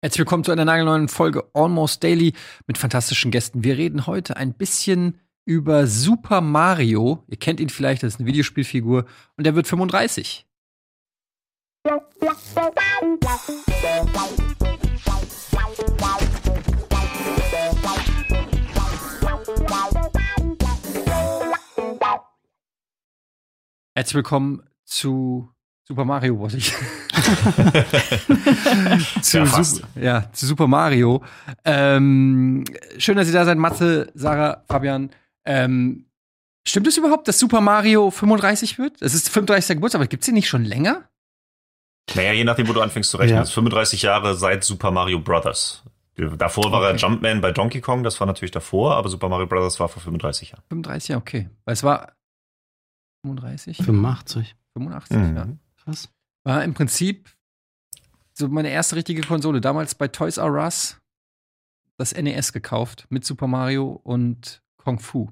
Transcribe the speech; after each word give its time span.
Herzlich 0.00 0.20
willkommen 0.20 0.44
zu 0.44 0.52
einer 0.52 0.64
nagelneuen 0.64 1.08
Folge 1.08 1.50
Almost 1.54 2.04
Daily 2.04 2.32
mit 2.68 2.78
fantastischen 2.78 3.32
Gästen. 3.32 3.64
Wir 3.64 3.76
reden 3.76 4.06
heute 4.06 4.36
ein 4.36 4.54
bisschen 4.54 5.18
über 5.44 5.88
Super 5.88 6.40
Mario. 6.40 7.24
Ihr 7.26 7.36
kennt 7.36 7.58
ihn 7.58 7.68
vielleicht, 7.68 8.04
das 8.04 8.14
ist 8.14 8.20
eine 8.20 8.28
Videospielfigur 8.28 9.06
und 9.36 9.44
der 9.44 9.56
wird 9.56 9.66
35. 9.66 10.46
Herzlich 23.96 24.14
willkommen 24.14 24.62
zu 24.84 25.52
Super 25.88 26.04
Mario, 26.04 26.38
wollte 26.38 26.58
ich. 26.58 26.72
zu, 29.22 29.38
Ja, 29.38 29.46
Sup- 29.46 29.48
fast. 29.48 29.82
ja, 29.94 30.30
zu 30.32 30.46
Super 30.46 30.66
Mario. 30.66 31.22
Ähm, 31.64 32.64
schön, 32.98 33.16
dass 33.16 33.26
ihr 33.26 33.32
da 33.32 33.44
seid, 33.46 33.56
Matze, 33.58 34.10
Sarah, 34.14 34.62
Fabian. 34.68 35.10
Ähm, 35.46 36.04
stimmt 36.66 36.86
es 36.88 36.98
überhaupt, 36.98 37.26
dass 37.26 37.38
Super 37.38 37.62
Mario 37.62 38.10
35 38.10 38.78
wird? 38.78 39.00
Es 39.00 39.14
ist 39.14 39.30
35. 39.30 39.76
Geburtstag, 39.76 40.00
aber 40.00 40.08
gibt's 40.08 40.26
den 40.26 40.34
nicht 40.34 40.48
schon 40.48 40.64
länger? 40.64 41.08
Naja, 42.14 42.32
je 42.32 42.44
nachdem, 42.44 42.68
wo 42.68 42.72
du 42.74 42.82
anfängst 42.82 43.10
zu 43.10 43.16
rechnen. 43.16 43.36
Ja. 43.36 43.40
Das 43.40 43.48
ist 43.48 43.54
35 43.54 44.02
Jahre 44.02 44.36
seit 44.36 44.64
Super 44.64 44.90
Mario 44.90 45.20
Brothers. 45.20 45.82
Davor 46.16 46.70
war 46.72 46.82
er 46.82 46.88
Okay. 46.90 46.98
Jumpman 46.98 47.40
bei 47.40 47.52
Donkey 47.52 47.80
Kong, 47.80 48.02
das 48.02 48.18
war 48.20 48.26
natürlich 48.26 48.50
davor, 48.50 48.96
aber 48.96 49.08
Super 49.08 49.28
Mario 49.28 49.46
Brothers 49.46 49.78
war 49.80 49.88
vor 49.88 50.02
35 50.02 50.50
Jahren. 50.50 50.62
35, 50.68 51.08
ja, 51.10 51.16
okay. 51.16 51.48
Weil 51.64 51.72
es 51.74 51.82
war 51.82 52.12
35, 53.24 53.76
85. 53.78 54.54
85, 54.76 55.16
Mhm. 55.16 55.36
ja. 55.36 55.46
Krass. 55.88 56.10
War 56.44 56.64
im 56.64 56.74
Prinzip 56.74 57.30
so 58.34 58.46
meine 58.48 58.68
erste 58.68 58.96
richtige 58.96 59.22
Konsole. 59.22 59.62
Damals 59.62 59.94
bei 59.94 60.06
Toys 60.08 60.36
R 60.36 60.52
Us 60.52 61.00
das 61.96 62.14
NES 62.14 62.52
gekauft 62.52 63.06
mit 63.08 63.24
Super 63.24 63.46
Mario 63.46 63.92
und 64.04 64.62
Kung 64.76 64.98
Fu. 64.98 65.30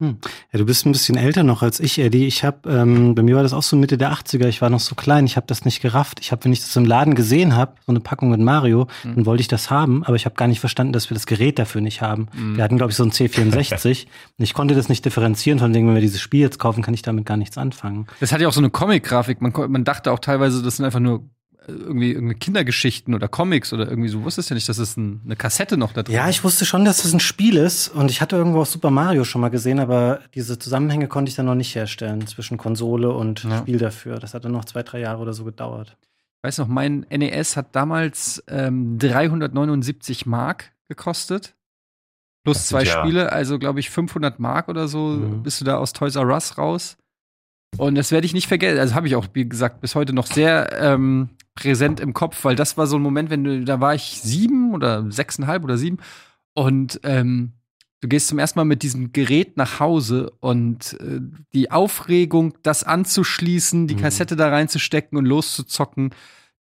Ja, 0.00 0.58
du 0.58 0.64
bist 0.64 0.86
ein 0.86 0.92
bisschen 0.92 1.16
älter 1.16 1.42
noch 1.42 1.62
als 1.62 1.78
ich, 1.80 1.98
Eddie. 1.98 2.26
Ich 2.26 2.42
habe, 2.44 2.68
ähm, 2.70 3.14
bei 3.14 3.22
mir 3.22 3.36
war 3.36 3.42
das 3.42 3.52
auch 3.52 3.62
so 3.62 3.76
Mitte 3.76 3.98
der 3.98 4.12
80er. 4.12 4.46
Ich 4.48 4.62
war 4.62 4.70
noch 4.70 4.80
so 4.80 4.94
klein. 4.94 5.26
Ich 5.26 5.36
habe 5.36 5.46
das 5.46 5.64
nicht 5.64 5.82
gerafft. 5.82 6.20
Ich 6.20 6.32
habe, 6.32 6.44
wenn 6.44 6.52
ich 6.52 6.60
das 6.60 6.74
im 6.76 6.84
Laden 6.86 7.14
gesehen 7.14 7.54
habe, 7.54 7.74
so 7.86 7.92
eine 7.92 8.00
Packung 8.00 8.30
mit 8.30 8.40
Mario, 8.40 8.86
Mhm. 9.04 9.14
dann 9.16 9.26
wollte 9.26 9.40
ich 9.42 9.48
das 9.48 9.70
haben, 9.70 10.02
aber 10.04 10.16
ich 10.16 10.24
habe 10.24 10.34
gar 10.36 10.48
nicht 10.48 10.60
verstanden, 10.60 10.92
dass 10.92 11.10
wir 11.10 11.14
das 11.14 11.26
Gerät 11.26 11.58
dafür 11.58 11.80
nicht 11.80 12.00
haben. 12.02 12.28
Mhm. 12.34 12.56
Wir 12.56 12.64
hatten, 12.64 12.76
glaube 12.78 12.90
ich, 12.92 12.96
so 12.96 13.04
ein 13.04 13.10
C64 13.12 14.06
und 14.38 14.42
ich 14.42 14.54
konnte 14.54 14.74
das 14.74 14.88
nicht 14.88 15.04
differenzieren. 15.04 15.58
Von 15.58 15.72
dem, 15.72 15.86
wenn 15.86 15.94
wir 15.94 16.00
dieses 16.00 16.20
Spiel 16.20 16.40
jetzt 16.40 16.58
kaufen, 16.58 16.82
kann 16.82 16.94
ich 16.94 17.02
damit 17.02 17.26
gar 17.26 17.36
nichts 17.36 17.58
anfangen. 17.58 18.06
Das 18.20 18.32
hat 18.32 18.40
ja 18.40 18.48
auch 18.48 18.52
so 18.52 18.60
eine 18.60 18.70
Comic-Grafik. 18.70 19.40
Man, 19.40 19.52
man 19.70 19.84
dachte 19.84 20.12
auch 20.12 20.18
teilweise, 20.18 20.62
das 20.62 20.76
sind 20.76 20.84
einfach 20.86 21.00
nur 21.00 21.24
irgendwie 21.70 22.08
irgendeine 22.12 22.34
Kindergeschichten 22.38 23.14
oder 23.14 23.28
Comics 23.28 23.72
oder 23.72 23.88
irgendwie 23.88 24.08
so. 24.08 24.22
Wusstest 24.24 24.50
ja 24.50 24.54
nicht, 24.54 24.68
dass 24.68 24.78
es 24.78 24.96
ein, 24.96 25.20
eine 25.24 25.36
Kassette 25.36 25.76
noch 25.76 25.92
da 25.92 26.02
drin 26.02 26.14
Ja, 26.14 26.28
ich 26.28 26.44
wusste 26.44 26.64
schon, 26.64 26.84
dass 26.84 27.02
das 27.02 27.12
ein 27.12 27.20
Spiel 27.20 27.56
ist 27.56 27.88
und 27.88 28.10
ich 28.10 28.20
hatte 28.20 28.36
irgendwo 28.36 28.60
auch 28.62 28.66
Super 28.66 28.90
Mario 28.90 29.24
schon 29.24 29.40
mal 29.40 29.48
gesehen, 29.50 29.78
aber 29.78 30.20
diese 30.34 30.58
Zusammenhänge 30.58 31.08
konnte 31.08 31.30
ich 31.30 31.36
dann 31.36 31.46
noch 31.46 31.54
nicht 31.54 31.74
herstellen 31.74 32.26
zwischen 32.26 32.58
Konsole 32.58 33.10
und 33.12 33.44
Ja. 33.44 33.58
Spiel 33.58 33.78
dafür. 33.78 34.18
Das 34.18 34.34
hat 34.34 34.44
dann 34.44 34.52
noch 34.52 34.64
zwei, 34.64 34.82
drei 34.82 35.00
Jahre 35.00 35.20
oder 35.22 35.32
so 35.32 35.44
gedauert. 35.44 35.96
Ich 36.42 36.48
weiß 36.48 36.58
noch, 36.58 36.68
mein 36.68 37.06
NES 37.10 37.56
hat 37.56 37.76
damals 37.76 38.42
ähm, 38.48 38.98
379 38.98 40.26
Mark 40.26 40.72
gekostet. 40.88 41.54
Plus 42.44 42.66
zwei 42.68 42.84
ja- 42.84 42.98
Spiele, 43.02 43.32
also 43.32 43.58
glaube 43.58 43.80
ich 43.80 43.90
500 43.90 44.38
Mark 44.40 44.68
oder 44.68 44.88
so 44.88 45.08
Mhm. 45.08 45.42
bist 45.42 45.60
du 45.60 45.64
da 45.66 45.76
aus 45.76 45.92
Toys 45.92 46.16
R 46.16 46.26
Us 46.28 46.56
raus. 46.56 46.96
Und 47.76 47.94
das 47.94 48.10
werde 48.12 48.26
ich 48.26 48.34
nicht 48.34 48.48
vergessen. 48.48 48.78
Also 48.78 48.94
habe 48.94 49.06
ich 49.06 49.16
auch, 49.16 49.26
wie 49.32 49.48
gesagt, 49.48 49.80
bis 49.80 49.94
heute 49.94 50.12
noch 50.12 50.26
sehr 50.26 50.76
ähm, 50.80 51.30
präsent 51.54 52.00
im 52.00 52.14
Kopf, 52.14 52.44
weil 52.44 52.56
das 52.56 52.76
war 52.76 52.86
so 52.86 52.96
ein 52.96 53.02
Moment, 53.02 53.30
wenn 53.30 53.44
du, 53.44 53.64
da 53.64 53.80
war 53.80 53.94
ich 53.94 54.20
sieben 54.22 54.74
oder 54.74 55.10
sechseinhalb 55.10 55.62
oder 55.64 55.76
sieben 55.78 55.98
und 56.54 57.00
ähm, 57.04 57.52
du 58.00 58.08
gehst 58.08 58.28
zum 58.28 58.38
ersten 58.38 58.58
Mal 58.58 58.64
mit 58.64 58.82
diesem 58.82 59.12
Gerät 59.12 59.56
nach 59.56 59.78
Hause 59.78 60.32
und 60.40 60.96
äh, 61.00 61.20
die 61.52 61.70
Aufregung, 61.70 62.54
das 62.62 62.82
anzuschließen, 62.82 63.86
die 63.86 63.94
Mhm. 63.94 64.00
Kassette 64.00 64.36
da 64.36 64.48
reinzustecken 64.48 65.16
und 65.16 65.26
loszuzocken, 65.26 66.10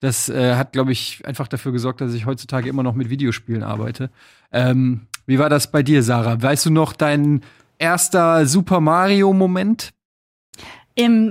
das 0.02 0.30
äh, 0.30 0.56
hat, 0.56 0.74
glaube 0.74 0.92
ich, 0.92 1.25
einfach 1.25 1.48
dafür 1.48 1.72
gesorgt, 1.72 2.02
dass 2.02 2.14
ich 2.14 2.25
heutzutage 2.25 2.69
immer 2.69 2.84
noch 2.84 2.94
mit 2.96 3.09
Videospielen 3.09 3.64
arbeite. 3.64 4.12
Ähm, 4.52 5.08
wie 5.25 5.40
war 5.40 5.50
das 5.50 5.72
bei 5.72 5.84
dir, 5.84 6.03
Sarah? 6.03 6.42
Weißt 6.42 6.66
du 6.66 6.69
noch 6.72 6.94
dein 6.94 7.42
erster 7.78 8.46
Super 8.46 8.80
Mario-Moment? 8.80 9.92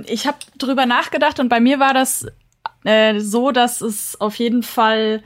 Ich 0.07 0.25
habe 0.25 0.37
drüber 0.57 0.85
nachgedacht 0.85 1.39
und 1.39 1.49
bei 1.49 1.59
mir 1.59 1.79
war 1.79 1.93
das 1.93 2.25
äh, 2.83 3.19
so, 3.19 3.51
dass 3.51 3.81
es 3.81 4.19
auf 4.19 4.35
jeden 4.35 4.63
Fall 4.63 5.23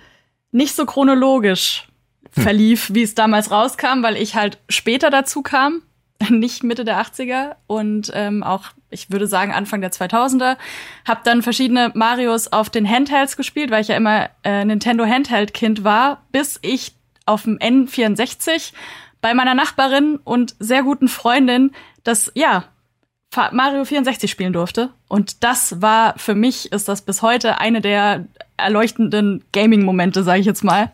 nicht 0.52 0.76
so 0.76 0.86
chronologisch 0.86 1.88
verlief, 2.30 2.94
wie 2.94 3.04
es 3.04 3.16
damals 3.16 3.52
rauskam, 3.52 4.02
weil 4.02 4.18
ich 4.18 4.36
halt 4.36 4.58
später 4.70 5.10
dazu 5.10 5.44
kam, 5.44 5.82
nicht 6.30 6.64
Mitte 6.64 6.84
der 6.84 7.02
80er 7.02 7.56
und 7.68 8.12
ähm, 8.14 8.44
auch, 8.44 8.66
ich 8.90 9.12
würde 9.12 9.28
sagen, 9.28 9.54
Anfang 9.54 9.82
der 9.82 9.92
2000er. 9.92 10.58
Hab 11.06 11.24
dann 11.24 11.42
verschiedene 11.42 11.92
Marios 11.94 12.52
auf 12.52 12.70
den 12.70 12.90
Handhelds 12.90 13.38
gespielt, 13.38 13.72
weil 13.72 13.82
ich 13.82 13.90
ja 13.90 13.98
immer 13.98 14.30
äh, 14.44 14.66
Nintendo 14.66 15.06
Handheld-Kind 15.06 15.84
war, 15.84 16.24
bis 16.32 16.60
ich 16.62 16.94
auf 17.26 17.44
dem 17.44 17.58
N64 17.60 18.74
bei 19.22 19.34
meiner 19.34 19.54
Nachbarin 19.54 20.20
und 20.24 20.56
sehr 20.60 20.84
guten 20.84 21.08
Freundin 21.08 21.72
das, 22.04 22.32
ja, 22.36 22.66
Mario 23.52 23.86
64 23.86 24.30
spielen 24.30 24.54
durfte. 24.54 24.90
Und 25.08 25.44
das 25.44 25.82
war 25.82 26.18
für 26.18 26.36
mich, 26.36 26.72
ist 26.72 26.88
das 26.88 27.02
bis 27.02 27.22
heute 27.22 27.60
eine 27.60 27.82
der 27.82 28.26
erleuchtenden 28.58 29.44
Gaming-Momente, 29.52 30.24
sage 30.24 30.40
ich 30.40 30.46
jetzt 30.46 30.64
mal. 30.64 30.92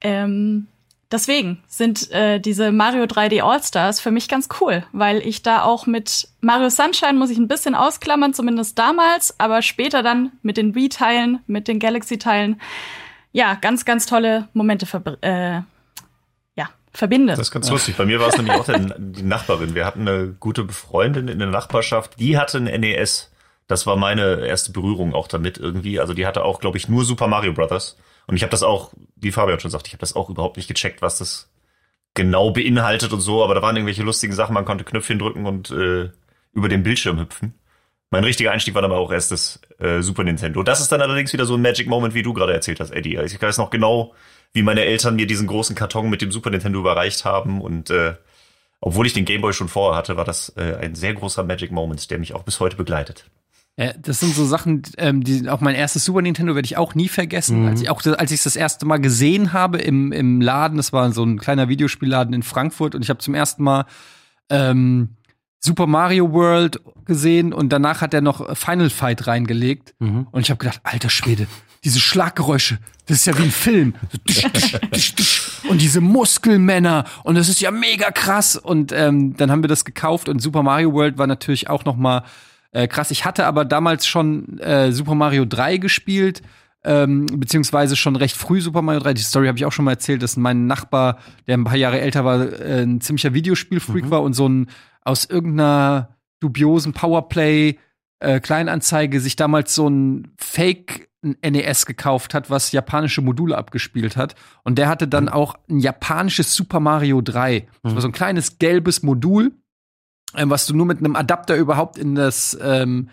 Ähm, 0.00 0.66
deswegen 1.10 1.62
sind 1.66 2.10
äh, 2.10 2.38
diese 2.40 2.72
Mario 2.72 3.04
3D 3.04 3.42
All-Stars 3.42 4.00
für 4.00 4.10
mich 4.10 4.28
ganz 4.28 4.48
cool, 4.60 4.84
weil 4.92 5.26
ich 5.26 5.42
da 5.42 5.62
auch 5.62 5.86
mit 5.86 6.28
Mario 6.40 6.68
Sunshine 6.68 7.14
muss 7.14 7.30
ich 7.30 7.38
ein 7.38 7.48
bisschen 7.48 7.74
ausklammern, 7.74 8.34
zumindest 8.34 8.78
damals, 8.78 9.38
aber 9.38 9.62
später 9.62 10.02
dann 10.02 10.32
mit 10.42 10.56
den 10.56 10.74
Wii-Teilen, 10.74 11.40
mit 11.46 11.68
den 11.68 11.78
Galaxy-Teilen, 11.78 12.60
ja, 13.32 13.54
ganz, 13.54 13.84
ganz 13.84 14.06
tolle 14.06 14.48
Momente 14.52 14.86
verbr- 14.86 15.22
äh, 15.22 15.62
verbinde. 16.96 17.32
Das 17.32 17.40
ist 17.40 17.50
ganz 17.50 17.70
lustig. 17.70 17.96
Bei 17.96 18.04
mir 18.04 18.20
war 18.20 18.28
es 18.28 18.36
nämlich 18.36 18.54
auch 18.54 18.64
der, 18.64 18.78
die 18.98 19.22
Nachbarin. 19.22 19.74
Wir 19.74 19.84
hatten 19.84 20.08
eine 20.08 20.28
gute 20.28 20.68
Freundin 20.68 21.28
in 21.28 21.38
der 21.38 21.48
Nachbarschaft, 21.48 22.18
die 22.18 22.38
hatte 22.38 22.58
ein 22.58 22.64
NES. 22.64 23.30
Das 23.68 23.86
war 23.86 23.96
meine 23.96 24.46
erste 24.46 24.72
Berührung 24.72 25.14
auch 25.14 25.28
damit 25.28 25.58
irgendwie. 25.58 25.98
Also 26.00 26.14
die 26.14 26.26
hatte 26.26 26.44
auch, 26.44 26.60
glaube 26.60 26.78
ich, 26.78 26.88
nur 26.88 27.04
Super 27.04 27.26
Mario 27.26 27.52
Brothers. 27.52 27.96
Und 28.26 28.36
ich 28.36 28.42
habe 28.42 28.50
das 28.50 28.62
auch, 28.62 28.92
wie 29.16 29.32
Fabian 29.32 29.60
schon 29.60 29.70
sagt, 29.70 29.86
ich 29.86 29.92
habe 29.92 30.00
das 30.00 30.14
auch 30.14 30.30
überhaupt 30.30 30.56
nicht 30.56 30.68
gecheckt, 30.68 31.02
was 31.02 31.18
das 31.18 31.50
genau 32.14 32.50
beinhaltet 32.50 33.12
und 33.12 33.20
so. 33.20 33.42
Aber 33.42 33.54
da 33.54 33.62
waren 33.62 33.76
irgendwelche 33.76 34.02
lustigen 34.02 34.34
Sachen. 34.34 34.54
Man 34.54 34.64
konnte 34.64 34.84
Knöpfchen 34.84 35.18
drücken 35.18 35.46
und 35.46 35.70
äh, 35.70 36.10
über 36.52 36.68
den 36.68 36.82
Bildschirm 36.82 37.18
hüpfen. 37.18 37.54
Mein 38.10 38.24
richtiger 38.24 38.52
Einstieg 38.52 38.74
war 38.74 38.82
dann 38.82 38.92
aber 38.92 39.00
auch 39.00 39.12
erst 39.12 39.32
das 39.32 39.60
äh, 39.78 40.00
Super 40.00 40.22
Nintendo. 40.22 40.62
Das 40.62 40.80
ist 40.80 40.92
dann 40.92 41.02
allerdings 41.02 41.32
wieder 41.32 41.44
so 41.44 41.54
ein 41.54 41.62
Magic 41.62 41.88
Moment, 41.88 42.14
wie 42.14 42.22
du 42.22 42.32
gerade 42.32 42.52
erzählt 42.52 42.78
hast, 42.78 42.92
Eddie. 42.92 43.16
Ich 43.24 43.40
weiß 43.40 43.58
noch 43.58 43.70
genau, 43.70 44.14
wie 44.52 44.62
meine 44.62 44.82
Eltern 44.84 45.16
mir 45.16 45.26
diesen 45.26 45.46
großen 45.46 45.76
Karton 45.76 46.08
mit 46.10 46.22
dem 46.22 46.32
Super 46.32 46.50
Nintendo 46.50 46.78
überreicht 46.80 47.24
haben. 47.24 47.60
Und 47.60 47.90
äh, 47.90 48.14
obwohl 48.80 49.06
ich 49.06 49.12
den 49.12 49.24
Gameboy 49.24 49.52
schon 49.52 49.68
vorher 49.68 49.96
hatte, 49.98 50.16
war 50.16 50.24
das 50.24 50.50
äh, 50.56 50.76
ein 50.80 50.94
sehr 50.94 51.14
großer 51.14 51.44
Magic 51.44 51.72
Moment, 51.72 52.10
der 52.10 52.18
mich 52.18 52.34
auch 52.34 52.42
bis 52.42 52.60
heute 52.60 52.76
begleitet. 52.76 53.24
Ja, 53.78 53.92
das 53.92 54.20
sind 54.20 54.34
so 54.34 54.46
Sachen, 54.46 54.82
ähm, 54.96 55.22
die 55.22 55.50
auch 55.50 55.60
mein 55.60 55.74
erstes 55.74 56.04
Super 56.06 56.22
Nintendo 56.22 56.54
werde 56.54 56.64
ich 56.64 56.78
auch 56.78 56.94
nie 56.94 57.08
vergessen. 57.08 57.62
Mhm. 57.62 57.68
Als 57.68 57.82
ich 57.82 57.90
auch 57.90 58.02
als 58.06 58.30
ich 58.30 58.38
es 58.38 58.44
das 58.44 58.56
erste 58.56 58.86
Mal 58.86 58.96
gesehen 58.98 59.52
habe 59.52 59.76
im, 59.78 60.12
im 60.12 60.40
Laden, 60.40 60.78
das 60.78 60.94
war 60.94 61.12
so 61.12 61.22
ein 61.24 61.38
kleiner 61.38 61.68
Videospielladen 61.68 62.32
in 62.32 62.42
Frankfurt 62.42 62.94
und 62.94 63.02
ich 63.02 63.10
habe 63.10 63.18
zum 63.18 63.34
ersten 63.34 63.62
Mal 63.62 63.84
ähm, 64.48 65.10
Super 65.58 65.86
Mario 65.86 66.32
World 66.32 66.80
gesehen 67.04 67.52
und 67.52 67.70
danach 67.70 68.00
hat 68.00 68.14
er 68.14 68.20
noch 68.22 68.56
Final 68.56 68.88
Fight 68.88 69.26
reingelegt 69.26 69.94
Mhm. 69.98 70.26
und 70.30 70.40
ich 70.40 70.50
habe 70.50 70.58
gedacht, 70.58 70.80
alter 70.84 71.10
Schwede, 71.10 71.46
diese 71.84 72.00
Schlaggeräusche, 72.00 72.78
das 73.06 73.18
ist 73.18 73.26
ja 73.26 73.38
wie 73.38 73.44
ein 73.44 73.50
Film. 73.50 73.94
Und 75.68 75.80
diese 75.80 76.00
Muskelmänner 76.00 77.04
und 77.24 77.36
das 77.36 77.48
ist 77.48 77.60
ja 77.60 77.70
mega 77.70 78.10
krass 78.10 78.56
und 78.56 78.92
ähm, 78.92 79.36
dann 79.36 79.50
haben 79.50 79.62
wir 79.62 79.68
das 79.68 79.84
gekauft 79.84 80.28
und 80.28 80.40
Super 80.40 80.62
Mario 80.62 80.92
World 80.92 81.18
war 81.18 81.26
natürlich 81.26 81.68
auch 81.68 81.84
noch 81.84 81.96
mal 81.96 82.24
äh, 82.72 82.88
krass. 82.88 83.10
Ich 83.10 83.24
hatte 83.24 83.46
aber 83.46 83.64
damals 83.64 84.06
schon 84.06 84.58
äh, 84.58 84.92
Super 84.92 85.14
Mario 85.14 85.44
3 85.44 85.78
gespielt, 85.78 86.42
ähm, 86.84 87.26
beziehungsweise 87.26 87.96
schon 87.96 88.16
recht 88.16 88.36
früh 88.36 88.60
Super 88.60 88.82
Mario 88.82 89.00
3. 89.00 89.14
Die 89.14 89.22
Story 89.22 89.46
habe 89.46 89.58
ich 89.58 89.64
auch 89.64 89.72
schon 89.72 89.84
mal 89.84 89.92
erzählt, 89.92 90.22
dass 90.22 90.36
mein 90.36 90.66
Nachbar, 90.66 91.18
der 91.46 91.56
ein 91.56 91.64
paar 91.64 91.76
Jahre 91.76 92.00
älter 92.00 92.24
war, 92.24 92.60
äh, 92.60 92.82
ein 92.82 93.00
ziemlicher 93.00 93.34
Videospielfreak 93.34 94.10
war 94.10 94.22
und 94.22 94.34
so 94.34 94.48
ein 94.48 94.68
aus 95.02 95.24
irgendeiner 95.24 96.16
dubiosen 96.40 96.92
Powerplay 96.92 97.78
äh, 98.20 98.40
Kleinanzeige 98.40 99.20
sich 99.20 99.36
damals 99.36 99.74
so 99.74 99.88
ein 99.88 100.32
Fake 100.38 101.08
NES 101.42 101.86
gekauft 101.86 102.34
hat, 102.34 102.50
was 102.50 102.72
japanische 102.72 103.22
Module 103.22 103.58
abgespielt 103.58 104.16
hat. 104.16 104.34
Und 104.62 104.78
der 104.78 104.88
hatte 104.88 105.08
dann 105.08 105.28
auch 105.28 105.54
ein 105.68 105.80
japanisches 105.80 106.54
Super 106.54 106.80
Mario 106.80 107.20
3. 107.20 107.66
Das 107.82 107.94
war 107.94 108.00
so 108.00 108.08
ein 108.08 108.12
kleines 108.12 108.58
gelbes 108.58 109.02
Modul, 109.02 109.52
ähm, 110.34 110.50
was 110.50 110.66
du 110.66 110.74
nur 110.74 110.86
mit 110.86 110.98
einem 110.98 111.16
Adapter 111.16 111.56
überhaupt 111.56 111.98
in 111.98 112.14
das 112.14 112.56
ähm, 112.62 113.08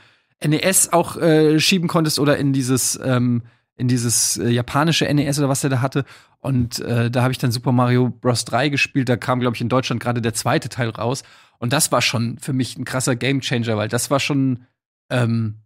NES 0.46 0.94
auch 0.94 1.18
äh, 1.18 1.60
schieben 1.60 1.88
konntest 1.88 2.20
oder 2.20 2.38
in 2.38 2.54
dieses 2.54 3.00
ähm, 3.04 3.44
in 3.76 3.88
dieses 3.88 4.38
äh, 4.38 4.50
japanische 4.50 5.12
NES 5.12 5.40
oder 5.40 5.50
was 5.50 5.64
er 5.64 5.70
da 5.70 5.82
hatte. 5.82 6.06
Und 6.40 6.80
äh, 6.80 7.10
da 7.10 7.24
habe 7.24 7.32
ich 7.32 7.38
dann 7.38 7.52
Super 7.52 7.72
Mario 7.72 8.10
Bros. 8.10 8.46
3 8.46 8.70
gespielt. 8.70 9.10
Da 9.10 9.18
kam, 9.18 9.40
glaube 9.40 9.56
ich, 9.56 9.62
in 9.62 9.70
Deutschland 9.70 10.02
gerade 10.02 10.22
der 10.22 10.34
zweite 10.34 10.70
Teil 10.70 10.90
raus. 10.90 11.24
Und 11.58 11.74
das 11.74 11.92
war 11.92 12.02
schon 12.02 12.38
für 12.40 12.54
mich 12.54 12.78
ein 12.78 12.86
krasser 12.86 13.16
Gamechanger, 13.16 13.78
weil 13.78 13.88
das 13.88 14.12
war 14.12 14.20
schon, 14.20 14.66
ähm, 15.10 15.63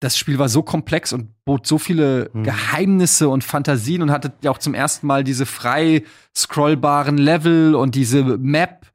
das 0.00 0.16
Spiel 0.18 0.38
war 0.38 0.48
so 0.48 0.62
komplex 0.62 1.12
und 1.12 1.28
bot 1.44 1.66
so 1.66 1.76
viele 1.78 2.30
Mhm. 2.32 2.42
Geheimnisse 2.44 3.28
und 3.28 3.44
Fantasien 3.44 4.00
und 4.02 4.10
hatte 4.10 4.32
ja 4.42 4.50
auch 4.50 4.58
zum 4.58 4.72
ersten 4.74 5.06
Mal 5.06 5.24
diese 5.24 5.44
frei 5.46 6.02
scrollbaren 6.36 7.18
Level 7.18 7.74
und 7.74 7.94
diese 7.94 8.24
Map 8.38 8.86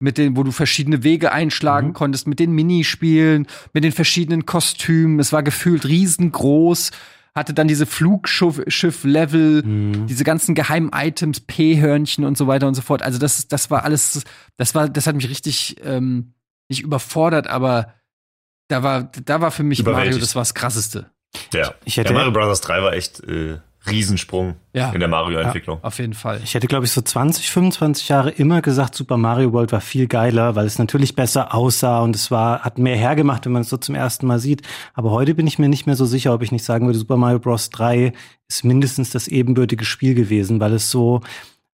mit 0.00 0.18
den, 0.18 0.36
wo 0.36 0.42
du 0.42 0.50
verschiedene 0.52 1.02
Wege 1.04 1.30
einschlagen 1.32 1.88
Mhm. 1.88 1.92
konntest, 1.94 2.26
mit 2.26 2.38
den 2.40 2.52
Minispielen, 2.52 3.46
mit 3.72 3.84
den 3.84 3.92
verschiedenen 3.92 4.46
Kostümen. 4.46 5.18
Es 5.20 5.32
war 5.32 5.42
gefühlt 5.44 5.84
riesengroß, 5.84 6.90
hatte 7.34 7.54
dann 7.54 7.66
diese 7.68 7.86
Flugschiff-Level, 7.86 9.62
Mhm. 9.64 10.06
diese 10.06 10.24
ganzen 10.24 10.54
geheimen 10.54 10.90
Items, 10.94 11.40
P-Hörnchen 11.40 12.24
und 12.24 12.36
so 12.36 12.46
weiter 12.46 12.68
und 12.68 12.74
so 12.74 12.82
fort. 12.82 13.02
Also 13.02 13.18
das, 13.18 13.48
das 13.48 13.70
war 13.70 13.84
alles, 13.84 14.24
das 14.56 14.74
war, 14.74 14.88
das 14.88 15.06
hat 15.06 15.16
mich 15.16 15.28
richtig 15.28 15.76
ähm, 15.84 16.34
nicht 16.68 16.82
überfordert, 16.82 17.46
aber 17.48 17.94
da 18.72 18.82
war, 18.82 19.10
da 19.24 19.40
war 19.40 19.50
für 19.50 19.62
mich 19.62 19.84
Mario 19.84 20.18
das 20.18 20.34
war 20.34 20.40
das 20.42 20.54
krasseste. 20.54 21.06
Ja. 21.52 21.72
Ich 21.84 21.96
hätte- 21.96 22.12
ja, 22.12 22.18
Mario 22.18 22.32
Bros. 22.32 22.60
3 22.60 22.82
war 22.82 22.92
echt 22.92 23.20
äh, 23.20 23.58
Riesensprung 23.90 24.54
Ja. 24.74 24.90
in 24.92 25.00
der 25.00 25.08
Mario-Entwicklung. 25.08 25.78
Auf 25.82 25.98
jeden 25.98 26.14
Fall. 26.14 26.40
Ich 26.44 26.54
hätte, 26.54 26.66
glaube 26.68 26.84
ich, 26.84 26.92
so 26.92 27.00
20, 27.00 27.50
25 27.50 28.08
Jahre 28.08 28.30
immer 28.30 28.62
gesagt, 28.62 28.94
Super 28.94 29.16
Mario 29.16 29.52
World 29.52 29.72
war 29.72 29.80
viel 29.80 30.06
geiler, 30.06 30.54
weil 30.54 30.66
es 30.66 30.78
natürlich 30.78 31.16
besser 31.16 31.54
aussah 31.54 32.00
und 32.00 32.14
es 32.14 32.30
war, 32.30 32.60
hat 32.60 32.78
mehr 32.78 32.96
hergemacht, 32.96 33.44
wenn 33.44 33.52
man 33.52 33.62
es 33.62 33.68
so 33.70 33.76
zum 33.76 33.94
ersten 33.94 34.26
Mal 34.26 34.38
sieht. 34.38 34.62
Aber 34.94 35.10
heute 35.10 35.34
bin 35.34 35.46
ich 35.46 35.58
mir 35.58 35.68
nicht 35.68 35.86
mehr 35.86 35.96
so 35.96 36.04
sicher, 36.06 36.32
ob 36.32 36.42
ich 36.42 36.52
nicht 36.52 36.64
sagen 36.64 36.86
würde, 36.86 36.98
Super 36.98 37.16
Mario 37.16 37.38
Bros. 37.40 37.70
3 37.70 38.12
ist 38.48 38.64
mindestens 38.64 39.10
das 39.10 39.26
ebenbürtige 39.26 39.84
Spiel 39.84 40.14
gewesen, 40.14 40.60
weil 40.60 40.74
es 40.74 40.90
so, 40.90 41.20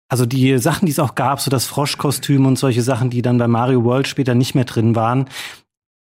also 0.07 0.25
die 0.25 0.57
Sachen, 0.59 0.85
die 0.85 0.91
es 0.93 0.99
auch 0.99 1.15
gab, 1.15 1.41
so 1.41 1.51
das 1.51 1.65
Froschkostüm 1.65 2.45
und 2.45 2.57
solche 2.57 2.83
Sachen, 2.83 3.09
die 3.09 3.21
dann 3.21 3.37
bei 3.37 3.47
Mario 3.49 3.83
World 3.83 4.07
später 4.07 4.33
nicht 4.35 4.55
mehr 4.55 4.63
drin 4.65 4.95
waren, 4.95 5.25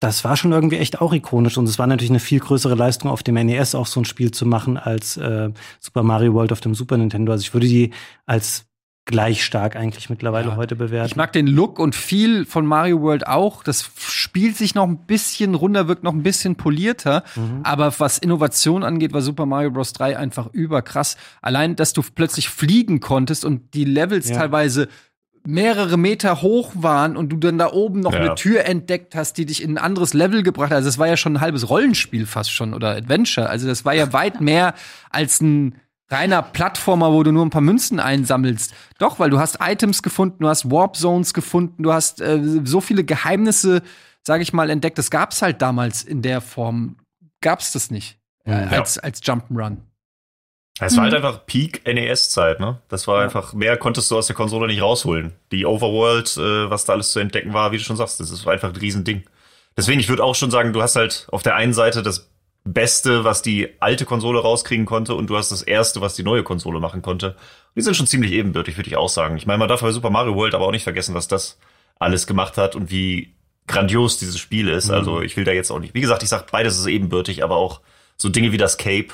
das 0.01 0.25
war 0.25 0.37
schon 0.37 0.53
irgendwie 0.53 0.77
echt 0.77 1.01
auch 1.01 1.13
ikonisch 1.13 1.57
und 1.57 1.65
es 1.69 1.79
war 1.79 1.87
natürlich 1.87 2.11
eine 2.11 2.21
viel 2.21 2.41
größere 2.41 2.75
Leistung 2.75 3.11
auf 3.11 3.23
dem 3.23 3.35
NES 3.37 3.75
auch 3.75 3.87
so 3.87 4.01
ein 4.01 4.05
Spiel 4.05 4.31
zu 4.31 4.45
machen 4.47 4.77
als 4.77 5.17
äh, 5.17 5.51
Super 5.81 6.03
Mario 6.03 6.35
World 6.35 6.53
auf 6.53 6.61
dem 6.61 6.75
Super 6.75 6.97
Nintendo. 6.99 7.33
Also 7.33 7.43
ich 7.43 7.55
würde 7.55 7.67
die 7.67 7.93
als 8.27 8.67
gleich 9.09 9.45
stark 9.45 9.77
eigentlich 9.77 10.11
mittlerweile 10.11 10.49
Ja. 10.49 10.57
heute 10.57 10.75
bewerten. 10.75 11.07
Ich 11.09 11.15
mag 11.17 11.33
den 11.33 11.47
Look 11.47 11.79
und 11.79 11.95
viel 11.95 12.45
von 12.45 12.67
Mario 12.67 13.01
World 13.03 13.27
auch. 13.29 13.63
Das 13.63 13.89
spielt 14.01 14.57
sich 14.57 14.75
noch 14.75 14.83
ein 14.83 15.07
bisschen 15.07 15.55
runder, 15.55 15.87
wirkt 15.87 16.03
noch 16.03 16.13
ein 16.13 16.25
bisschen 16.25 16.57
polierter. 16.57 17.23
Aber 17.63 17.95
was 18.01 18.19
Innovation 18.19 18.83
angeht, 18.83 19.13
war 19.13 19.23
Super 19.23 19.47
Mario 19.47 19.71
Bros. 19.71 19.93
3 19.93 20.19
einfach 20.19 20.49
überkrass. 20.53 21.17
Allein, 21.41 21.77
dass 21.77 21.93
du 21.93 22.03
plötzlich 22.03 22.49
fliegen 22.49 22.99
konntest 22.99 23.45
und 23.45 23.75
die 23.75 23.85
Levels 23.85 24.29
Ja. 24.29 24.39
teilweise 24.39 24.89
mehrere 25.47 25.97
Meter 25.97 26.43
hoch 26.43 26.73
waren 26.75 27.17
und 27.17 27.29
du 27.31 27.37
dann 27.37 27.59
da 27.59 27.73
oben 27.73 28.01
noch 28.01 28.13
Ja. 28.13 28.21
eine 28.21 28.35
Tür 28.35 28.65
entdeckt 28.65 29.15
hast, 29.15 29.35
die 29.39 29.47
dich 29.47 29.63
in 29.63 29.73
ein 29.79 29.79
anderes 29.85 30.13
Level 30.15 30.43
gebracht 30.43 30.71
hat. 30.71 30.77
Also 30.77 30.89
es 30.89 30.99
war 30.99 31.07
ja 31.07 31.17
schon 31.17 31.35
ein 31.37 31.41
halbes 31.41 31.69
Rollenspiel 31.69 32.27
fast 32.27 32.51
schon 32.51 32.75
oder 32.75 32.91
Adventure. 32.97 33.49
Also 33.49 33.67
das 33.67 33.85
war 33.85 33.95
ja 33.95 34.13
weit 34.13 34.41
mehr 34.41 34.75
als 35.11 35.41
ein 35.41 35.77
reiner 36.09 36.43
Plattformer, 36.43 37.13
wo 37.13 37.23
du 37.23 37.33
nur 37.33 37.45
ein 37.45 37.51
paar 37.51 37.61
Münzen 37.63 37.99
einsammelst. 38.01 38.73
Doch, 38.99 39.19
weil 39.19 39.31
du 39.31 39.39
hast 39.41 39.59
Items 39.61 40.03
gefunden, 40.03 40.37
du 40.45 40.49
hast 40.49 40.71
Warp 40.71 40.97
Zones 40.97 41.35
gefunden, 41.35 41.83
du 41.83 41.93
hast 41.93 42.21
äh, 42.21 42.41
so 42.65 42.81
viele 42.81 43.03
Geheimnisse, 43.05 43.83
sage 44.25 44.43
ich 44.43 44.53
mal, 44.53 44.71
entdeckt. 44.71 44.99
Das 44.99 45.11
gab's 45.11 45.43
halt 45.43 45.63
damals 45.63 46.03
in 46.05 46.23
der 46.23 46.41
Form. 46.41 46.97
Gab's 47.41 47.73
das 47.73 47.91
nicht 47.91 48.19
äh, 48.45 48.51
Ja. 48.53 48.79
als 48.81 48.99
als 48.99 49.23
Jump'n'Run. 49.23 49.79
Es 50.78 50.96
war 50.96 51.05
halt 51.05 51.12
Mhm. 51.12 51.25
einfach 51.25 51.46
Peak 51.46 51.82
NES-Zeit, 51.87 52.61
ne? 52.61 52.78
Das 52.88 53.06
war 53.08 53.23
einfach, 53.23 53.55
mehr 53.55 53.76
konntest 53.78 54.11
du 54.11 54.17
aus 54.19 54.26
der 54.26 54.37
Konsole 54.37 54.67
nicht 54.67 54.82
rausholen. 54.82 55.32
Die 55.50 55.64
Overworld, 55.64 56.37
äh, 56.37 56.69
was 56.70 56.84
da 56.84 56.93
alles 56.93 57.12
zu 57.12 57.19
entdecken 57.20 57.55
war, 57.55 57.73
wie 57.73 57.78
du 57.78 57.82
schon 57.82 57.96
sagst, 57.96 58.20
das 58.20 58.31
ist 58.31 58.46
einfach 58.46 58.69
ein 58.69 58.76
Riesending. 58.76 59.25
Deswegen, 59.76 60.00
ich 60.00 60.08
würde 60.08 60.23
auch 60.25 60.34
schon 60.34 60.50
sagen, 60.50 60.73
du 60.75 60.82
hast 60.82 60.96
halt 60.96 61.26
auf 61.32 61.43
der 61.43 61.55
einen 61.55 61.73
Seite 61.73 62.02
das 62.02 62.31
Beste, 62.64 63.25
was 63.25 63.43
die 63.43 63.69
alte 63.81 64.05
Konsole 64.05 64.40
rauskriegen 64.40 64.87
konnte, 64.87 65.14
und 65.14 65.28
du 65.31 65.37
hast 65.37 65.50
das 65.50 65.62
Erste, 65.62 66.00
was 66.00 66.14
die 66.14 66.25
neue 66.25 66.43
Konsole 66.43 66.81
machen 66.81 67.00
konnte. 67.00 67.37
Die 67.75 67.81
sind 67.81 67.96
schon 67.96 68.06
ziemlich 68.06 68.32
ebenbürtig, 68.32 68.76
würde 68.76 68.90
ich 68.90 68.96
auch 68.96 69.08
sagen. 69.08 69.37
Ich 69.37 69.46
meine, 69.46 69.58
man 69.58 69.69
darf 69.69 69.81
bei 69.82 69.93
Super 69.93 70.11
Mario 70.11 70.34
World 70.34 70.55
aber 70.55 70.67
auch 70.67 70.73
nicht 70.73 70.82
vergessen, 70.84 71.14
was 71.14 71.28
das 71.28 71.58
alles 71.99 72.26
gemacht 72.26 72.58
hat 72.58 72.75
und 72.75 72.90
wie 72.90 73.34
grandios 73.67 74.19
dieses 74.19 74.38
Spiel 74.38 74.69
ist. 74.69 74.90
Also 74.90 75.23
ich 75.23 75.37
will 75.37 75.44
da 75.44 75.52
jetzt 75.52 75.70
auch 75.70 75.78
nicht. 75.78 75.94
Wie 75.94 76.00
gesagt, 76.00 76.23
ich 76.23 76.28
sag 76.28 76.50
beides 76.50 76.78
ist 76.78 76.87
ebenbürtig, 76.87 77.43
aber 77.44 77.56
auch 77.56 77.81
so 78.17 78.28
Dinge 78.28 78.52
wie 78.52 78.56
das 78.58 78.76
Cape 78.78 79.08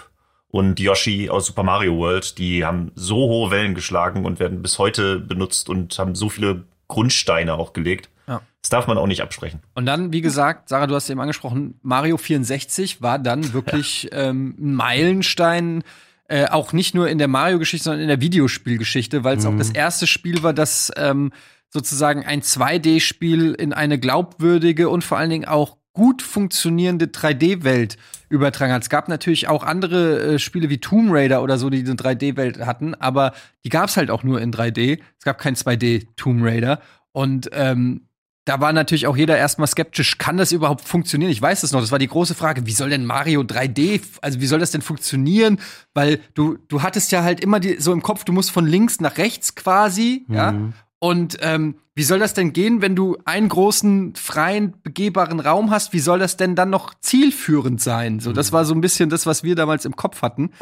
und 0.53 0.79
Yoshi 0.79 1.31
aus 1.31 1.47
Super 1.47 1.63
Mario 1.63 1.97
World, 1.97 2.37
die 2.37 2.65
haben 2.65 2.93
so 2.95 3.17
hohe 3.17 3.51
Wellen 3.51 3.75
geschlagen 3.75 4.27
und 4.27 4.39
werden 4.39 4.61
bis 4.61 4.79
heute 4.79 5.19
benutzt 5.19 5.71
und 5.71 5.99
haben 5.99 6.15
so 6.15 6.29
viele 6.29 6.65
Grundsteine 6.89 7.55
auch 7.55 7.73
gelegt. 7.73 8.11
Ja. 8.29 8.43
Das 8.61 8.69
darf 8.69 8.87
man 8.87 8.99
auch 8.99 9.07
nicht 9.07 9.23
absprechen. 9.23 9.61
Und 9.75 9.87
dann, 9.87 10.13
wie 10.13 10.21
gesagt, 10.21 10.69
Sarah, 10.69 10.87
du 10.87 10.95
hast 10.95 11.09
eben 11.09 11.21
angesprochen, 11.21 11.81
Mario 11.83 12.19
64 12.19 13.01
war 13.01 13.19
dann 13.19 13.53
wirklich 13.55 14.11
ähm, 14.13 14.55
ein 14.59 14.75
Meilenstein, 14.75 15.85
äh, 16.29 16.47
auch 16.47 16.75
nicht 16.75 16.95
nur 16.95 17.09
in 17.09 17.17
der 17.17 17.29
Mario-Geschichte, 17.29 17.85
sondern 17.85 18.03
in 18.03 18.09
der 18.09 18.21
Videospielgeschichte, 18.21 19.25
weil 19.25 19.39
es 19.39 19.47
auch 19.47 19.57
das 19.57 19.71
erste 19.71 20.07
Spiel 20.07 20.43
war, 20.43 20.53
das 20.53 20.93
ähm, 20.97 21.33
sozusagen 21.71 22.27
ein 22.27 22.43
2D-Spiel 22.43 23.55
in 23.55 23.73
eine 23.73 23.99
glaubwürdige 23.99 24.91
und 24.91 25.03
vor 25.03 25.17
allen 25.17 25.31
Dingen 25.31 25.47
auch 25.47 25.79
gut 25.93 26.23
funktionierende 26.23 27.07
3D-Welt 27.07 27.97
übertragen 28.29 28.73
hat. 28.73 28.83
Es 28.83 28.89
gab 28.89 29.09
natürlich 29.09 29.49
auch 29.49 29.63
andere 29.63 30.35
äh, 30.35 30.39
Spiele 30.39 30.71
wie 30.71 30.79
Tomb 30.79 31.11
Raider 31.13 31.43
oder 31.43 31.59
so, 31.59 31.71
die 31.71 31.81
eine 31.81 31.95
3D-Welt 31.95 32.61
hatten, 32.65 32.95
aber 32.95 33.33
die 33.65 33.69
gab 33.69 33.89
es 33.89 33.97
halt 33.97 34.11
auch 34.11 34.23
nur 34.23 34.41
in 34.41 34.53
3D. 34.53 35.01
Es 35.19 35.25
gab 35.25 35.39
kein 35.39 35.55
2D 35.55 36.07
Tomb 36.17 36.43
Raider. 36.43 36.81
Und 37.13 37.51
ähm, 37.53 38.07
da 38.45 38.61
war 38.61 38.73
natürlich 38.73 39.07
auch 39.07 39.17
jeder 39.17 39.37
erstmal 39.37 39.69
skeptisch, 39.69 40.19
kann 40.19 40.37
das 40.37 40.51
überhaupt 40.51 40.89
funktionieren? 40.89 41.31
Ich 41.31 41.41
weiß 41.41 41.63
es 41.63 41.73
noch, 41.73 41.81
das 41.81 41.93
war 41.93 41.99
die 41.99 42.09
große 42.09 42.35
Frage, 42.35 42.67
wie 42.67 42.73
soll 42.73 42.91
denn 42.91 43.05
Mario 43.05 43.43
3D, 43.43 44.01
also 44.21 44.41
wie 44.41 44.47
soll 44.47 44.59
das 44.59 44.73
denn 44.73 44.83
funktionieren? 44.83 45.61
Weil 45.95 46.19
du, 46.35 46.59
du 46.69 46.83
hattest 46.83 47.13
ja 47.13 47.23
halt 47.23 47.41
immer 47.41 47.61
die, 47.61 47.81
so 47.81 47.93
im 47.93 48.03
Kopf, 48.03 48.25
du 48.25 48.33
musst 48.33 48.51
von 48.51 48.67
links 48.67 49.01
nach 49.01 49.19
rechts 49.19 49.55
quasi, 49.55 50.25
ja. 50.29 50.55
Und 50.99 51.37
ähm, 51.41 51.77
wie 51.95 52.05
soll 52.05 52.19
das 52.19 52.33
denn 52.33 52.53
gehen, 52.55 52.81
wenn 52.81 52.97
du 52.97 53.19
einen 53.27 53.49
großen, 53.49 54.15
freien, 54.15 54.75
begehbaren 54.83 55.41
Raum 55.41 55.71
hast? 55.71 55.93
Wie 55.93 55.99
soll 55.99 56.19
das 56.19 56.39
denn 56.39 56.55
dann 56.55 56.71
noch 56.71 56.95
zielführend 57.01 57.83
sein? 57.83 58.19
So, 58.19 58.33
das 58.33 58.51
war 58.51 58.65
so 58.65 58.75
ein 58.75 58.81
bisschen 58.81 59.11
das, 59.11 59.27
was 59.27 59.43
wir 59.45 59.55
damals 59.55 59.85
im 59.85 59.95
Kopf 59.95 60.23
hatten. 60.23 60.53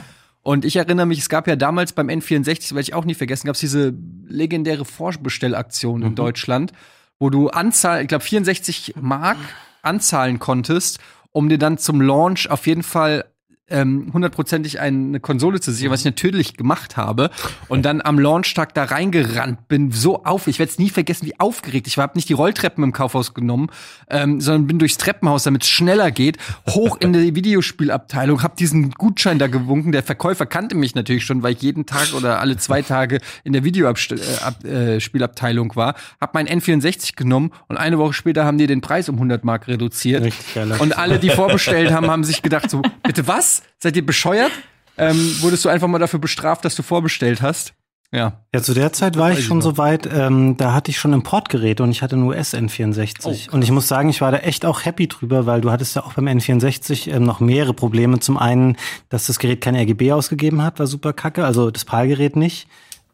Und 0.42 0.64
ich 0.64 0.76
erinnere 0.76 1.06
mich, 1.06 1.18
es 1.18 1.28
gab 1.28 1.46
ja 1.46 1.54
damals 1.54 1.92
beim 1.92 2.08
N64, 2.08 2.56
das 2.56 2.70
werde 2.72 2.80
ich 2.80 2.94
auch 2.94 3.04
nie 3.04 3.14
vergessen, 3.14 3.46
gab 3.46 3.54
es 3.54 3.60
diese 3.60 3.94
legendäre 4.26 4.84
Vorbestellaktion 4.84 6.02
in 6.02 6.14
Deutschland, 6.14 6.72
wo 7.18 7.30
du 7.30 7.50
Anzahl, 7.50 8.02
ich 8.02 8.08
glaube 8.08 8.24
64 8.24 8.94
Mark 9.00 9.36
anzahlen 9.82 10.38
konntest, 10.38 10.98
um 11.30 11.48
dir 11.48 11.58
dann 11.58 11.78
zum 11.78 12.00
Launch 12.00 12.50
auf 12.50 12.66
jeden 12.66 12.82
Fall 12.82 13.29
ähm, 13.70 14.10
hundertprozentig 14.12 14.80
eine 14.80 15.20
Konsole 15.20 15.60
zu 15.60 15.72
sichern, 15.72 15.90
was 15.90 16.00
ich 16.00 16.06
natürlich 16.06 16.56
gemacht 16.56 16.96
habe 16.96 17.30
und 17.68 17.84
dann 17.84 18.00
am 18.02 18.18
Launchtag 18.18 18.74
da 18.74 18.84
reingerannt 18.84 19.68
bin, 19.68 19.92
so 19.92 20.24
auf, 20.24 20.46
ich 20.46 20.58
werde 20.58 20.72
es 20.72 20.78
nie 20.78 20.90
vergessen, 20.90 21.26
wie 21.26 21.38
aufgeregt 21.38 21.86
ich 21.86 21.96
war, 21.96 22.02
habe 22.02 22.18
nicht 22.18 22.28
die 22.28 22.34
Rolltreppen 22.34 22.84
im 22.84 22.92
Kaufhaus 22.92 23.34
genommen, 23.34 23.68
ähm, 24.08 24.40
sondern 24.40 24.66
bin 24.66 24.78
durchs 24.78 24.98
Treppenhaus, 24.98 25.44
damit 25.44 25.62
es 25.62 25.68
schneller 25.68 26.10
geht, 26.10 26.38
hoch 26.68 26.98
in 27.00 27.12
die 27.12 27.34
Videospielabteilung, 27.40 28.42
habe 28.42 28.56
diesen 28.56 28.90
Gutschein 28.90 29.38
da 29.38 29.46
gewunken, 29.46 29.92
der 29.92 30.02
Verkäufer 30.02 30.46
kannte 30.46 30.74
mich 30.74 30.94
natürlich 30.94 31.24
schon, 31.24 31.42
weil 31.42 31.52
ich 31.52 31.62
jeden 31.62 31.86
Tag 31.86 32.14
oder 32.14 32.40
alle 32.40 32.56
zwei 32.56 32.82
Tage 32.82 33.20
in 33.44 33.52
der 33.52 33.64
Videospielabteilung 33.64 35.76
war, 35.76 35.94
habe 36.20 36.32
mein 36.34 36.48
N64 36.48 37.16
genommen 37.16 37.52
und 37.68 37.76
eine 37.76 37.98
Woche 37.98 38.12
später 38.12 38.44
haben 38.44 38.58
die 38.58 38.66
den 38.66 38.80
Preis 38.80 39.08
um 39.08 39.16
100 39.16 39.44
Mark 39.44 39.68
reduziert 39.68 40.24
Richtig 40.24 40.54
geil. 40.54 40.72
und 40.78 40.98
alle, 40.98 41.18
die 41.18 41.30
vorbestellt 41.30 41.92
haben, 41.92 42.06
haben 42.10 42.24
sich 42.24 42.42
gedacht 42.42 42.70
so, 42.70 42.82
bitte 43.02 43.26
was? 43.26 43.59
Seid 43.78 43.96
ihr 43.96 44.04
bescheuert? 44.04 44.52
Ähm, 44.96 45.36
wurdest 45.40 45.64
du 45.64 45.68
einfach 45.68 45.88
mal 45.88 45.98
dafür 45.98 46.18
bestraft, 46.18 46.64
dass 46.64 46.74
du 46.74 46.82
vorbestellt 46.82 47.42
hast? 47.42 47.74
Ja. 48.12 48.40
Ja, 48.52 48.60
zu 48.60 48.74
der 48.74 48.92
Zeit 48.92 49.16
war 49.16 49.30
ich 49.30 49.44
schon 49.44 49.62
so 49.62 49.78
weit, 49.78 50.08
ähm, 50.12 50.56
da 50.56 50.74
hatte 50.74 50.90
ich 50.90 50.98
schon 50.98 51.12
Importgeräte 51.12 51.84
und 51.84 51.92
ich 51.92 52.02
hatte 52.02 52.16
nur 52.16 52.36
S-N64. 52.36 53.48
Oh, 53.50 53.54
und 53.54 53.62
ich 53.62 53.70
muss 53.70 53.86
sagen, 53.86 54.08
ich 54.08 54.20
war 54.20 54.32
da 54.32 54.38
echt 54.38 54.66
auch 54.66 54.84
happy 54.84 55.06
drüber, 55.06 55.46
weil 55.46 55.60
du 55.60 55.70
hattest 55.70 55.94
ja 55.94 56.02
auch 56.02 56.14
beim 56.14 56.26
N64 56.26 57.08
ähm, 57.08 57.22
noch 57.22 57.38
mehrere 57.38 57.72
Probleme. 57.72 58.18
Zum 58.18 58.36
einen, 58.36 58.76
dass 59.10 59.26
das 59.26 59.38
Gerät 59.38 59.60
kein 59.60 59.76
RGB 59.76 60.12
ausgegeben 60.12 60.62
hat, 60.62 60.80
war 60.80 60.88
super 60.88 61.12
kacke, 61.12 61.44
also 61.44 61.70
das 61.70 61.84
PAL-Gerät 61.84 62.34
nicht. 62.34 62.66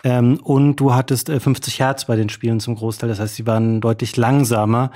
Ähm, 0.03 0.41
und 0.43 0.76
du 0.76 0.95
hattest 0.95 1.29
äh, 1.29 1.41
50 1.41 1.79
Hertz 1.79 2.07
bei 2.07 2.17
den 2.17 2.31
Spielen 2.31 2.61
zum 2.61 2.75
Großteil, 2.76 3.11
das 3.11 3.21
heißt, 3.21 3.35
sie 3.35 3.47
waren 3.47 3.83
deutlich 3.83 4.17
langsamer. 4.17 4.93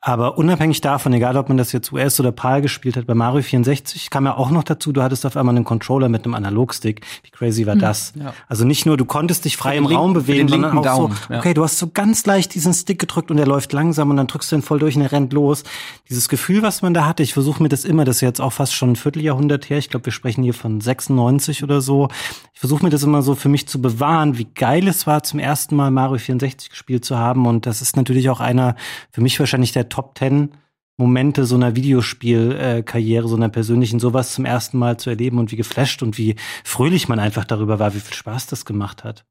Aber 0.00 0.38
unabhängig 0.38 0.80
davon, 0.80 1.12
egal 1.12 1.36
ob 1.36 1.48
man 1.48 1.58
das 1.58 1.72
jetzt 1.72 1.90
US 1.90 2.20
oder 2.20 2.30
PAL 2.30 2.62
gespielt 2.62 2.96
hat, 2.96 3.06
bei 3.06 3.14
Mario 3.14 3.42
64 3.42 4.10
kam 4.10 4.26
ja 4.26 4.36
auch 4.36 4.50
noch 4.50 4.62
dazu, 4.62 4.92
du 4.92 5.02
hattest 5.02 5.26
auf 5.26 5.36
einmal 5.36 5.56
einen 5.56 5.64
Controller 5.64 6.08
mit 6.08 6.24
einem 6.24 6.34
Analogstick. 6.34 7.04
Wie 7.24 7.30
crazy 7.30 7.66
war 7.66 7.74
das? 7.74 8.12
ja. 8.14 8.32
Also 8.46 8.64
nicht 8.64 8.86
nur, 8.86 8.96
du 8.96 9.04
konntest 9.04 9.44
dich 9.44 9.56
frei 9.56 9.76
im 9.76 9.88
den 9.88 9.96
Raum 9.96 10.12
bewegen, 10.12 10.46
sondern 10.46 10.70
auch 10.70 10.84
linken 10.84 10.88
so, 10.88 11.08
Daumen, 11.08 11.18
ja. 11.30 11.38
okay, 11.40 11.52
du 11.52 11.64
hast 11.64 11.78
so 11.78 11.88
ganz 11.92 12.24
leicht 12.26 12.54
diesen 12.54 12.74
Stick 12.74 13.00
gedrückt 13.00 13.32
und 13.32 13.38
der 13.38 13.46
läuft 13.46 13.72
langsam 13.72 14.10
und 14.10 14.18
dann 14.18 14.28
drückst 14.28 14.52
du 14.52 14.56
ihn 14.56 14.62
voll 14.62 14.78
durch 14.78 14.94
und 14.94 15.02
er 15.02 15.10
rennt 15.10 15.32
los. 15.32 15.64
Dieses 16.08 16.28
Gefühl, 16.28 16.62
was 16.62 16.80
man 16.80 16.94
da 16.94 17.04
hatte, 17.04 17.24
ich 17.24 17.32
versuche 17.32 17.60
mir 17.60 17.68
das 17.68 17.84
immer, 17.84 18.04
das 18.04 18.16
ist 18.16 18.22
jetzt 18.22 18.40
auch 18.40 18.52
fast 18.52 18.74
schon 18.74 18.92
ein 18.92 18.96
Vierteljahrhundert 18.96 19.68
her, 19.68 19.78
ich 19.78 19.90
glaube, 19.90 20.06
wir 20.06 20.12
sprechen 20.12 20.44
hier 20.44 20.54
von 20.54 20.80
96 20.80 21.64
oder 21.64 21.80
so. 21.80 22.08
Ich 22.54 22.60
versuche 22.60 22.84
mir 22.84 22.90
das 22.90 23.02
immer 23.02 23.22
so 23.22 23.34
für 23.34 23.48
mich 23.48 23.66
zu 23.66 23.82
bewahren, 23.82 24.38
wie 24.38 24.44
geil 24.44 24.86
es 24.86 25.08
war, 25.08 25.24
zum 25.24 25.40
ersten 25.40 25.74
Mal 25.74 25.90
Mario 25.90 26.18
64 26.18 26.70
gespielt 26.70 27.04
zu 27.04 27.18
haben 27.18 27.46
und 27.46 27.66
das 27.66 27.82
ist 27.82 27.96
natürlich 27.96 28.30
auch 28.30 28.38
einer, 28.38 28.76
für 29.10 29.20
mich 29.20 29.38
wahrscheinlich 29.40 29.72
der 29.72 29.87
Top 29.88 30.16
10 30.18 30.52
Momente 30.98 31.44
so 31.44 31.54
einer 31.54 31.76
Videospielkarriere, 31.76 33.28
so 33.28 33.36
einer 33.36 33.48
persönlichen, 33.48 34.00
sowas 34.00 34.32
zum 34.32 34.44
ersten 34.44 34.78
Mal 34.78 34.98
zu 34.98 35.10
erleben 35.10 35.38
und 35.38 35.52
wie 35.52 35.56
geflasht 35.56 36.02
und 36.02 36.18
wie 36.18 36.34
fröhlich 36.64 37.08
man 37.08 37.20
einfach 37.20 37.44
darüber 37.44 37.78
war, 37.78 37.94
wie 37.94 38.00
viel 38.00 38.14
Spaß 38.14 38.48
das 38.48 38.64
gemacht 38.64 39.04
hat. 39.04 39.24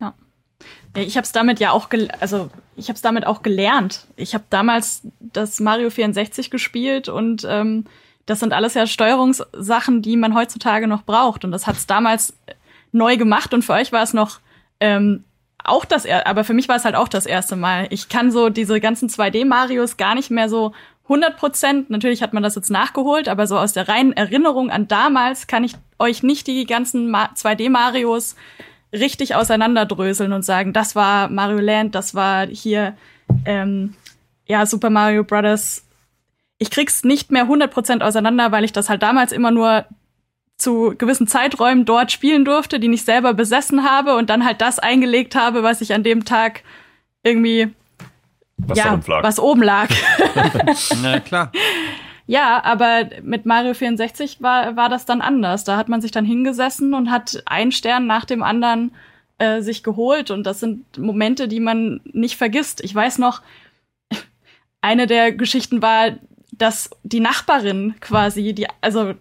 Ja, 0.00 0.14
Ich 0.94 1.16
habe 1.16 1.24
es 1.24 1.32
damit 1.32 1.58
ja 1.58 1.72
auch, 1.72 1.88
also 2.20 2.50
ich 2.76 2.88
habe 2.88 2.94
es 2.94 3.02
damit 3.02 3.26
auch 3.26 3.42
gelernt. 3.42 4.06
Ich 4.14 4.34
habe 4.34 4.44
damals 4.48 5.02
das 5.18 5.58
Mario 5.58 5.90
64 5.90 6.50
gespielt 6.50 7.08
und 7.08 7.44
ähm, 7.48 7.84
das 8.26 8.38
sind 8.38 8.52
alles 8.52 8.74
ja 8.74 8.86
Steuerungssachen, 8.86 10.02
die 10.02 10.16
man 10.16 10.34
heutzutage 10.34 10.86
noch 10.86 11.02
braucht. 11.02 11.44
Und 11.44 11.50
das 11.50 11.66
hat 11.66 11.76
es 11.76 11.86
damals 11.86 12.34
neu 12.92 13.16
gemacht 13.16 13.52
und 13.54 13.62
für 13.62 13.72
euch 13.72 13.90
war 13.90 14.02
es 14.02 14.12
noch 14.12 14.38
ähm, 14.78 15.24
auch 15.64 15.84
das, 15.84 16.04
er 16.04 16.26
aber 16.26 16.44
für 16.44 16.54
mich 16.54 16.68
war 16.68 16.76
es 16.76 16.84
halt 16.84 16.94
auch 16.94 17.08
das 17.08 17.26
erste 17.26 17.56
Mal. 17.56 17.86
Ich 17.90 18.08
kann 18.08 18.30
so 18.30 18.48
diese 18.48 18.80
ganzen 18.80 19.08
2D-Marios 19.08 19.96
gar 19.96 20.14
nicht 20.14 20.30
mehr 20.30 20.48
so 20.48 20.72
100 21.04 21.36
Prozent. 21.36 21.90
Natürlich 21.90 22.22
hat 22.22 22.32
man 22.32 22.42
das 22.42 22.54
jetzt 22.54 22.70
nachgeholt, 22.70 23.28
aber 23.28 23.46
so 23.46 23.58
aus 23.58 23.72
der 23.72 23.88
reinen 23.88 24.12
Erinnerung 24.12 24.70
an 24.70 24.88
damals 24.88 25.46
kann 25.46 25.64
ich 25.64 25.74
euch 25.98 26.22
nicht 26.22 26.46
die 26.46 26.66
ganzen 26.66 27.10
Ma 27.10 27.30
2D-Marios 27.34 28.36
richtig 28.92 29.34
auseinanderdröseln 29.34 30.32
und 30.32 30.44
sagen, 30.44 30.72
das 30.72 30.94
war 30.94 31.28
Mario 31.28 31.58
Land, 31.58 31.94
das 31.94 32.14
war 32.14 32.46
hier 32.46 32.96
ähm, 33.44 33.94
ja 34.46 34.64
Super 34.66 34.90
Mario 34.90 35.24
Brothers. 35.24 35.84
Ich 36.58 36.70
krieg's 36.70 37.04
nicht 37.04 37.30
mehr 37.30 37.46
100% 37.46 38.02
auseinander, 38.02 38.52
weil 38.52 38.64
ich 38.64 38.72
das 38.72 38.88
halt 38.88 39.02
damals 39.02 39.32
immer 39.32 39.50
nur 39.50 39.84
zu 40.58 40.94
gewissen 40.98 41.28
Zeiträumen 41.28 41.84
dort 41.84 42.10
spielen 42.10 42.44
durfte, 42.44 42.80
die 42.80 42.92
ich 42.92 43.04
selber 43.04 43.32
besessen 43.32 43.88
habe 43.88 44.16
und 44.16 44.28
dann 44.28 44.44
halt 44.44 44.60
das 44.60 44.78
eingelegt 44.78 45.36
habe, 45.36 45.62
was 45.62 45.80
ich 45.80 45.94
an 45.94 46.02
dem 46.02 46.24
Tag 46.24 46.62
irgendwie 47.22 47.68
Was 48.58 48.78
ja, 48.78 49.00
was 49.06 49.38
oben 49.38 49.62
lag. 49.62 49.88
Na 51.02 51.20
klar. 51.20 51.52
Ja, 52.26 52.62
aber 52.62 53.08
mit 53.22 53.46
Mario 53.46 53.72
64 53.72 54.42
war, 54.42 54.76
war 54.76 54.88
das 54.88 55.06
dann 55.06 55.22
anders. 55.22 55.64
Da 55.64 55.76
hat 55.76 55.88
man 55.88 56.02
sich 56.02 56.10
dann 56.10 56.26
hingesessen 56.26 56.92
und 56.92 57.10
hat 57.10 57.42
einen 57.46 57.72
Stern 57.72 58.06
nach 58.06 58.26
dem 58.26 58.42
anderen 58.42 58.92
äh, 59.38 59.62
sich 59.62 59.82
geholt. 59.82 60.30
Und 60.30 60.44
das 60.44 60.60
sind 60.60 60.98
Momente, 60.98 61.48
die 61.48 61.60
man 61.60 62.00
nicht 62.04 62.36
vergisst. 62.36 62.82
Ich 62.82 62.94
weiß 62.94 63.18
noch, 63.18 63.40
eine 64.82 65.06
der 65.06 65.32
Geschichten 65.32 65.80
war, 65.80 66.16
dass 66.52 66.90
die 67.02 67.20
Nachbarin 67.20 67.94
quasi, 68.00 68.52
die, 68.52 68.66
also 68.82 69.14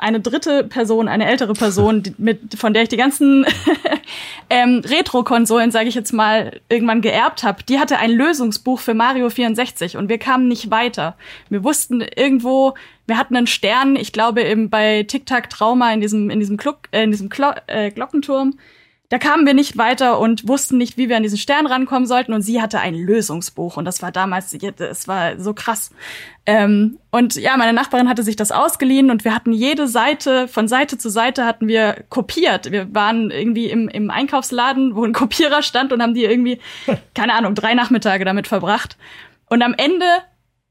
eine 0.00 0.20
dritte 0.20 0.64
Person, 0.64 1.08
eine 1.08 1.26
ältere 1.26 1.52
Person, 1.52 2.02
mit, 2.18 2.56
von 2.56 2.72
der 2.72 2.82
ich 2.82 2.88
die 2.88 2.96
ganzen 2.96 3.44
ähm, 4.50 4.82
Retro-Konsolen, 4.84 5.70
sage 5.70 5.88
ich 5.88 5.94
jetzt 5.94 6.12
mal, 6.12 6.60
irgendwann 6.68 7.00
geerbt 7.00 7.42
habe, 7.42 7.62
die 7.62 7.78
hatte 7.78 7.98
ein 7.98 8.10
Lösungsbuch 8.10 8.80
für 8.80 8.94
Mario 8.94 9.30
64 9.30 9.96
und 9.96 10.08
wir 10.08 10.18
kamen 10.18 10.48
nicht 10.48 10.70
weiter. 10.70 11.16
Wir 11.48 11.62
wussten 11.62 12.00
irgendwo, 12.16 12.74
wir 13.06 13.18
hatten 13.18 13.36
einen 13.36 13.46
Stern, 13.46 13.96
ich 13.96 14.12
glaube 14.12 14.40
im, 14.40 14.70
bei 14.70 15.04
Tic 15.04 15.26
Tac 15.26 15.50
Trauma 15.50 15.92
in 15.92 16.00
diesem 16.00 16.30
in 16.30 16.40
diesem, 16.40 16.56
Gluck, 16.56 16.88
äh, 16.92 17.04
in 17.04 17.10
diesem 17.10 17.28
Glo 17.28 17.52
äh, 17.66 17.90
Glockenturm. 17.90 18.54
Da 19.10 19.18
kamen 19.18 19.44
wir 19.44 19.54
nicht 19.54 19.76
weiter 19.76 20.20
und 20.20 20.46
wussten 20.46 20.78
nicht, 20.78 20.96
wie 20.96 21.08
wir 21.08 21.16
an 21.16 21.24
diesen 21.24 21.36
Stern 21.36 21.66
rankommen 21.66 22.06
sollten. 22.06 22.32
Und 22.32 22.42
sie 22.42 22.62
hatte 22.62 22.78
ein 22.78 22.94
Lösungsbuch. 22.94 23.76
Und 23.76 23.84
das 23.84 24.02
war 24.02 24.12
damals, 24.12 24.54
es 24.54 25.08
war 25.08 25.36
so 25.36 25.52
krass. 25.52 25.90
Ähm, 26.46 26.98
und 27.10 27.34
ja, 27.34 27.56
meine 27.56 27.72
Nachbarin 27.72 28.08
hatte 28.08 28.22
sich 28.22 28.36
das 28.36 28.52
ausgeliehen 28.52 29.10
und 29.10 29.24
wir 29.24 29.34
hatten 29.34 29.52
jede 29.52 29.88
Seite, 29.88 30.46
von 30.46 30.68
Seite 30.68 30.96
zu 30.96 31.10
Seite 31.10 31.44
hatten 31.44 31.66
wir 31.66 32.04
kopiert. 32.08 32.70
Wir 32.70 32.94
waren 32.94 33.32
irgendwie 33.32 33.68
im, 33.68 33.88
im 33.88 34.10
Einkaufsladen, 34.10 34.94
wo 34.94 35.04
ein 35.04 35.12
Kopierer 35.12 35.62
stand 35.62 35.92
und 35.92 36.00
haben 36.02 36.14
die 36.14 36.24
irgendwie, 36.24 36.60
keine 37.14 37.34
Ahnung, 37.34 37.56
drei 37.56 37.74
Nachmittage 37.74 38.24
damit 38.24 38.46
verbracht. 38.46 38.96
Und 39.48 39.62
am 39.62 39.74
Ende 39.76 40.06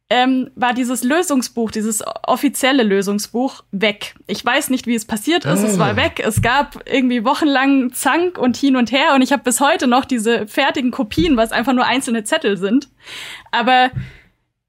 ähm, 0.10 0.50
war 0.56 0.74
dieses 0.74 1.04
Lösungsbuch, 1.04 1.70
dieses 1.70 2.04
offizielle 2.26 2.84
Lösungsbuch 2.84 3.64
weg. 3.72 4.16
Ich 4.26 4.44
weiß 4.44 4.72
nicht, 4.72 4.88
wie 4.88 4.96
es 4.96 5.06
passiert 5.06 5.46
ist. 5.46 5.62
Es 5.62 5.78
war 5.78 5.96
weg. 5.96 6.20
Es 6.24 6.42
gab 6.42 6.82
irgendwie 6.92 7.24
wochenlang 7.24 7.94
Zank 7.94 8.38
und 8.40 8.58
hin 8.58 8.76
und 8.76 8.92
her 8.92 9.14
und 9.14 9.22
ich 9.22 9.32
habe 9.32 9.44
bis 9.44 9.62
heute 9.62 9.88
noch 9.88 10.06
diese 10.06 10.48
fertigen 10.48 10.92
Kopien, 10.92 11.38
was 11.38 11.52
einfach 11.52 11.74
nur 11.74 11.86
einzelne 11.86 12.24
Zettel 12.24 12.58
sind. 12.58 12.90
Aber 13.52 13.92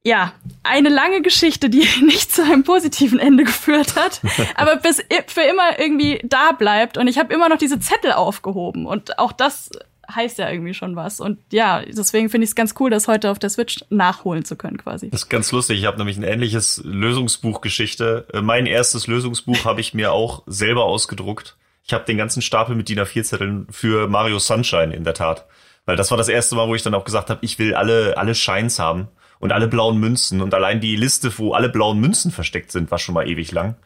ja, 0.02 0.32
eine 0.62 0.88
lange 0.88 1.20
Geschichte, 1.22 1.70
die 1.70 1.86
nicht 2.04 2.32
zu 2.32 2.42
einem 2.42 2.64
positiven 2.64 3.18
Ende 3.18 3.44
geführt 3.44 3.96
hat, 3.96 4.20
aber 4.54 4.76
bis 4.76 5.02
für 5.26 5.42
immer 5.42 5.78
irgendwie 5.78 6.20
da 6.24 6.52
bleibt. 6.52 6.98
Und 6.98 7.08
ich 7.08 7.18
habe 7.18 7.32
immer 7.32 7.48
noch 7.48 7.58
diese 7.58 7.80
Zettel 7.80 8.12
aufgehoben. 8.12 8.86
Und 8.86 9.18
auch 9.18 9.32
das 9.32 9.70
heißt 10.14 10.38
ja 10.38 10.50
irgendwie 10.50 10.74
schon 10.74 10.96
was. 10.96 11.20
Und 11.20 11.38
ja, 11.52 11.82
deswegen 11.82 12.28
finde 12.30 12.44
ich 12.44 12.50
es 12.50 12.54
ganz 12.54 12.74
cool, 12.78 12.90
das 12.90 13.08
heute 13.08 13.30
auf 13.30 13.38
der 13.38 13.50
Switch 13.50 13.84
nachholen 13.90 14.44
zu 14.44 14.56
können, 14.56 14.78
quasi. 14.78 15.10
Das 15.10 15.22
ist 15.22 15.28
ganz 15.28 15.50
lustig. 15.52 15.78
Ich 15.78 15.86
habe 15.86 15.98
nämlich 15.98 16.16
ein 16.16 16.22
ähnliches 16.22 16.82
Lösungsbuch-Geschichte. 16.84 18.26
Äh, 18.32 18.40
Mein 18.40 18.66
erstes 18.66 19.06
Lösungsbuch 19.06 19.64
habe 19.64 19.80
ich 19.80 19.94
mir 19.94 20.12
auch 20.12 20.42
selber 20.46 20.84
ausgedruckt. 20.84 21.56
Ich 21.84 21.92
habe 21.92 22.04
den 22.04 22.18
ganzen 22.18 22.42
Stapel 22.42 22.76
mit 22.76 22.88
DIN 22.88 23.00
A4-Zetteln 23.00 23.66
für 23.70 24.06
Mario 24.08 24.38
Sunshine 24.38 24.94
in 24.94 25.04
der 25.04 25.14
Tat. 25.14 25.46
Weil 25.86 25.96
das 25.96 26.10
war 26.10 26.18
das 26.18 26.28
erste 26.28 26.54
Mal, 26.54 26.68
wo 26.68 26.74
ich 26.74 26.82
dann 26.82 26.94
auch 26.94 27.04
gesagt 27.04 27.30
habe, 27.30 27.40
ich 27.42 27.58
will 27.58 27.74
alle, 27.74 28.16
alle 28.16 28.34
Shines 28.34 28.78
haben 28.78 29.08
und 29.38 29.52
alle 29.52 29.66
blauen 29.66 29.98
Münzen. 29.98 30.40
Und 30.40 30.54
allein 30.54 30.80
die 30.80 30.96
Liste, 30.96 31.36
wo 31.38 31.52
alle 31.52 31.68
blauen 31.68 31.98
Münzen 31.98 32.30
versteckt 32.30 32.70
sind, 32.70 32.90
war 32.90 32.98
schon 32.98 33.14
mal 33.14 33.26
ewig 33.26 33.50
lang. 33.52 33.76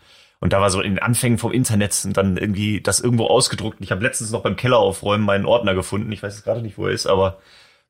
Und 0.41 0.53
da 0.53 0.61
war 0.61 0.71
so 0.71 0.81
in 0.81 0.95
den 0.97 1.03
Anfängen 1.03 1.39
vom 1.39 1.53
Internet 1.53 2.03
und 2.05 2.17
dann 2.17 2.37
irgendwie 2.37 2.81
das 2.81 3.01
irgendwo 3.01 3.27
ausgedruckt. 3.27 3.79
Ich 3.81 3.91
habe 3.91 4.03
letztens 4.03 4.31
noch 4.31 4.43
beim 4.43 4.57
Keller 4.57 4.79
aufräumen 4.79 5.25
meinen 5.25 5.47
Ordner 5.47 5.75
gefunden. 5.75 6.13
Ich 6.13 6.23
weiß 6.23 6.35
jetzt 6.35 6.45
gerade 6.45 6.61
nicht, 6.61 6.77
wo 6.77 6.87
er 6.87 6.93
ist, 6.93 7.07
aber 7.07 7.39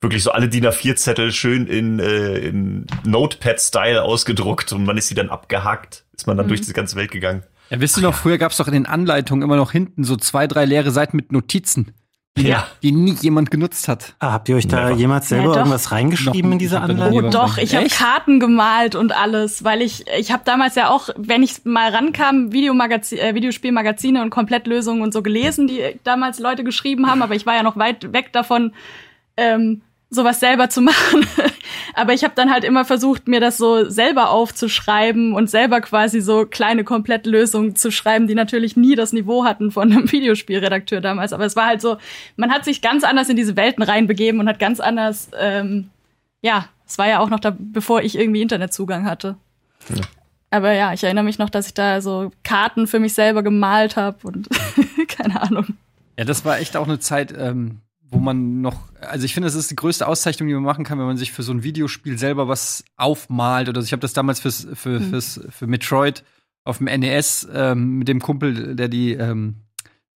wirklich 0.01 0.23
so 0.23 0.31
alle 0.31 0.49
DIN 0.49 0.67
A4-Zettel 0.67 1.33
schön 1.33 1.67
in, 1.67 1.99
äh, 1.99 2.37
in 2.39 2.87
Notepad-Style 3.05 4.03
ausgedruckt 4.03 4.73
und 4.73 4.85
man 4.85 4.97
ist 4.97 5.09
sie 5.09 5.15
dann 5.15 5.31
abgehackt. 5.31 6.05
Ist 6.17 6.27
man 6.27 6.37
dann 6.37 6.47
durch 6.47 6.61
die 6.61 6.73
ganze 6.73 6.97
Welt 6.97 7.11
gegangen. 7.11 7.43
Ja, 7.71 7.81
wisst 7.81 7.97
ihr 7.97 8.03
noch, 8.03 8.15
früher 8.15 8.39
gab's 8.39 8.59
doch 8.59 8.69
in 8.69 8.75
den 8.75 8.87
Anleitungen 8.87 9.43
immer 9.43 9.57
noch 9.57 9.73
hinten 9.73 10.05
so 10.05 10.17
zwei, 10.17 10.47
drei 10.47 10.65
leere 10.65 10.91
Seiten 10.91 11.17
mit 11.17 11.33
Notizen, 11.33 11.95
die, 12.37 12.49
Ja. 12.49 12.67
die 12.83 12.91
nie 12.91 13.14
jemand 13.21 13.50
genutzt 13.53 13.87
hat. 13.87 14.14
Ah, 14.19 14.33
habt 14.33 14.49
ihr 14.49 14.57
euch 14.57 14.67
da 14.67 14.87
Never. 14.88 14.97
jemals 14.99 15.29
selber 15.29 15.53
Ja, 15.53 15.59
irgendwas 15.59 15.93
reingeschrieben 15.93 16.50
Noch- 16.50 16.55
in 16.55 16.59
diese 16.59 16.81
Anleitung? 16.81 17.26
Oh 17.26 17.31
doch, 17.31 17.59
ich 17.59 17.75
habe? 17.76 17.87
Karten 17.88 18.41
gemalt 18.41 18.97
und 18.97 19.12
alles, 19.17 19.62
weil 19.62 19.83
ich 19.83 20.05
ich 20.19 20.33
habe 20.33 20.43
damals 20.45 20.75
ja 20.75 20.88
auch, 20.91 21.11
wenn 21.17 21.43
ich 21.45 21.64
mal 21.64 21.91
rankam, 21.91 22.53
Videomagazin, 22.53 23.19
äh, 23.19 23.35
Videospielmagazine 23.37 24.21
und 24.23 24.31
Komplettlösungen 24.31 25.03
und 25.03 25.12
so 25.12 25.23
gelesen, 25.23 25.69
die 25.69 25.81
damals 26.03 26.41
Leute 26.41 26.64
geschrieben 26.64 27.09
haben, 27.09 27.23
aber 27.23 27.35
ich 27.37 27.47
war 27.47 27.55
ja 27.55 27.62
noch 27.62 27.76
weit 27.76 28.12
weg 28.12 28.33
davon, 28.33 28.73
ähm, 29.37 29.83
sowas 30.11 30.40
selber 30.40 30.68
zu 30.68 30.80
machen. 30.82 31.26
aber 31.94 32.12
ich 32.12 32.25
habe 32.25 32.34
dann 32.37 32.50
halt 32.52 32.64
immer 32.64 32.84
versucht, 32.84 33.28
mir 33.28 33.40
das 33.40 33.56
so 33.56 33.88
selber 33.88 34.30
aufzuschreiben 34.30 35.34
und 35.34 35.50
selber 35.50 35.80
quasi 35.80 36.20
so 36.20 36.46
kleine 36.46 36.84
Komplettlösungen 36.84 37.76
zu 37.76 37.90
schreiben, 37.90 38.26
die 38.26 38.34
natürlich 38.34 38.76
nie 38.76 38.94
das 38.94 39.12
Niveau 39.12 39.44
hatten 39.44 39.70
von 39.70 39.90
einem 39.90 40.11
Videospielredakteur 40.12 41.00
damals. 41.00 41.32
Aber 41.32 41.44
es 41.44 41.56
war 41.56 41.66
halt 41.66 41.80
so, 41.80 41.96
man 42.37 42.52
hat 42.52 42.64
sich 42.64 42.82
ganz 42.82 43.04
anders 43.04 43.28
in 43.28 43.37
diese 43.37 43.56
Welten 43.56 43.82
reinbegeben 43.82 44.40
und 44.40 44.49
hat 44.49 44.58
ganz 44.58 44.80
anders 44.80 45.30
ähm, 45.38 45.90
ja, 46.44 46.68
es 46.87 46.99
war 46.99 47.08
ja 47.08 47.20
auch 47.20 47.30
noch 47.30 47.40
da, 47.40 47.56
bevor 47.58 48.02
ich 48.02 48.18
irgendwie 48.18 48.42
Internetzugang 48.42 49.06
hatte. 49.06 49.37
Aber 50.50 50.73
ja, 50.73 50.92
ich 50.92 51.02
erinnere 51.02 51.25
mich 51.25 51.38
noch, 51.38 51.49
dass 51.49 51.66
ich 51.66 51.73
da 51.73 52.02
so 52.02 52.32
Karten 52.42 52.87
für 52.87 53.00
mich 53.00 53.14
selber 53.14 53.42
gemalt 53.42 53.96
habe 53.96 54.18
und 54.25 54.49
keine 55.08 55.40
Ahnung. 55.40 55.68
Ja, 56.18 56.26
das 56.26 56.44
war 56.44 56.58
echt 56.58 56.76
auch 56.76 56.87
eine 56.87 56.99
Zeit, 56.99 57.34
ähm, 57.37 57.80
wo 58.11 58.18
man 58.18 58.61
noch, 58.61 58.80
also 59.00 59.25
ich 59.25 59.34
finde, 59.34 59.46
das 59.46 59.54
ist 59.54 59.70
die 59.70 59.76
größte 59.76 60.06
Auszeichnung, 60.06 60.49
die 60.49 60.54
man 60.54 60.62
machen 60.62 60.84
kann, 60.84 60.99
wenn 60.99 61.06
man 61.06 61.16
sich 61.16 61.32
für 61.32 61.42
so 61.42 61.52
ein 61.52 61.62
Videospiel 61.62 62.18
selber 62.18 62.49
was 62.49 62.84
aufmalt 62.96 63.68
oder. 63.68 63.80
Ich 63.80 63.92
habe 63.92 64.00
das 64.00 64.12
damals 64.12 64.40
fürs, 64.40 64.66
für, 64.75 65.00
fürs, 65.00 65.40
für 65.50 65.66
Metroid 65.66 66.25
auf 66.64 66.78
dem 66.78 66.87
NES 66.87 67.49
ähm, 67.52 67.99
mit 67.99 68.08
dem 68.08 68.20
Kumpel, 68.20 68.76
der 68.76 68.88
die, 68.88 69.12
ähm, 69.12 69.56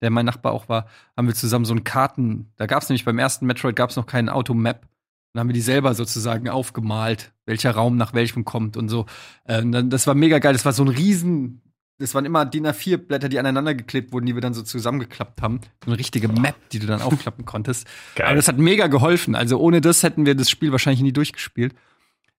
der 0.01 0.11
mein 0.11 0.27
Nachbar 0.27 0.53
auch 0.53 0.69
war, 0.69 0.87
haben 1.17 1.27
wir 1.27 1.35
zusammen 1.35 1.65
so 1.65 1.73
einen 1.73 1.85
Karten, 1.85 2.53
da 2.57 2.67
gab 2.67 2.83
es 2.83 2.89
nämlich 2.89 3.05
beim 3.05 3.19
ersten 3.19 3.47
Metroid 3.47 3.77
gab 3.77 3.91
es 3.91 3.97
noch 3.97 4.07
keinen 4.07 4.29
Automap. 4.29 4.87
Dann 5.35 5.41
haben 5.41 5.49
wir 5.49 5.55
die 5.55 5.61
selber 5.61 5.95
sozusagen 5.95 6.49
aufgemalt, 6.49 7.33
welcher 7.45 7.73
Raum 7.73 7.97
nach 7.97 8.15
welchem 8.15 8.45
kommt 8.45 8.77
und 8.77 8.89
so. 8.89 9.07
Ähm, 9.47 9.91
das 9.91 10.07
war 10.07 10.15
mega 10.15 10.39
geil. 10.39 10.55
Das 10.55 10.65
war 10.65 10.73
so 10.73 10.83
ein 10.83 10.89
riesen, 10.89 11.61
das 11.99 12.15
waren 12.15 12.25
immer 12.25 12.47
DIN 12.47 12.67
A4-Blätter, 12.67 13.29
die 13.29 13.39
aneinander 13.39 13.75
geklebt 13.75 14.13
wurden, 14.13 14.27
die 14.27 14.35
wir 14.35 14.41
dann 14.41 14.55
so 14.55 14.63
zusammengeklappt 14.63 15.43
haben. 15.43 15.61
So 15.85 15.91
eine 15.91 15.99
richtige 15.99 16.29
Map, 16.29 16.57
die 16.71 16.79
du 16.79 16.87
dann 16.87 17.03
aufklappen 17.03 17.45
konntest. 17.45 17.89
Geil. 18.15 18.27
Aber 18.27 18.37
das 18.37 18.47
hat 18.47 18.57
mega 18.57 18.87
geholfen. 18.87 19.35
Also 19.35 19.59
ohne 19.59 19.81
das 19.81 20.05
hätten 20.05 20.25
wir 20.25 20.37
das 20.37 20.49
Spiel 20.49 20.71
wahrscheinlich 20.71 21.03
nie 21.03 21.13
durchgespielt. 21.13 21.75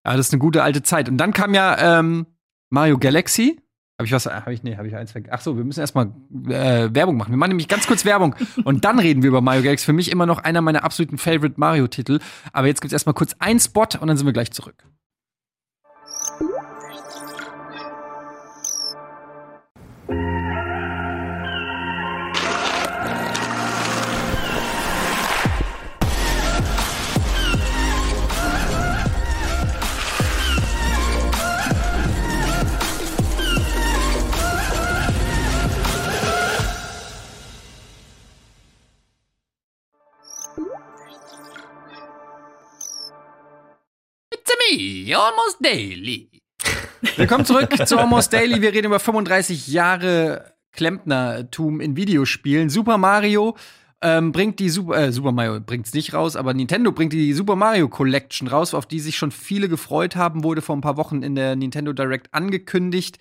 Ja, 0.06 0.16
das 0.16 0.28
ist 0.28 0.34
eine 0.34 0.40
gute 0.40 0.64
alte 0.64 0.82
Zeit. 0.82 1.10
Und 1.10 1.18
dann 1.18 1.34
kam 1.34 1.54
ja 1.54 2.00
ähm, 2.00 2.26
Mario 2.70 2.98
Galaxy. 2.98 3.60
Habe 3.98 4.06
ich 4.06 4.14
was? 4.14 4.28
Habe 4.28 4.54
ich 4.54 4.64
nee, 4.64 4.78
habe 4.78 4.88
ich 4.88 4.96
eins 4.96 5.12
vergessen. 5.12 5.34
Ach 5.36 5.42
so, 5.42 5.58
wir 5.58 5.66
müssen 5.66 5.82
erstmal 5.82 6.14
äh, 6.48 6.88
Werbung 6.94 7.18
machen. 7.18 7.32
Wir 7.32 7.38
machen 7.38 7.50
nämlich 7.50 7.68
ganz 7.68 7.86
kurz 7.86 8.06
Werbung 8.06 8.34
und 8.64 8.86
dann 8.86 8.98
reden 8.98 9.24
wir 9.24 9.28
über 9.28 9.42
Mario 9.42 9.62
Galaxy. 9.62 9.86
Für 9.86 9.94
mich 9.94 10.10
immer 10.10 10.26
noch 10.26 10.40
einer 10.40 10.62
meiner 10.62 10.86
absoluten 10.86 11.18
Favorite 11.18 11.56
Mario 11.58 11.88
Titel. 11.88 12.20
Aber 12.54 12.68
jetzt 12.68 12.80
gibt's 12.80 12.94
erstmal 12.94 13.14
kurz 13.14 13.36
einen 13.40 13.60
Spot 13.60 13.88
und 14.00 14.08
dann 14.08 14.16
sind 14.16 14.26
wir 14.26 14.32
gleich 14.32 14.52
zurück. 14.52 14.86
Almost 44.72 45.58
Daily. 45.62 46.30
Willkommen 47.16 47.44
zurück 47.44 47.76
zu 47.88 47.98
Almost 47.98 48.32
Daily. 48.32 48.62
Wir 48.62 48.72
reden 48.72 48.86
über 48.86 49.00
35 49.00 49.68
Jahre 49.68 50.54
Klempnertum 50.74 51.82
in 51.82 51.96
Videospielen. 51.96 52.70
Super 52.70 53.00
Mario 53.00 53.58
ähm, 54.04 54.32
bringt 54.32 54.60
die 54.60 54.70
Super, 54.70 54.96
äh, 54.96 55.12
Super 55.12 55.32
Mario 55.32 55.60
bringt's 55.60 55.96
nicht 55.96 56.14
raus, 56.14 56.36
aber 56.36 56.54
Nintendo 56.54 56.92
bringt 56.92 57.14
die 57.14 57.34
Super 57.34 57.56
Mario 57.56 57.90
Collection 57.90 58.48
raus, 58.48 58.76
auf 58.76 58.86
die 58.86 59.00
sich 59.00 59.18
schon 59.18 59.32
viele 59.32 59.70
gefreut 59.70 60.16
haben, 60.16 60.44
wurde 60.44 60.62
vor 60.62 60.78
ein 60.78 60.82
paar 60.82 60.98
Wochen 60.98 61.24
in 61.24 61.34
der 61.34 61.56
Nintendo 61.56 61.92
Direct 61.92 62.32
angekündigt. 62.32 63.18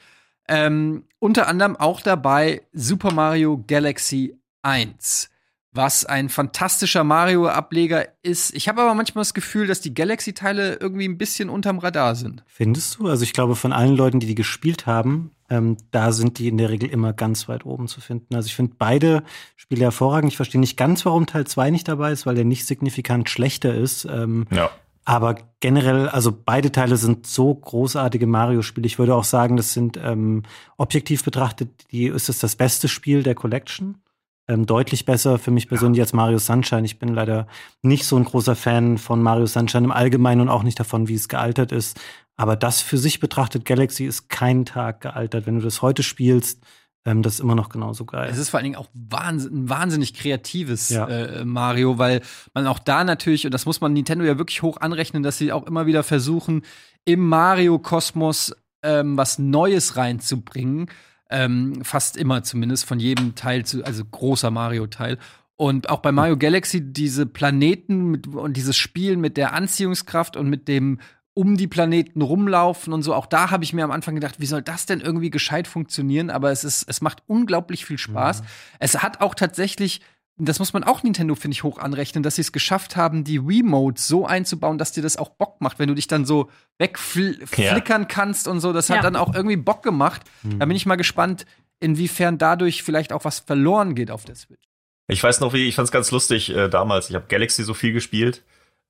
Ähm, 0.49 1.05
unter 1.19 1.49
anderem 1.49 1.77
auch 1.77 2.03
dabei 2.03 2.61
Super 2.75 3.15
Mario 3.15 3.65
Galaxy 3.67 4.39
1 4.61 5.31
was 5.73 6.05
ein 6.05 6.29
fantastischer 6.29 7.05
Mario-Ableger 7.05 8.09
ist. 8.23 8.55
Ich 8.55 8.69
habe 8.69 8.83
aber 8.83 8.95
manchmal 8.95 9.23
das 9.23 9.35
Gefühl, 9.35 9.67
dass 9.67 9.81
die 9.81 9.95
Galaxy-Teile 9.95 10.79
irgendwie 10.81 11.07
ein 11.07 11.19
bisschen 11.19 11.51
unterm 11.51 11.79
Radar 11.79 12.15
sind. 12.15 12.43
Findest 12.47 12.99
du? 12.99 13.09
Also 13.09 13.23
ich 13.23 13.33
glaube, 13.33 13.55
von 13.55 13.73
allen 13.73 13.97
Leuten, 13.97 14.21
die 14.21 14.27
die 14.27 14.35
gespielt 14.35 14.87
haben, 14.87 15.31
ähm, 15.51 15.77
da 15.91 16.13
sind 16.13 16.39
die 16.39 16.49
in 16.49 16.59
der 16.59 16.71
Regel 16.71 16.89
immer 16.89 17.13
ganz 17.13 17.49
weit 17.49 17.67
oben 17.67 17.87
zu 17.87 18.01
finden. 18.01 18.35
Also 18.35 18.47
ich 18.47 18.57
finde 18.57 18.75
beide 18.79 19.23
Spiele 19.57 19.83
hervorragend. 19.83 20.33
Ich 20.33 20.37
verstehe 20.37 20.61
nicht 20.61 20.77
ganz, 20.77 21.05
warum 21.05 21.27
Teil 21.27 21.47
2 21.47 21.71
nicht 21.71 21.89
dabei 21.89 22.13
ist, 22.13 22.27
weil 22.27 22.35
der 22.35 22.45
nicht 22.45 22.67
signifikant 22.67 23.29
schlechter 23.29 23.75
ist. 23.75 24.07
Ähm, 24.07 24.47
ja. 24.51 24.71
Aber 25.05 25.37
generell, 25.61 26.09
also 26.09 26.33
beide 26.33 26.71
Teile 26.71 26.99
sind 26.99 27.27
so 27.27 27.55
großartige 27.55 28.27
Mario-Spiele. 28.27 28.87
Ich 28.87 28.99
würde 28.99 29.15
auch 29.15 29.25
sagen, 29.25 29.57
das 29.57 29.73
sind 29.73 29.99
ähm, 30.03 30.43
objektiv 30.77 31.25
betrachtet, 31.25 31.71
die 31.93 32.07
ist 32.07 32.29
es 32.29 32.41
das 32.41 32.57
beste 32.57 32.89
Spiel 32.89 33.23
der 33.23 33.35
Collection 33.35 34.03
ähm, 34.49 34.67
deutlich 34.67 35.05
besser 35.05 35.39
für 35.39 35.51
mich 35.51 35.69
persönlich 35.69 36.01
als 36.01 36.13
Mario 36.13 36.39
Sunshine. 36.39 36.85
Ich 36.85 36.99
bin 36.99 37.15
leider 37.15 37.47
nicht 37.83 38.05
so 38.07 38.17
ein 38.17 38.25
großer 38.25 38.57
Fan 38.57 38.99
von 38.99 39.23
Mario 39.23 39.47
Sunshine 39.47 39.85
im 39.85 39.93
Allgemeinen 39.93 40.41
und 40.41 40.49
auch 40.49 40.63
nicht 40.63 40.81
davon, 40.81 41.07
wie 41.09 41.15
es 41.15 41.29
gealtert 41.29 41.71
ist. 41.71 42.01
Aber 42.37 42.57
das 42.57 42.81
für 42.81 42.99
sich 42.99 43.21
betrachtet, 43.21 43.65
Galaxy 43.65 44.05
ist 44.05 44.29
kein 44.29 44.65
Tag 44.65 45.01
gealtert. 45.01 45.47
Wenn 45.47 45.57
du 45.57 45.65
das 45.65 45.83
heute 45.83 46.03
spielst, 46.03 46.63
ähm, 47.05 47.23
das 47.23 47.35
ist 47.35 47.41
immer 47.41 47.55
noch 47.55 47.69
genauso 47.69 48.05
geil. 48.05 48.29
Es 48.31 48.39
ist 48.39 48.51
vor 48.51 48.59
allen 48.59 48.65
Dingen 48.65 48.77
auch 48.77 48.89
wahnsinn, 48.95 49.65
ein 49.65 49.69
wahnsinnig 49.69 50.15
kreatives 50.15 50.89
ja. 50.89 51.07
äh, 51.07 51.45
Mario, 51.45 51.99
weil 51.99 52.23
man 52.55 52.67
auch 52.67 52.79
da 52.79 53.05
natürlich, 53.05 53.45
und 53.45 53.53
das 53.53 53.67
muss 53.67 53.81
man 53.81 53.93
Nintendo 53.93 54.25
ja 54.25 54.39
wirklich 54.39 54.63
hoch 54.63 54.79
anrechnen, 54.79 55.23
dass 55.23 55.39
sie 55.39 55.53
auch 55.53 55.67
immer 55.67 55.87
wieder 55.87 56.03
versuchen, 56.03 56.63
im 57.05 57.29
Mario-Kosmos 57.29 58.55
ähm, 58.83 59.17
was 59.17 59.39
Neues 59.39 59.97
reinzubringen. 59.97 60.91
Ähm, 61.31 61.85
fast 61.85 62.17
immer 62.17 62.43
zumindest 62.43 62.87
von 62.87 63.01
jedem 63.01 63.35
Teil, 63.35 63.65
zu, 63.65 63.85
also 63.85 64.05
großer 64.05 64.51
Mario-Teil. 64.51 65.19
Und 65.57 65.91
auch 65.91 65.99
bei 66.01 66.13
Mario 66.13 66.37
Galaxy 66.37 66.93
diese 66.93 67.27
Planeten 67.27 68.11
mit, 68.11 68.29
und 68.29 68.57
dieses 68.57 68.77
Spielen 68.77 69.21
mit 69.21 69.37
der 69.37 69.53
Anziehungskraft 69.55 70.37
und 70.37 70.49
mit 70.49 70.69
dem 70.69 71.01
um 71.35 71.57
die 71.57 71.69
Planeten 71.69 72.21
rumlaufen 72.21 72.93
und 72.93 73.03
so. 73.03 73.15
Auch 73.15 73.27
da 73.27 73.53
habe 73.53 73.63
ich 73.63 73.73
mir 73.73 73.85
am 73.85 73.93
Anfang 73.93 74.17
gedacht, 74.17 74.41
wie 74.41 74.47
soll 74.47 74.61
das 74.61 74.87
denn 74.87 75.01
irgendwie 75.01 75.31
gescheit 75.31 75.69
funktionieren? 75.69 76.31
Aber 76.31 76.51
es 76.51 76.65
ist, 76.65 76.89
es 76.89 77.01
macht 77.01 77.23
unglaublich 77.29 77.85
viel 77.85 77.99
Spaß. 77.99 78.43
Mhm. 78.43 78.47
Es 78.81 79.03
hat 79.03 79.21
auch 79.21 79.37
tatsächlich 79.37 80.01
das 80.39 80.59
muss 80.61 80.73
man 80.73 80.85
auch 80.85 81.03
Nintendo, 81.03 81.35
finde 81.35 81.55
ich, 81.55 81.65
hoch 81.65 81.79
anrechnen, 81.79 82.23
dass 82.23 82.37
sie 82.37 82.43
es 82.43 82.53
geschafft 82.53 82.97
haben, 82.97 83.25
die 83.25 83.39
Remote 83.39 84.01
so 84.01 84.27
einzubauen, 84.27 84.79
dass 84.79 84.93
dir 84.93 85.03
das 85.03 85.17
auch 85.17 85.31
Bock 85.31 85.61
macht, 85.61 85.79
wenn 85.79 85.89
du 85.89 85.95
dich 85.95 86.07
dann 86.07 86.25
so 86.25 86.49
wegflickern 86.79 88.03
ja. 88.03 88.09
kannst 88.09 88.47
und 88.47 88.61
so. 88.61 88.73
Das 88.73 88.89
hat 88.89 88.97
ja. 88.97 89.03
dann 89.03 89.17
auch 89.17 89.35
irgendwie 89.35 89.57
Bock 89.57 89.83
gemacht. 89.83 90.23
Mhm. 90.43 90.61
Da 90.61 90.67
bin 90.67 90.77
ich 90.77 90.87
mal 90.87 90.97
gespannt, 90.97 91.45
inwiefern 91.81 92.39
dadurch 92.39 92.83
vielleicht 92.83 93.13
auch 93.13 93.25
was 93.25 93.41
verloren 93.41 93.95
geht 93.95 94.11
auf 94.11 94.25
der 94.25 94.37
Switch. 94.37 94.63
Ich 95.09 95.23
weiß 95.23 95.41
noch, 95.41 95.55
wie 95.55 95.67
ich 95.67 95.75
fand 95.75 95.87
es 95.87 95.93
ganz 95.93 96.11
lustig 96.11 96.55
äh, 96.55 96.69
damals. 96.69 97.09
Ich 97.09 97.17
habe 97.17 97.27
Galaxy 97.29 97.65
so 97.65 97.75
viel 97.75 97.93
gespielt 97.93 98.45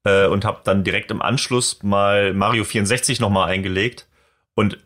äh, 0.04 0.26
und 0.26 0.44
habe 0.44 0.60
dann 0.64 0.84
direkt 0.84 1.10
im 1.10 1.22
Anschluss 1.22 1.82
mal 1.82 2.34
Mario 2.34 2.64
64 2.64 3.20
noch 3.20 3.30
mal 3.30 3.46
eingelegt 3.46 4.08
und 4.54 4.78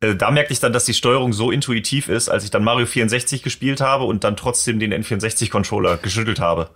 da 0.00 0.30
merkte 0.30 0.52
ich 0.52 0.60
dann, 0.60 0.72
dass 0.72 0.84
die 0.84 0.94
Steuerung 0.94 1.32
so 1.32 1.50
intuitiv 1.50 2.08
ist, 2.08 2.28
als 2.28 2.44
ich 2.44 2.50
dann 2.50 2.64
Mario 2.64 2.86
64 2.86 3.42
gespielt 3.42 3.80
habe 3.80 4.04
und 4.04 4.24
dann 4.24 4.36
trotzdem 4.36 4.78
den 4.78 4.92
N64-Controller 4.92 5.96
geschüttelt 5.96 6.38
habe. 6.40 6.70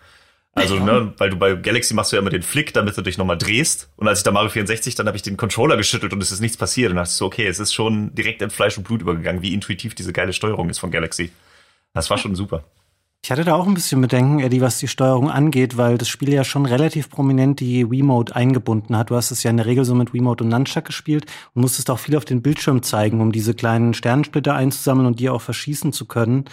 Also, 0.53 0.77
ja. 0.77 0.85
ne, 0.85 1.13
weil 1.19 1.31
du 1.31 1.37
bei 1.37 1.55
Galaxy 1.55 1.95
machst 1.95 2.11
du 2.11 2.17
ja 2.17 2.21
immer 2.21 2.31
den 2.31 2.43
Flick, 2.43 2.73
damit 2.73 2.97
du 2.97 3.03
dich 3.03 3.19
nochmal 3.19 3.39
drehst. 3.39 3.91
Und 3.97 4.09
als 4.09 4.21
ich 4.21 4.25
da 4.25 4.33
Mario 4.33 4.51
64, 4.51 4.95
dann 4.95 5.07
habe 5.07 5.17
ich 5.17 5.23
den 5.23 5.37
Controller 5.37 5.77
geschüttelt 5.77 6.13
und 6.13 6.23
es 6.23 6.33
ist 6.33 6.41
nichts 6.41 6.57
passiert. 6.57 6.91
Und 6.91 6.97
dachte 6.97 7.11
ich 7.11 7.17
so, 7.17 7.27
okay, 7.27 7.47
es 7.47 7.61
ist 7.61 7.73
schon 7.73 8.15
direkt 8.15 8.43
in 8.43 8.51
Fleisch 8.51 8.77
und 8.77 8.85
Blut 8.85 9.01
übergegangen, 9.01 9.43
wie 9.43 9.55
intuitiv 9.55 9.95
diese 9.95 10.13
geile 10.13 10.33
Steuerung 10.33 10.69
ist 10.69 10.79
von 10.79 10.91
Galaxy. 10.91 11.31
Das 11.93 12.11
war 12.11 12.19
schon 12.19 12.35
super. 12.35 12.65
Ich 13.23 13.31
hatte 13.31 13.45
da 13.45 13.55
auch 13.55 13.67
ein 13.67 13.75
bisschen 13.75 14.01
Bedenken, 14.01 14.41
Eddie, 14.41 14.63
was 14.63 14.79
die 14.79 14.89
Steuerung 14.89 15.31
angeht, 15.31 15.77
weil 15.77 15.99
das 15.99 16.09
Spiel 16.09 16.33
ja 16.33 16.43
schon 16.43 16.65
relativ 16.65 17.11
prominent 17.11 17.61
die 17.61 17.91
Wiimote 17.91 18.35
eingebunden 18.35 18.97
hat. 18.97 19.11
Du 19.11 19.17
hast 19.17 19.31
es 19.31 19.43
ja 19.43 19.51
in 19.51 19.59
der 19.59 19.67
Regel 19.67 19.85
so 19.85 19.95
mit 19.95 20.15
Wiimote 20.15 20.43
und 20.43 20.51
Nunchuck 20.51 20.87
gespielt 20.87 21.27
und 21.55 21.61
musstest 21.61 21.91
auch 21.91 21.99
viel 21.99 22.17
auf 22.17 22.25
den 22.25 22.41
Bildschirm 22.41 22.83
zeigen, 22.83 23.21
um 23.21 23.31
diese 23.31 23.53
kleinen 23.53 23.93
Sternensplitter 23.93 24.55
einzusammeln 24.55 25.07
und 25.07 25.21
die 25.21 25.29
auch 25.29 25.43
verschießen 25.43 25.93
zu 25.93 26.07
können. 26.07 26.47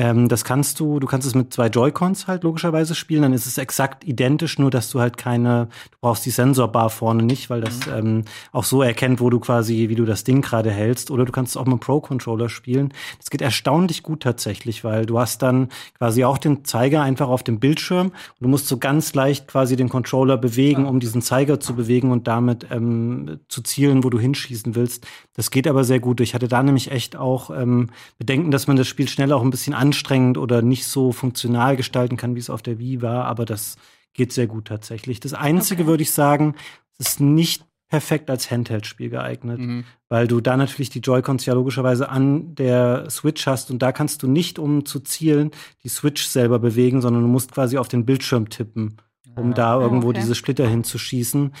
Ähm, 0.00 0.30
das 0.30 0.44
kannst 0.44 0.80
du, 0.80 0.98
du 0.98 1.06
kannst 1.06 1.26
es 1.26 1.34
mit 1.34 1.52
zwei 1.52 1.66
Joy-Cons 1.66 2.26
halt 2.26 2.42
logischerweise 2.42 2.94
spielen, 2.94 3.20
dann 3.20 3.34
ist 3.34 3.44
es 3.44 3.58
exakt 3.58 4.02
identisch, 4.02 4.58
nur 4.58 4.70
dass 4.70 4.88
du 4.88 4.98
halt 4.98 5.18
keine, 5.18 5.66
du 5.90 5.98
brauchst 6.00 6.24
die 6.24 6.30
Sensorbar 6.30 6.88
vorne 6.88 7.22
nicht, 7.22 7.50
weil 7.50 7.60
das 7.60 7.86
mhm. 7.86 7.92
ähm, 7.94 8.24
auch 8.50 8.64
so 8.64 8.80
erkennt, 8.80 9.20
wo 9.20 9.28
du 9.28 9.40
quasi, 9.40 9.90
wie 9.90 9.94
du 9.96 10.06
das 10.06 10.24
Ding 10.24 10.40
gerade 10.40 10.70
hältst. 10.70 11.10
Oder 11.10 11.26
du 11.26 11.32
kannst 11.32 11.50
es 11.50 11.56
auch 11.58 11.66
mit 11.66 11.80
Pro-Controller 11.80 12.48
spielen. 12.48 12.94
Das 13.18 13.28
geht 13.28 13.42
erstaunlich 13.42 14.02
gut 14.02 14.22
tatsächlich, 14.22 14.84
weil 14.84 15.04
du 15.04 15.18
hast 15.18 15.42
dann 15.42 15.68
quasi 15.98 16.24
auch 16.24 16.38
den 16.38 16.64
Zeiger 16.64 17.02
einfach 17.02 17.28
auf 17.28 17.42
dem 17.42 17.60
Bildschirm 17.60 18.06
und 18.06 18.14
du 18.40 18.48
musst 18.48 18.68
so 18.68 18.78
ganz 18.78 19.12
leicht 19.12 19.48
quasi 19.48 19.76
den 19.76 19.90
Controller 19.90 20.38
bewegen, 20.38 20.86
um 20.86 21.00
diesen 21.00 21.20
Zeiger 21.20 21.60
zu 21.60 21.74
bewegen 21.74 22.10
und 22.10 22.26
damit 22.26 22.66
ähm, 22.70 23.40
zu 23.48 23.60
zielen, 23.60 24.02
wo 24.02 24.08
du 24.08 24.18
hinschießen 24.18 24.74
willst. 24.74 25.06
Das 25.34 25.50
geht 25.50 25.68
aber 25.68 25.84
sehr 25.84 26.00
gut. 26.00 26.22
Ich 26.22 26.34
hatte 26.34 26.48
da 26.48 26.62
nämlich 26.62 26.90
echt 26.90 27.16
auch 27.16 27.50
ähm, 27.50 27.90
Bedenken, 28.16 28.50
dass 28.50 28.66
man 28.66 28.76
das 28.76 28.88
Spiel 28.88 29.06
schnell 29.06 29.30
auch 29.34 29.42
ein 29.42 29.50
bisschen 29.50 29.74
an 29.74 29.89
anstrengend 29.90 30.38
oder 30.38 30.62
nicht 30.62 30.86
so 30.86 31.12
funktional 31.12 31.76
gestalten 31.76 32.16
kann, 32.16 32.36
wie 32.36 32.40
es 32.40 32.50
auf 32.50 32.62
der 32.62 32.78
Wii 32.78 33.02
war, 33.02 33.24
aber 33.24 33.44
das 33.44 33.76
geht 34.14 34.32
sehr 34.32 34.46
gut 34.46 34.66
tatsächlich. 34.66 35.18
Das 35.20 35.34
Einzige 35.34 35.82
okay. 35.82 35.90
würde 35.90 36.02
ich 36.02 36.12
sagen, 36.12 36.54
es 36.98 37.08
ist 37.08 37.20
nicht 37.20 37.64
perfekt 37.88 38.30
als 38.30 38.50
Handheld-Spiel 38.50 39.10
geeignet, 39.10 39.58
mhm. 39.58 39.84
weil 40.08 40.28
du 40.28 40.40
da 40.40 40.56
natürlich 40.56 40.90
die 40.90 41.00
Joy-Cons 41.00 41.44
ja 41.46 41.54
logischerweise 41.54 42.08
an 42.08 42.54
der 42.54 43.10
Switch 43.10 43.46
hast 43.46 43.70
und 43.70 43.80
da 43.80 43.90
kannst 43.90 44.22
du 44.22 44.28
nicht, 44.28 44.60
um 44.60 44.84
zu 44.84 45.00
zielen, 45.00 45.50
die 45.82 45.88
Switch 45.88 46.24
selber 46.26 46.60
bewegen, 46.60 47.00
sondern 47.00 47.22
du 47.22 47.28
musst 47.28 47.50
quasi 47.52 47.78
auf 47.78 47.88
den 47.88 48.06
Bildschirm 48.06 48.48
tippen, 48.48 48.98
um 49.36 49.50
ah. 49.50 49.54
da 49.54 49.80
irgendwo 49.80 50.10
okay. 50.10 50.20
diese 50.20 50.36
Splitter 50.36 50.68
hinzuschießen. 50.68 51.52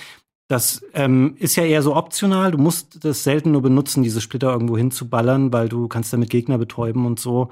Das 0.46 0.84
ähm, 0.94 1.36
ist 1.38 1.54
ja 1.54 1.64
eher 1.64 1.80
so 1.80 1.94
optional. 1.94 2.50
Du 2.50 2.58
musst 2.58 3.04
das 3.04 3.22
selten 3.22 3.52
nur 3.52 3.62
benutzen, 3.62 4.02
diese 4.02 4.20
Splitter 4.20 4.50
irgendwo 4.52 4.76
hinzuballern, 4.76 5.52
weil 5.52 5.68
du 5.68 5.86
kannst 5.86 6.12
damit 6.12 6.28
Gegner 6.28 6.58
betäuben 6.58 7.06
und 7.06 7.20
so. 7.20 7.50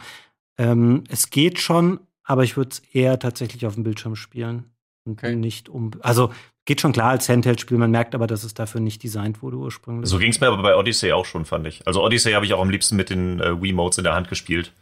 Ähm, 0.59 1.05
es 1.09 1.31
geht 1.31 1.61
schon, 1.61 2.01
aber 2.25 2.45
ich 2.45 2.57
würde 2.57 2.71
es 2.73 2.81
eher 2.93 3.19
tatsächlich 3.19 3.65
auf 3.67 3.75
dem 3.75 3.85
Bildschirm 3.85 4.17
spielen. 4.17 4.65
Und 5.05 5.13
okay. 5.13 5.35
nicht 5.35 5.69
um. 5.69 5.93
Also 6.01 6.33
geht 6.67 6.83
schon 6.83 6.93
klar 6.93 7.11
als 7.11 7.29
Handheld-Spiel, 7.29 7.79
man 7.79 7.91
merkt 7.91 8.15
aber, 8.15 8.27
dass 8.27 8.45
es 8.45 8.53
dafür 8.53 8.83
nicht 8.83 9.03
designt 9.03 9.41
wurde 9.43 9.57
ursprünglich. 9.57 10.11
So 10.11 10.19
ging 10.19 10.31
es 10.31 10.41
mir 10.41 10.49
aber 10.49 10.61
bei 10.63 10.77
Odyssey 10.77 11.13
auch 11.13 11.25
schon, 11.25 11.47
fand 11.47 11.67
ich. 11.67 11.87
Also 11.87 12.05
Odyssey 12.05 12.33
habe 12.33 12.45
ich 12.45 12.53
auch 12.53 12.61
am 12.61 12.69
liebsten 12.69 12.97
mit 12.97 13.09
den 13.09 13.41
äh, 13.41 13.63
Wii-Modes 13.63 13.97
in 13.97 14.05
der 14.05 14.15
Hand 14.15 14.29
gespielt. 14.29 14.73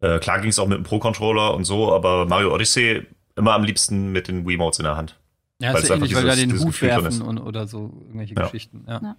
Äh, 0.00 0.18
klar 0.18 0.40
ging 0.40 0.50
es 0.50 0.58
auch 0.58 0.66
mit 0.66 0.76
dem 0.76 0.84
Pro-Controller 0.84 1.54
und 1.54 1.64
so, 1.64 1.94
aber 1.94 2.26
Mario 2.26 2.52
Odyssey 2.52 3.06
immer 3.34 3.54
am 3.54 3.64
liebsten 3.64 4.12
mit 4.12 4.28
den 4.28 4.46
Wii-Modes 4.46 4.80
in 4.80 4.84
der 4.84 4.96
Hand. 4.96 5.18
Ja, 5.58 5.72
ist 5.72 5.88
ja 5.88 5.94
ähnlich, 5.94 6.14
weil 6.14 6.26
da 6.26 6.34
den 6.34 6.58
Hut 6.58 6.82
werfen 6.82 7.22
und, 7.22 7.38
oder 7.38 7.66
so 7.66 7.92
irgendwelche 8.00 8.34
ja. 8.34 8.42
Geschichten. 8.42 8.84
Ja. 8.86 9.00
ja. 9.02 9.16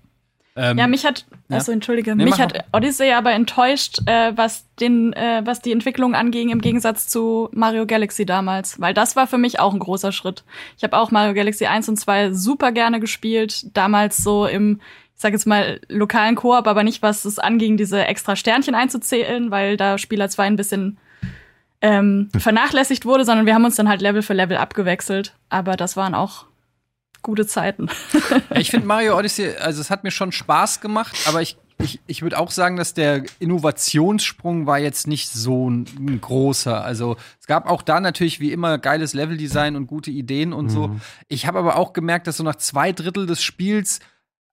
Ähm, 0.56 0.78
ja, 0.78 0.86
mich 0.86 1.04
hat, 1.04 1.26
also 1.50 1.72
ja. 1.72 1.76
entschuldige, 1.76 2.16
nee, 2.16 2.26
mich 2.26 2.40
hat 2.40 2.66
Odyssey 2.74 3.12
aber 3.12 3.32
enttäuscht, 3.32 4.00
äh, 4.06 4.34
was 4.36 4.68
den, 4.80 5.12
äh, 5.14 5.42
was 5.44 5.62
die 5.62 5.72
Entwicklung 5.72 6.14
anging 6.14 6.50
im 6.50 6.62
Gegensatz 6.62 7.08
zu 7.08 7.50
Mario 7.54 7.88
Galaxy 7.88 8.26
damals, 8.26 8.80
weil 8.80 8.94
das 8.94 9.16
war 9.16 9.26
für 9.26 9.40
mich 9.40 9.60
auch 9.60 9.74
ein 9.74 9.80
großer 9.80 10.12
Schritt. 10.12 10.44
Ich 10.78 10.84
habe 10.84 10.96
auch 10.96 11.10
Mario 11.10 11.34
Galaxy 11.34 11.66
1 11.66 11.90
und 11.90 11.98
2 11.98 12.34
super 12.34 12.72
gerne 12.72 13.00
gespielt, 13.00 13.76
damals 13.76 14.18
so 14.18 14.46
im, 14.46 14.80
ich 15.16 15.22
sag 15.22 15.34
jetzt 15.34 15.48
mal 15.48 15.82
lokalen 15.90 16.36
Koop, 16.36 16.68
aber 16.68 16.84
nicht 16.84 17.02
was 17.02 17.26
es 17.26 17.40
anging, 17.40 17.76
diese 17.76 18.06
extra 18.06 18.36
Sternchen 18.36 18.76
einzuzählen, 18.76 19.50
weil 19.50 19.76
da 19.76 19.98
Spieler 19.98 20.30
2 20.30 20.44
ein 20.44 20.56
bisschen 20.56 20.98
ähm, 21.82 22.30
vernachlässigt 22.38 23.06
wurde, 23.06 23.26
sondern 23.26 23.48
wir 23.48 23.56
haben 23.56 23.66
uns 23.66 23.76
dann 23.76 23.90
halt 23.90 24.02
Level 24.02 24.22
für 24.22 24.34
Level 24.34 24.58
abgewechselt. 24.58 25.34
Aber 25.50 25.76
das 25.76 25.98
waren 25.98 26.14
auch 26.16 26.46
gute 27.24 27.48
Zeiten. 27.48 27.88
ja, 28.50 28.58
ich 28.58 28.70
finde 28.70 28.88
Mario 28.88 29.18
Odyssey, 29.18 29.56
also 29.58 29.82
es 29.82 29.90
hat 29.90 30.04
mir 30.04 30.12
schon 30.12 30.32
Spaß 30.32 30.82
gemacht, 30.82 31.16
aber 31.28 31.42
ich, 31.42 31.58
ich, 31.80 32.00
ich 32.06 32.22
würde 32.22 32.38
auch 32.38 32.52
sagen, 32.52 32.76
dass 32.76 32.94
der 32.94 33.24
Innovationssprung 33.40 34.68
war 34.68 34.80
jetzt 34.80 35.08
nicht 35.08 35.30
so 35.30 35.70
ein, 35.70 35.86
ein, 35.98 36.22
großer. 36.22 36.84
Also 36.84 37.18
es 37.40 37.48
gab 37.48 37.70
auch 37.70 37.82
da 37.82 38.00
natürlich 38.00 38.40
wie 38.40 38.52
immer 38.52 38.78
geiles 38.78 39.14
Leveldesign 39.14 39.76
und 39.76 39.88
gute 39.88 40.12
Ideen 40.12 40.54
und 40.54 40.66
mhm. 40.66 40.70
so. 40.70 40.96
Ich 41.28 41.48
habe 41.48 41.60
aber 41.60 41.78
auch 41.78 41.94
gemerkt, 41.94 42.28
dass 42.28 42.38
so 42.38 42.44
nach 42.44 42.58
zwei 42.58 42.92
Drittel 42.92 43.26
des 43.26 43.42
Spiels 43.42 44.00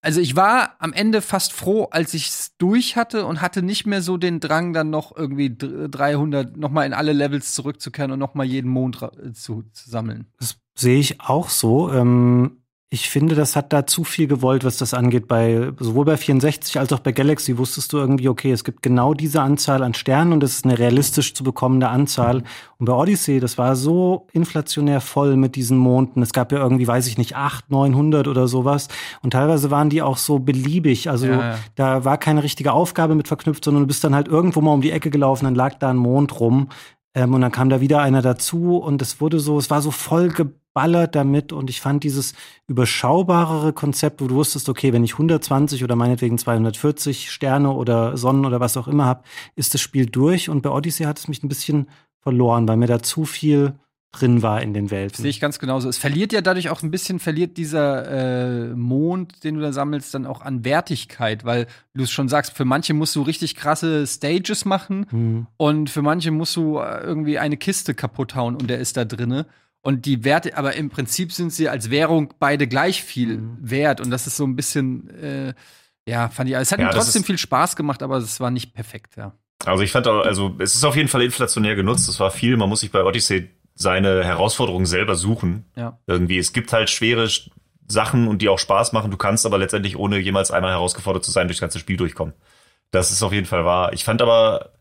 also 0.02 0.20
ich 0.20 0.34
war 0.34 0.76
am 0.78 0.94
Ende 0.94 1.20
fast 1.20 1.52
froh, 1.52 1.88
als 1.90 2.14
ich 2.14 2.28
es 2.28 2.56
durch 2.56 2.96
hatte 2.96 3.26
und 3.26 3.42
hatte 3.42 3.62
nicht 3.62 3.86
mehr 3.86 4.00
so 4.00 4.16
den 4.16 4.40
Drang, 4.40 4.72
dann 4.72 4.88
noch 4.88 5.14
irgendwie 5.14 5.54
300 5.54 6.56
noch 6.56 6.70
mal 6.70 6.86
in 6.86 6.94
alle 6.94 7.12
Levels 7.12 7.52
zurückzukehren 7.54 8.10
und 8.10 8.18
noch 8.18 8.34
mal 8.34 8.46
jeden 8.46 8.70
Mond 8.70 8.96
zu, 9.34 9.64
zu 9.72 9.90
sammeln. 9.90 10.26
Das 10.38 10.56
sehe 10.80 10.98
ich 10.98 11.20
auch 11.20 11.48
so. 11.48 11.92
Ähm, 11.92 12.56
ich 12.92 13.08
finde, 13.08 13.36
das 13.36 13.54
hat 13.54 13.72
da 13.72 13.86
zu 13.86 14.02
viel 14.02 14.26
gewollt, 14.26 14.64
was 14.64 14.76
das 14.76 14.94
angeht. 14.94 15.28
Bei 15.28 15.70
sowohl 15.78 16.06
bei 16.06 16.16
64 16.16 16.76
als 16.80 16.92
auch 16.92 16.98
bei 16.98 17.12
Galaxy 17.12 17.56
wusstest 17.56 17.92
du 17.92 17.98
irgendwie, 17.98 18.28
okay, 18.28 18.50
es 18.50 18.64
gibt 18.64 18.82
genau 18.82 19.14
diese 19.14 19.42
Anzahl 19.42 19.84
an 19.84 19.94
Sternen 19.94 20.32
und 20.32 20.42
es 20.42 20.54
ist 20.54 20.64
eine 20.64 20.76
realistisch 20.76 21.32
zu 21.34 21.44
bekommende 21.44 21.88
Anzahl. 21.88 22.42
Und 22.78 22.86
bei 22.86 22.92
Odyssey, 22.92 23.38
das 23.38 23.58
war 23.58 23.76
so 23.76 24.26
inflationär 24.32 25.00
voll 25.00 25.36
mit 25.36 25.54
diesen 25.54 25.78
Monden. 25.78 26.20
Es 26.20 26.32
gab 26.32 26.50
ja 26.50 26.58
irgendwie, 26.58 26.88
weiß 26.88 27.06
ich 27.06 27.16
nicht, 27.16 27.36
acht, 27.36 27.70
neunhundert 27.70 28.26
oder 28.26 28.48
sowas. 28.48 28.88
Und 29.22 29.34
teilweise 29.34 29.70
waren 29.70 29.88
die 29.88 30.02
auch 30.02 30.16
so 30.16 30.40
beliebig. 30.40 31.08
Also 31.08 31.26
ja, 31.26 31.50
ja. 31.50 31.58
da 31.76 32.04
war 32.04 32.18
keine 32.18 32.42
richtige 32.42 32.72
Aufgabe 32.72 33.14
mit 33.14 33.28
verknüpft, 33.28 33.64
sondern 33.64 33.84
du 33.84 33.86
bist 33.86 34.02
dann 34.02 34.16
halt 34.16 34.26
irgendwo 34.26 34.62
mal 34.62 34.72
um 34.72 34.80
die 34.80 34.90
Ecke 34.90 35.10
gelaufen, 35.10 35.44
dann 35.44 35.54
lag 35.54 35.74
da 35.74 35.90
ein 35.90 35.96
Mond 35.96 36.40
rum. 36.40 36.70
Ähm, 37.14 37.34
und 37.34 37.40
dann 37.40 37.52
kam 37.52 37.68
da 37.68 37.80
wieder 37.80 38.00
einer 38.00 38.22
dazu 38.22 38.78
und 38.78 39.00
es 39.00 39.20
wurde 39.20 39.38
so, 39.38 39.58
es 39.58 39.70
war 39.70 39.80
so 39.80 39.92
voll 39.92 40.32
geballert 40.72 41.14
damit 41.14 41.52
und 41.52 41.70
ich 41.70 41.80
fand 41.80 42.04
dieses 42.04 42.34
überschaubarere 42.68 43.72
Konzept, 43.72 44.20
wo 44.20 44.26
du 44.28 44.36
wusstest, 44.36 44.68
okay, 44.68 44.92
wenn 44.92 45.04
ich 45.04 45.12
120 45.12 45.82
oder 45.84 45.96
meinetwegen 45.96 46.38
240 46.38 47.30
Sterne 47.30 47.72
oder 47.72 48.16
Sonnen 48.16 48.46
oder 48.46 48.60
was 48.60 48.76
auch 48.76 48.88
immer 48.88 49.04
habe, 49.04 49.24
ist 49.56 49.74
das 49.74 49.80
Spiel 49.80 50.06
durch 50.06 50.48
und 50.48 50.62
bei 50.62 50.70
Odyssey 50.70 51.04
hat 51.04 51.18
es 51.18 51.28
mich 51.28 51.42
ein 51.42 51.48
bisschen 51.48 51.88
verloren, 52.22 52.68
weil 52.68 52.76
mir 52.76 52.86
da 52.86 53.02
zu 53.02 53.24
viel 53.24 53.74
drin 54.12 54.42
war 54.42 54.60
in 54.60 54.74
den 54.74 54.90
Welten. 54.90 55.22
Sehe 55.22 55.30
ich 55.30 55.38
ganz 55.38 55.60
genauso. 55.60 55.88
Es 55.88 55.96
verliert 55.96 56.32
ja 56.32 56.40
dadurch 56.40 56.68
auch 56.68 56.82
ein 56.82 56.90
bisschen, 56.90 57.20
verliert 57.20 57.56
dieser 57.56 58.70
äh, 58.70 58.74
Mond, 58.74 59.44
den 59.44 59.54
du 59.54 59.60
da 59.60 59.72
sammelst, 59.72 60.12
dann 60.14 60.26
auch 60.26 60.40
an 60.40 60.64
Wertigkeit, 60.64 61.44
weil 61.44 61.68
du 61.94 62.02
es 62.02 62.10
schon 62.10 62.28
sagst, 62.28 62.56
für 62.56 62.64
manche 62.64 62.92
musst 62.92 63.14
du 63.14 63.22
richtig 63.22 63.54
krasse 63.54 64.04
Stages 64.06 64.64
machen 64.64 65.06
mhm. 65.10 65.46
und 65.56 65.90
für 65.90 66.02
manche 66.02 66.32
musst 66.32 66.56
du 66.56 66.78
äh, 66.78 67.00
irgendwie 67.02 67.38
eine 67.38 67.56
Kiste 67.56 67.94
kaputt 67.94 68.34
hauen 68.34 68.56
und 68.56 68.68
der 68.68 68.78
ist 68.78 68.96
da 68.96 69.04
drinne. 69.04 69.46
Und 69.82 70.04
die 70.04 70.24
Werte, 70.24 70.56
aber 70.56 70.74
im 70.74 70.90
Prinzip 70.90 71.32
sind 71.32 71.52
sie 71.52 71.68
als 71.68 71.90
Währung 71.90 72.34
beide 72.38 72.68
gleich 72.68 73.02
viel 73.02 73.38
mhm. 73.38 73.58
wert. 73.60 74.00
Und 74.00 74.10
das 74.10 74.26
ist 74.26 74.36
so 74.36 74.44
ein 74.44 74.54
bisschen, 74.54 75.08
äh, 75.18 75.54
ja, 76.06 76.28
fand 76.28 76.50
ich, 76.50 76.56
es 76.56 76.70
hat 76.70 76.80
ja, 76.80 76.86
mir 76.86 76.92
trotzdem 76.92 77.24
viel 77.24 77.38
Spaß 77.38 77.76
gemacht, 77.76 78.02
aber 78.02 78.18
es 78.18 78.40
war 78.40 78.50
nicht 78.50 78.74
perfekt, 78.74 79.16
ja. 79.16 79.32
Also 79.64 79.82
ich 79.82 79.92
fand 79.92 80.08
auch, 80.08 80.24
also 80.24 80.54
es 80.58 80.74
ist 80.74 80.84
auf 80.84 80.96
jeden 80.96 81.08
Fall 81.08 81.22
inflationär 81.22 81.76
genutzt. 81.76 82.08
Es 82.08 82.18
war 82.18 82.30
viel, 82.30 82.56
man 82.56 82.68
muss 82.68 82.80
sich 82.80 82.90
bei 82.90 83.04
Odyssey 83.04 83.50
seine 83.74 84.24
Herausforderungen 84.24 84.86
selber 84.86 85.16
suchen. 85.16 85.66
Ja. 85.76 85.98
Irgendwie, 86.06 86.38
es 86.38 86.52
gibt 86.52 86.72
halt 86.72 86.90
schwere 86.90 87.28
Sachen 87.86 88.28
und 88.28 88.42
die 88.42 88.48
auch 88.48 88.58
Spaß 88.58 88.92
machen. 88.92 89.10
Du 89.10 89.16
kannst 89.16 89.44
aber 89.46 89.58
letztendlich, 89.58 89.96
ohne 89.96 90.18
jemals 90.18 90.50
einmal 90.50 90.70
herausgefordert 90.70 91.24
zu 91.24 91.30
sein, 91.30 91.48
durchs 91.48 91.60
ganze 91.60 91.78
Spiel 91.78 91.96
durchkommen. 91.96 92.34
Das 92.90 93.10
ist 93.10 93.22
auf 93.22 93.32
jeden 93.32 93.46
Fall 93.46 93.64
wahr. 93.64 93.92
Ich 93.92 94.04
fand 94.04 94.22
aber, 94.22 94.72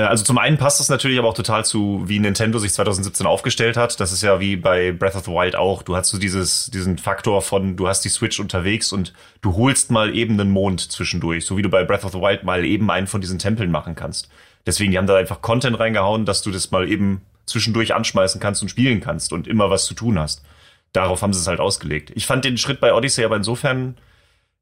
also 0.00 0.24
zum 0.24 0.38
einen 0.38 0.56
passt 0.56 0.80
das 0.80 0.88
natürlich 0.88 1.18
aber 1.18 1.28
auch 1.28 1.34
total 1.34 1.66
zu, 1.66 2.02
wie 2.06 2.18
Nintendo 2.18 2.58
sich 2.58 2.72
2017 2.72 3.26
aufgestellt 3.26 3.76
hat. 3.76 4.00
Das 4.00 4.10
ist 4.10 4.22
ja 4.22 4.40
wie 4.40 4.56
bei 4.56 4.90
Breath 4.90 5.16
of 5.16 5.26
the 5.26 5.30
Wild 5.30 5.54
auch. 5.54 5.82
Du 5.82 5.94
hast 5.94 6.08
so 6.08 6.18
dieses, 6.18 6.70
diesen 6.70 6.96
Faktor 6.96 7.42
von, 7.42 7.76
du 7.76 7.88
hast 7.88 8.02
die 8.02 8.08
Switch 8.08 8.40
unterwegs 8.40 8.90
und 8.92 9.12
du 9.42 9.54
holst 9.54 9.90
mal 9.90 10.16
eben 10.16 10.40
einen 10.40 10.50
Mond 10.50 10.80
zwischendurch. 10.90 11.44
So 11.44 11.58
wie 11.58 11.62
du 11.62 11.68
bei 11.68 11.84
Breath 11.84 12.04
of 12.04 12.12
the 12.12 12.20
Wild 12.20 12.42
mal 12.42 12.64
eben 12.64 12.90
einen 12.90 13.06
von 13.06 13.20
diesen 13.20 13.38
Tempeln 13.38 13.70
machen 13.70 13.94
kannst. 13.94 14.30
Deswegen, 14.64 14.92
die 14.92 14.98
haben 14.98 15.06
da 15.06 15.16
einfach 15.16 15.42
Content 15.42 15.78
reingehauen, 15.78 16.24
dass 16.24 16.40
du 16.40 16.50
das 16.50 16.70
mal 16.70 16.88
eben 16.88 17.20
zwischendurch 17.44 17.94
anschmeißen 17.94 18.40
kannst 18.40 18.62
und 18.62 18.70
spielen 18.70 19.00
kannst 19.00 19.32
und 19.32 19.46
immer 19.46 19.68
was 19.68 19.84
zu 19.84 19.92
tun 19.92 20.18
hast. 20.18 20.42
Darauf 20.94 21.20
haben 21.20 21.34
sie 21.34 21.40
es 21.40 21.46
halt 21.46 21.60
ausgelegt. 21.60 22.12
Ich 22.14 22.24
fand 22.24 22.46
den 22.46 22.56
Schritt 22.56 22.80
bei 22.80 22.94
Odyssey 22.94 23.24
aber 23.24 23.36
insofern 23.36 23.96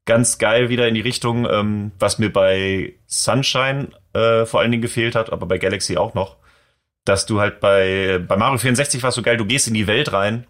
ganz 0.05 0.37
geil 0.37 0.69
wieder 0.69 0.87
in 0.87 0.95
die 0.95 1.01
Richtung, 1.01 1.47
ähm, 1.49 1.91
was 1.99 2.19
mir 2.19 2.31
bei 2.31 2.95
Sunshine 3.07 3.89
äh, 4.13 4.45
vor 4.45 4.59
allen 4.59 4.71
Dingen 4.71 4.81
gefehlt 4.81 5.15
hat, 5.15 5.31
aber 5.31 5.45
bei 5.45 5.57
Galaxy 5.57 5.97
auch 5.97 6.13
noch, 6.13 6.37
dass 7.05 7.25
du 7.25 7.39
halt 7.39 7.59
bei, 7.59 8.19
bei 8.27 8.37
Mario 8.37 8.57
64 8.57 9.01
war 9.03 9.09
es 9.09 9.15
so 9.15 9.21
geil, 9.21 9.37
du 9.37 9.45
gehst 9.45 9.67
in 9.67 9.73
die 9.73 9.87
Welt 9.87 10.13
rein 10.13 10.47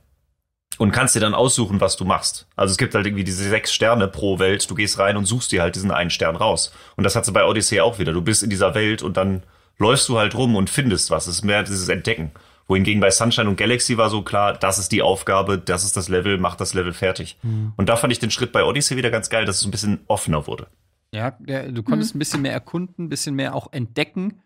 und 0.78 0.92
kannst 0.92 1.16
dir 1.16 1.20
dann 1.20 1.34
aussuchen, 1.34 1.82
was 1.82 1.98
du 1.98 2.06
machst. 2.06 2.48
Also 2.56 2.72
es 2.72 2.78
gibt 2.78 2.96
halt 2.96 3.06
irgendwie 3.06 3.24
diese 3.24 3.48
sechs 3.48 3.74
Sterne 3.74 4.08
pro 4.08 4.40
Welt, 4.40 4.70
du 4.70 4.76
gehst 4.76 5.00
rein 5.00 5.18
und 5.18 5.26
suchst 5.26 5.52
dir 5.52 5.62
halt 5.62 5.76
diesen 5.76 5.92
einen 5.92 6.10
Stern 6.10 6.36
raus. 6.36 6.74
Und 6.96 7.04
das 7.04 7.16
hat 7.16 7.26
sie 7.26 7.32
bei 7.32 7.46
Odyssey 7.46 7.82
auch 7.82 8.00
wieder. 8.00 8.14
Du 8.14 8.22
bist 8.22 8.44
in 8.44 8.50
dieser 8.50 8.74
Welt 8.74 9.04
und 9.04 9.18
dann 9.18 9.44
läufst 9.78 10.08
du 10.10 10.18
halt 10.18 10.36
rum 10.36 10.56
und 10.56 10.70
findest 10.70 11.12
was. 11.12 11.28
Es 11.28 11.36
ist 11.36 11.44
mehr 11.44 11.64
dieses 11.64 11.90
Entdecken. 11.90 12.32
Wohingegen 12.68 13.02
bei 13.02 13.12
Sunshine 13.12 13.50
und 13.50 13.58
Galaxy 13.58 13.98
war 13.98 14.10
so 14.10 14.22
klar, 14.22 14.54
das 14.54 14.80
ist 14.80 14.92
die 14.92 15.02
Aufgabe, 15.02 15.58
das 15.58 15.84
ist 15.84 15.98
das 15.98 16.10
Level, 16.10 16.38
mach 16.38 16.56
das 16.56 16.74
Level 16.74 16.94
fertig. 16.94 17.38
Mhm. 17.44 17.74
Und 17.76 17.90
da 17.90 17.96
fand 17.96 18.14
ich 18.14 18.20
den 18.20 18.32
Schritt 18.32 18.52
bei 18.52 18.64
Odyssey 18.64 18.98
wieder 18.98 19.12
ganz 19.12 19.30
geil, 19.30 19.46
dass 19.46 19.58
es 19.58 19.66
ein 19.66 19.72
bisschen 19.72 20.00
offener 20.08 20.48
wurde. 20.48 20.68
Ja, 21.14 21.32
du 21.32 21.84
konntest 21.84 22.14
mhm. 22.14 22.18
ein 22.18 22.20
bisschen 22.20 22.42
mehr 22.42 22.54
erkunden, 22.54 23.06
ein 23.06 23.10
bisschen 23.10 23.36
mehr 23.36 23.54
auch 23.56 23.74
entdecken. 23.74 24.42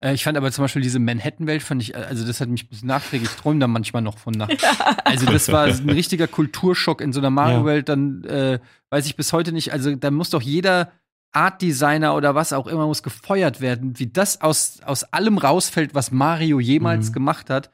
Äh, 0.00 0.14
ich 0.14 0.24
fand 0.24 0.36
aber 0.36 0.50
zum 0.52 0.64
Beispiel 0.64 0.82
diese 0.82 0.98
Manhattan-Welt, 0.98 1.62
fand 1.62 1.82
ich, 1.82 1.96
also 1.96 2.26
das 2.26 2.40
hat 2.40 2.48
mich 2.48 2.68
bis 2.68 2.82
nachträglich, 2.82 3.30
ich 3.30 3.36
träume 3.36 3.60
da 3.60 3.66
manchmal 3.66 4.02
noch 4.02 4.18
von 4.18 4.34
nachts. 4.34 4.62
Ja. 4.62 4.96
Also 5.04 5.26
das 5.26 5.50
war 5.50 5.64
ein 5.64 5.90
richtiger 5.90 6.26
Kulturschock 6.26 7.00
in 7.00 7.12
so 7.12 7.20
einer 7.20 7.30
Mario-Welt, 7.30 7.88
dann 7.88 8.24
äh, 8.24 8.58
weiß 8.90 9.06
ich 9.06 9.16
bis 9.16 9.32
heute 9.32 9.52
nicht, 9.52 9.72
also 9.72 9.94
da 9.94 10.10
muss 10.10 10.30
doch 10.30 10.42
jeder 10.42 10.92
Art 11.32 11.60
Designer 11.62 12.14
oder 12.14 12.34
was 12.34 12.52
auch 12.52 12.66
immer 12.66 12.86
muss 12.86 13.02
gefeuert 13.02 13.60
werden, 13.60 13.98
wie 13.98 14.10
das 14.10 14.40
aus, 14.40 14.80
aus 14.84 15.04
allem 15.04 15.38
rausfällt, 15.38 15.94
was 15.94 16.10
Mario 16.10 16.60
jemals 16.60 17.10
mhm. 17.10 17.14
gemacht 17.14 17.50
hat. 17.50 17.70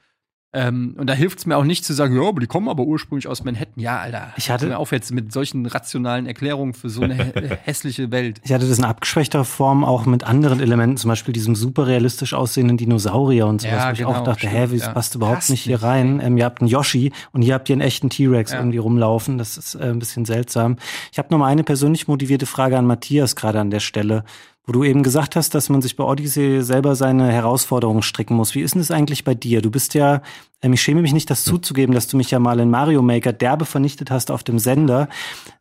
Ähm, 0.55 0.95
und 0.97 1.09
da 1.09 1.15
hilft 1.15 1.41
es 1.41 1.47
mir 1.47 1.57
auch 1.57 1.65
nicht 1.65 1.85
zu 1.85 1.93
sagen, 1.93 2.15
ja, 2.15 2.29
aber 2.29 2.39
die 2.39 2.47
kommen 2.47 2.69
aber 2.69 2.85
ursprünglich 2.85 3.27
aus 3.27 3.43
Manhattan. 3.43 3.75
Ja, 3.75 3.99
Alter, 3.99 4.33
ich 4.37 4.51
hatte 4.51 4.67
mir 4.67 4.79
auf 4.79 4.93
jetzt 4.93 5.13
mit 5.13 5.33
solchen 5.33 5.67
rationalen 5.67 6.27
Erklärungen 6.27 6.75
für 6.75 6.89
so 6.89 7.03
eine 7.03 7.17
hässliche 7.65 8.13
Welt. 8.13 8.41
Ich 8.45 8.53
hatte 8.53 8.69
das 8.69 8.79
in 8.79 8.85
abgeschwächter 8.85 9.45
Form 9.45 9.85
auch 9.85 10.07
mit 10.07 10.23
anderen 10.23 10.61
Elementen, 10.61 10.97
zum 10.97 11.09
Beispiel 11.09 11.33
diesem 11.33 11.57
super 11.57 11.89
realistisch 11.89 12.35
aussehenden 12.35 12.77
Dinosaurier 12.77 13.49
und 13.49 13.63
sowas, 13.63 13.75
ja, 13.75 13.91
wo 13.91 13.97
genau, 13.97 14.11
ich 14.11 14.17
auch 14.17 14.25
dachte, 14.25 14.49
hä, 14.49 14.69
wie 14.71 14.77
ja. 14.77 14.91
passt 14.91 15.17
überhaupt 15.17 15.39
passt 15.39 15.51
nicht 15.51 15.63
hier 15.63 15.83
rein? 15.83 16.21
Ähm, 16.23 16.37
ihr 16.37 16.45
habt 16.45 16.61
einen 16.61 16.69
Yoshi 16.69 17.13
und 17.33 17.43
hier 17.43 17.55
habt 17.55 17.69
ihr 17.69 17.75
einen 17.75 17.83
echten 17.83 18.09
T-Rex 18.09 18.53
ja. 18.53 18.59
irgendwie 18.59 18.79
rumlaufen. 18.79 19.39
Das 19.39 19.59
ist 19.59 19.75
äh, 19.75 19.91
ein 19.91 19.99
bisschen 19.99 20.25
seltsam. 20.25 20.77
Ich 21.11 21.19
habe 21.19 21.29
noch 21.33 21.39
mal 21.39 21.49
eine 21.49 21.65
persönlich 21.65 22.07
motivierte 22.07 22.47
Frage 22.47 22.79
an 22.79 22.87
Matthias 22.87 23.35
gerade 23.35 23.59
an 23.59 23.71
der 23.71 23.81
Stelle 23.81 24.23
wo 24.67 24.73
du 24.73 24.85
eben 24.85 25.03
gesagt 25.03 25.37
hast, 25.37 25.55
dass 25.55 25.69
man 25.69 25.83
sich 25.83 25.95
bei 25.97 26.05
Odyssey 26.05 26.63
selber 26.63 26.97
seine 26.97 27.31
Herausforderungen 27.31 28.03
stricken 28.03 28.35
muss. 28.35 28.55
Wie 28.55 28.63
ist 28.63 28.75
denn 28.75 28.81
das 28.81 28.91
eigentlich 28.91 29.23
bei 29.23 29.35
dir? 29.35 29.61
Du 29.61 29.71
bist 29.71 29.93
ja, 29.93 30.23
ähm, 30.63 30.73
ich 30.73 30.81
schäme 30.81 31.03
mich 31.03 31.13
nicht, 31.13 31.29
das 31.29 31.45
zuzugeben, 31.45 31.95
dass 31.95 32.09
du 32.09 32.17
mich 32.17 32.31
ja 32.31 32.39
mal 32.39 32.59
in 32.61 32.71
Mario 32.71 33.03
Maker 33.03 33.35
derbe 33.35 33.67
vernichtet 33.67 34.11
hast 34.11 34.31
auf 34.31 34.43
dem 34.43 34.59
Sender. 34.59 35.09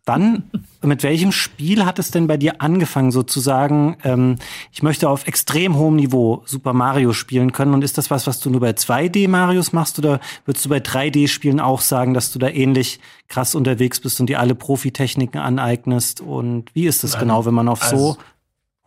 Wann, 0.05 0.43
mit 0.81 1.03
welchem 1.03 1.33
Spiel 1.33 1.85
hat 1.85 1.99
es 1.99 2.11
denn 2.11 2.27
bei 2.27 2.37
dir 2.37 2.61
angefangen, 2.61 3.11
sozusagen, 3.11 3.97
ähm, 4.05 4.37
ich 4.71 4.83
möchte 4.83 5.09
auf 5.09 5.27
extrem 5.27 5.75
hohem 5.75 5.97
Niveau 5.97 6.43
Super 6.45 6.71
Mario 6.71 7.11
spielen 7.11 7.51
können? 7.51 7.73
Und 7.73 7.83
ist 7.83 7.97
das 7.97 8.09
was, 8.09 8.25
was 8.25 8.39
du 8.39 8.49
nur 8.49 8.61
bei 8.61 8.71
2D-Marios 8.71 9.73
machst? 9.73 9.99
Oder 9.99 10.21
würdest 10.45 10.63
du 10.63 10.69
bei 10.69 10.79
3D-Spielen 10.79 11.59
auch 11.59 11.81
sagen, 11.81 12.13
dass 12.13 12.31
du 12.31 12.39
da 12.39 12.47
ähnlich 12.47 13.01
krass 13.27 13.53
unterwegs 13.53 13.99
bist 13.99 14.21
und 14.21 14.27
dir 14.27 14.39
alle 14.39 14.55
Profitechniken 14.55 15.41
aneignest? 15.41 16.21
Und 16.21 16.73
wie 16.73 16.85
ist 16.85 17.03
das 17.03 17.19
genau, 17.19 17.45
wenn 17.45 17.53
man 17.53 17.67
auf 17.67 17.83
also, 17.83 17.97
so 17.97 18.17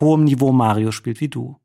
hohem 0.01 0.25
Niveau 0.25 0.53
Mario 0.53 0.93
spielt 0.93 1.21
wie 1.21 1.29
du. 1.29 1.59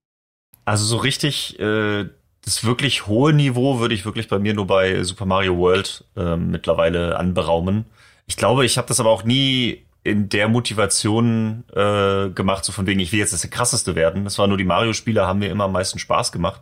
Also 0.65 0.85
so 0.85 0.97
richtig 0.97 1.59
äh, 1.59 2.05
das 2.43 2.63
wirklich 2.63 3.07
hohe 3.07 3.33
Niveau 3.33 3.79
würde 3.79 3.93
ich 3.93 4.05
wirklich 4.05 4.27
bei 4.27 4.39
mir 4.39 4.53
nur 4.53 4.67
bei 4.67 5.03
Super 5.03 5.25
Mario 5.25 5.57
World 5.57 6.05
äh, 6.15 6.35
mittlerweile 6.35 7.17
anberaumen. 7.17 7.85
Ich 8.25 8.35
glaube, 8.35 8.65
ich 8.65 8.77
habe 8.77 8.87
das 8.87 8.99
aber 8.99 9.09
auch 9.09 9.23
nie 9.23 9.85
in 10.03 10.29
der 10.29 10.47
Motivation 10.47 11.63
äh, 11.75 12.29
gemacht, 12.29 12.65
so 12.65 12.71
von 12.71 12.87
wegen, 12.87 12.99
ich 12.99 13.11
will 13.11 13.19
jetzt 13.19 13.33
das 13.33 13.47
krasseste 13.49 13.95
werden. 13.95 14.23
Das 14.23 14.39
war 14.39 14.47
nur 14.47 14.57
die 14.57 14.63
Mario-Spiele, 14.63 15.27
haben 15.27 15.39
mir 15.39 15.51
immer 15.51 15.65
am 15.65 15.73
meisten 15.73 15.99
Spaß 15.99 16.31
gemacht. 16.31 16.61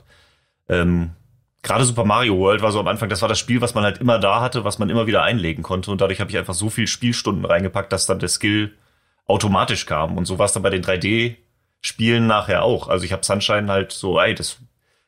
Ähm, 0.67 1.12
Gerade 1.62 1.84
Super 1.84 2.05
Mario 2.05 2.38
World 2.38 2.62
war 2.62 2.71
so 2.71 2.79
am 2.79 2.88
Anfang, 2.88 3.10
das 3.10 3.21
war 3.21 3.29
das 3.29 3.39
Spiel, 3.39 3.60
was 3.62 3.75
man 3.75 3.84
halt 3.84 3.99
immer 3.99 4.17
da 4.17 4.39
hatte, 4.41 4.63
was 4.63 4.79
man 4.79 4.89
immer 4.89 5.08
wieder 5.08 5.23
einlegen 5.23 5.62
konnte. 5.62 5.91
Und 5.91 6.01
dadurch 6.01 6.19
habe 6.19 6.29
ich 6.29 6.38
einfach 6.38 6.53
so 6.53 6.69
viel 6.69 6.88
Spielstunden 6.88 7.45
reingepackt, 7.45 7.91
dass 7.91 8.05
dann 8.05 8.19
der 8.19 8.29
Skill 8.29 8.73
automatisch 9.25 9.86
kam. 9.86 10.17
Und 10.17 10.25
so 10.25 10.38
war 10.38 10.45
es 10.45 10.53
dann 10.53 10.63
bei 10.63 10.69
den 10.69 10.82
3D-Spielen 11.83 12.27
nachher 12.27 12.63
auch. 12.63 12.87
Also 12.87 13.05
ich 13.05 13.11
habe 13.11 13.25
Sunshine 13.25 13.71
halt 13.71 13.91
so, 13.91 14.19
ey, 14.19 14.35
das, 14.35 14.59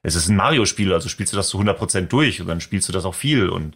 es 0.03 0.15
ist 0.15 0.29
ein 0.29 0.35
Mario-Spiel, 0.35 0.93
also 0.93 1.09
spielst 1.09 1.33
du 1.33 1.37
das 1.37 1.49
zu 1.49 1.59
100% 1.59 2.07
durch 2.07 2.41
und 2.41 2.47
dann 2.47 2.61
spielst 2.61 2.87
du 2.89 2.93
das 2.93 3.05
auch 3.05 3.15
viel 3.15 3.49
und 3.49 3.75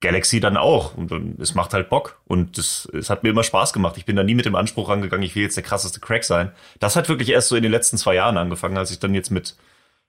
Galaxy 0.00 0.40
dann 0.40 0.56
auch. 0.56 0.94
Und, 0.94 1.12
und 1.12 1.40
es 1.40 1.54
macht 1.54 1.72
halt 1.72 1.88
Bock. 1.88 2.20
Und 2.26 2.58
das, 2.58 2.88
es 2.92 3.10
hat 3.10 3.22
mir 3.22 3.30
immer 3.30 3.42
Spaß 3.42 3.72
gemacht. 3.72 3.96
Ich 3.96 4.04
bin 4.04 4.16
da 4.16 4.22
nie 4.22 4.34
mit 4.34 4.44
dem 4.44 4.54
Anspruch 4.54 4.88
rangegangen, 4.88 5.24
ich 5.24 5.34
will 5.34 5.42
jetzt 5.42 5.56
der 5.56 5.64
krasseste 5.64 6.00
Crack 6.00 6.24
sein. 6.24 6.52
Das 6.78 6.96
hat 6.96 7.08
wirklich 7.08 7.30
erst 7.30 7.48
so 7.48 7.56
in 7.56 7.62
den 7.62 7.72
letzten 7.72 7.96
zwei 7.96 8.14
Jahren 8.14 8.36
angefangen, 8.36 8.76
als 8.76 8.90
ich 8.90 8.98
dann 8.98 9.14
jetzt 9.14 9.30
mit 9.30 9.56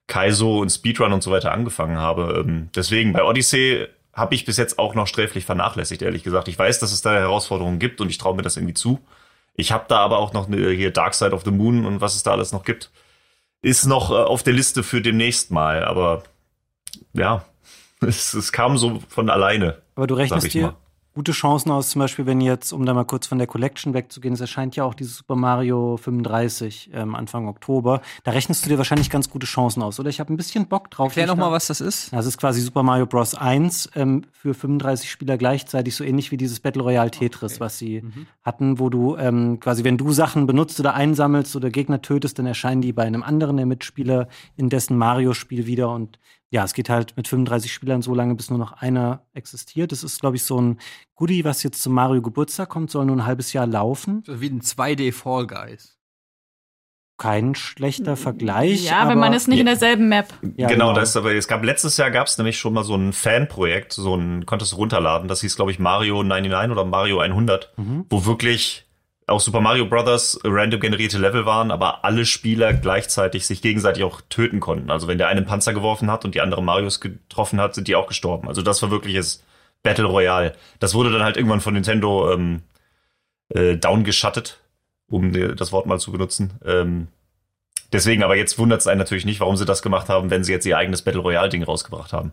Kaizo 0.07 0.59
und 0.59 0.69
Speedrun 0.69 1.13
und 1.13 1.23
so 1.23 1.31
weiter 1.31 1.51
angefangen 1.51 1.97
habe. 1.97 2.43
Ähm, 2.45 2.69
deswegen, 2.75 3.13
bei 3.13 3.23
Odyssey 3.23 3.87
habe 4.13 4.35
ich 4.35 4.45
bis 4.45 4.57
jetzt 4.57 4.79
auch 4.79 4.95
noch 4.95 5.07
sträflich 5.07 5.45
vernachlässigt, 5.45 6.01
ehrlich 6.01 6.23
gesagt. 6.23 6.47
Ich 6.47 6.57
weiß, 6.57 6.79
dass 6.79 6.91
es 6.91 7.01
da 7.01 7.13
Herausforderungen 7.13 7.79
gibt 7.79 7.99
und 8.01 8.09
ich 8.09 8.17
traue 8.17 8.35
mir 8.35 8.43
das 8.43 8.55
irgendwie 8.55 8.73
zu. 8.73 9.01
Ich 9.55 9.71
habe 9.71 9.85
da 9.87 9.99
aber 9.99 10.19
auch 10.19 10.33
noch 10.33 10.47
eine, 10.47 10.69
hier 10.71 10.91
Dark 10.91 11.13
Side 11.13 11.31
of 11.31 11.43
the 11.43 11.51
Moon 11.51 11.85
und 11.85 12.01
was 12.01 12.15
es 12.15 12.23
da 12.23 12.31
alles 12.31 12.51
noch 12.51 12.63
gibt. 12.63 12.91
Ist 13.61 13.85
noch 13.85 14.11
äh, 14.11 14.15
auf 14.15 14.43
der 14.43 14.53
Liste 14.53 14.83
für 14.83 15.01
demnächst 15.01 15.51
mal, 15.51 15.83
aber 15.83 16.23
ja, 17.13 17.45
es, 18.01 18.33
es 18.33 18.51
kam 18.51 18.77
so 18.77 19.01
von 19.09 19.29
alleine. 19.29 19.81
Aber 19.95 20.07
du 20.07 20.15
rechnest 20.15 20.53
dir 20.53 20.67
mal. 20.67 20.75
Gute 21.15 21.31
Chancen 21.31 21.71
aus, 21.71 21.89
zum 21.89 21.99
Beispiel, 22.01 22.25
wenn 22.25 22.41
jetzt, 22.41 22.71
um 22.73 22.85
da 22.85 22.93
mal 22.93 23.05
kurz 23.05 23.25
von 23.25 23.37
der 23.37 23.47
Collection 23.47 23.93
wegzugehen, 23.93 24.33
es 24.33 24.41
erscheint 24.41 24.75
ja 24.75 24.83
auch 24.83 24.93
dieses 24.93 25.17
Super 25.17 25.35
Mario 25.35 25.97
35 25.97 26.91
ähm, 26.93 27.15
Anfang 27.15 27.47
Oktober. 27.47 28.01
Da 28.23 28.31
rechnest 28.31 28.65
du 28.65 28.69
dir 28.69 28.77
wahrscheinlich 28.77 29.09
ganz 29.09 29.29
gute 29.29 29.45
Chancen 29.47 29.81
aus, 29.81 29.99
oder? 29.99 30.09
Ich 30.09 30.19
habe 30.19 30.33
ein 30.33 30.37
bisschen 30.37 30.67
Bock 30.67 30.91
drauf. 30.91 31.07
Erklär 31.07 31.25
mich 31.25 31.29
noch 31.29 31.35
da- 31.37 31.49
mal, 31.49 31.55
was 31.55 31.67
das 31.67 31.81
ist. 31.81 32.11
Das 32.13 32.25
ist 32.25 32.37
quasi 32.37 32.61
Super 32.61 32.83
Mario 32.83 33.05
Bros. 33.05 33.33
1 33.33 33.91
ähm, 33.95 34.23
für 34.31 34.53
35 34.53 35.09
Spieler 35.09 35.37
gleichzeitig, 35.37 35.95
so 35.95 36.03
ähnlich 36.03 36.31
wie 36.31 36.37
dieses 36.37 36.59
Battle 36.59 36.83
Royale 36.83 37.11
Tetris, 37.11 37.59
was 37.59 37.77
sie 37.77 38.03
hatten, 38.43 38.77
wo 38.79 38.89
du 38.89 39.15
ähm, 39.15 39.59
quasi, 39.59 39.83
wenn 39.83 39.97
du 39.97 40.11
Sachen 40.11 40.45
benutzt 40.47 40.79
oder 40.79 40.93
einsammelst 40.93 41.55
oder 41.55 41.69
Gegner 41.69 42.01
tötest, 42.01 42.37
dann 42.39 42.45
erscheinen 42.45 42.81
die 42.81 42.91
bei 42.93 43.03
einem 43.03 43.23
anderen 43.23 43.57
der 43.57 43.65
Mitspieler 43.65 44.27
in 44.57 44.69
dessen 44.69 44.97
Mario-Spiel 44.97 45.65
wieder. 45.65 45.89
Und 45.91 46.19
ja, 46.51 46.63
es 46.63 46.73
geht 46.73 46.89
halt 46.89 47.17
mit 47.17 47.27
35 47.27 47.73
Spielern 47.73 48.01
so 48.01 48.13
lange, 48.13 48.35
bis 48.35 48.49
nur 48.49 48.59
noch 48.59 48.73
einer 48.73 49.25
existiert. 49.33 49.91
Das 49.91 50.03
ist, 50.03 50.21
glaube 50.21 50.35
ich, 50.37 50.43
so 50.43 50.61
ein 50.61 50.79
Goodie, 51.15 51.43
was 51.43 51.63
jetzt 51.63 51.81
zum 51.81 51.93
Mario 51.93 52.21
Geburtstag 52.21 52.69
kommt, 52.69 52.91
soll 52.91 53.05
nur 53.05 53.15
ein 53.17 53.25
halbes 53.25 53.51
Jahr 53.53 53.67
laufen. 53.67 54.23
So 54.25 54.39
wie 54.41 54.49
ein 54.49 54.61
2D 54.61 55.11
Fall 55.11 55.47
Guys. 55.47 55.97
Kein 57.17 57.55
schlechter 57.55 58.17
Vergleich. 58.17 58.83
Ja, 58.85 58.97
aber 58.99 59.11
wenn 59.11 59.19
man 59.19 59.31
ist 59.31 59.47
nicht 59.47 59.59
in 59.61 59.65
derselben 59.67 60.09
Map. 60.09 60.33
Ja, 60.57 60.67
genau, 60.67 60.87
genau. 60.89 60.93
das 60.93 61.09
ist 61.11 61.15
aber, 61.17 61.33
es 61.33 61.47
gab 61.47 61.63
letztes 61.63 61.95
Jahr 61.95 62.11
gab 62.11 62.27
es 62.27 62.37
nämlich 62.37 62.59
schon 62.59 62.73
mal 62.73 62.83
so 62.83 62.93
ein 62.95 63.13
Fanprojekt, 63.13 63.93
so 63.93 64.15
ein, 64.15 64.45
konntest 64.45 64.73
du 64.73 64.75
runterladen, 64.75 65.29
das 65.29 65.39
hieß, 65.39 65.55
glaube 65.55 65.71
ich, 65.71 65.79
Mario 65.79 66.23
99 66.23 66.71
oder 66.71 66.83
Mario 66.83 67.19
100, 67.19 67.71
Mhm. 67.77 68.05
wo 68.09 68.25
wirklich 68.25 68.84
auch 69.27 69.39
Super 69.39 69.61
Mario 69.61 69.85
Brothers 69.85 70.39
random 70.43 70.79
generierte 70.79 71.17
Level 71.17 71.45
waren, 71.45 71.71
aber 71.71 72.05
alle 72.05 72.25
Spieler 72.25 72.73
gleichzeitig 72.73 73.47
sich 73.47 73.61
gegenseitig 73.61 74.03
auch 74.03 74.21
töten 74.29 74.59
konnten. 74.59 74.91
Also 74.91 75.07
wenn 75.07 75.17
der 75.17 75.27
eine 75.27 75.39
einen 75.39 75.47
Panzer 75.47 75.73
geworfen 75.73 76.11
hat 76.11 76.25
und 76.25 76.35
die 76.35 76.41
andere 76.41 76.61
Marios 76.61 76.99
getroffen 77.01 77.59
hat, 77.59 77.73
sind 77.73 77.87
die 77.87 77.95
auch 77.95 78.07
gestorben. 78.07 78.47
Also 78.47 78.61
das 78.61 78.81
war 78.81 78.91
wirkliches 78.91 79.43
Battle 79.81 80.05
Royale. 80.05 80.53
Das 80.79 80.93
wurde 80.93 81.11
dann 81.11 81.23
halt 81.23 81.37
irgendwann 81.37 81.61
von 81.61 81.73
Nintendo 81.73 82.31
ähm, 82.33 82.61
äh, 83.49 83.77
downgeschattet, 83.77 84.59
um 85.07 85.31
das 85.55 85.71
Wort 85.71 85.87
mal 85.87 85.99
zu 85.99 86.11
benutzen. 86.11 86.59
Ähm, 86.63 87.07
deswegen, 87.91 88.23
aber 88.23 88.35
jetzt 88.35 88.59
wundert 88.59 88.81
es 88.81 88.87
einen 88.87 88.99
natürlich 88.99 89.25
nicht, 89.25 89.39
warum 89.39 89.57
sie 89.57 89.65
das 89.65 89.81
gemacht 89.81 90.07
haben, 90.07 90.29
wenn 90.29 90.43
sie 90.43 90.51
jetzt 90.51 90.65
ihr 90.65 90.77
eigenes 90.77 91.01
Battle 91.01 91.21
Royale-Ding 91.21 91.63
rausgebracht 91.63 92.13
haben. 92.13 92.31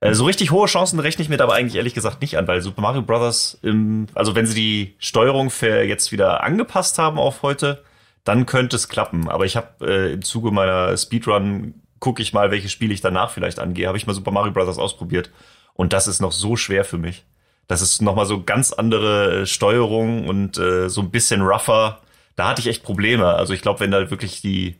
Äh, 0.00 0.14
so 0.14 0.24
richtig 0.24 0.50
hohe 0.50 0.66
Chancen 0.66 1.00
rechne 1.00 1.22
ich 1.22 1.28
mir 1.28 1.36
dabei 1.36 1.54
eigentlich 1.54 1.76
ehrlich 1.76 1.94
gesagt 1.94 2.20
nicht 2.20 2.38
an, 2.38 2.46
weil 2.46 2.60
Super 2.60 2.82
Mario 2.82 3.02
Bros. 3.02 3.58
Im, 3.62 4.06
also 4.14 4.34
wenn 4.34 4.46
sie 4.46 4.54
die 4.54 4.96
Steuerung 4.98 5.50
für 5.50 5.82
jetzt 5.82 6.12
wieder 6.12 6.42
angepasst 6.42 6.98
haben 6.98 7.18
auf 7.18 7.42
heute, 7.42 7.84
dann 8.24 8.46
könnte 8.46 8.76
es 8.76 8.88
klappen. 8.88 9.28
Aber 9.28 9.44
ich 9.44 9.56
habe 9.56 9.86
äh, 9.86 10.12
im 10.12 10.22
Zuge 10.22 10.50
meiner 10.50 10.96
Speedrun 10.96 11.82
gucke 11.98 12.22
ich 12.22 12.32
mal, 12.32 12.50
welche 12.50 12.68
Spiele 12.68 12.94
ich 12.94 13.00
danach 13.00 13.30
vielleicht 13.30 13.58
angehe. 13.58 13.88
Habe 13.88 13.98
ich 13.98 14.06
mal 14.06 14.14
Super 14.14 14.30
Mario 14.30 14.52
Bros. 14.52 14.78
ausprobiert 14.78 15.30
und 15.74 15.92
das 15.92 16.06
ist 16.06 16.20
noch 16.20 16.32
so 16.32 16.56
schwer 16.56 16.84
für 16.84 16.98
mich. 16.98 17.24
Das 17.66 17.82
ist 17.82 18.00
noch 18.00 18.14
mal 18.14 18.24
so 18.24 18.42
ganz 18.42 18.72
andere 18.72 19.42
äh, 19.42 19.46
Steuerung 19.46 20.26
und 20.26 20.58
äh, 20.58 20.88
so 20.88 21.00
ein 21.00 21.10
bisschen 21.10 21.42
rougher. 21.42 22.00
Da 22.34 22.48
hatte 22.48 22.60
ich 22.60 22.66
echt 22.68 22.82
Probleme. 22.82 23.26
Also 23.26 23.52
ich 23.52 23.62
glaube, 23.62 23.80
wenn 23.80 23.90
da 23.90 24.10
wirklich 24.10 24.40
die 24.40 24.76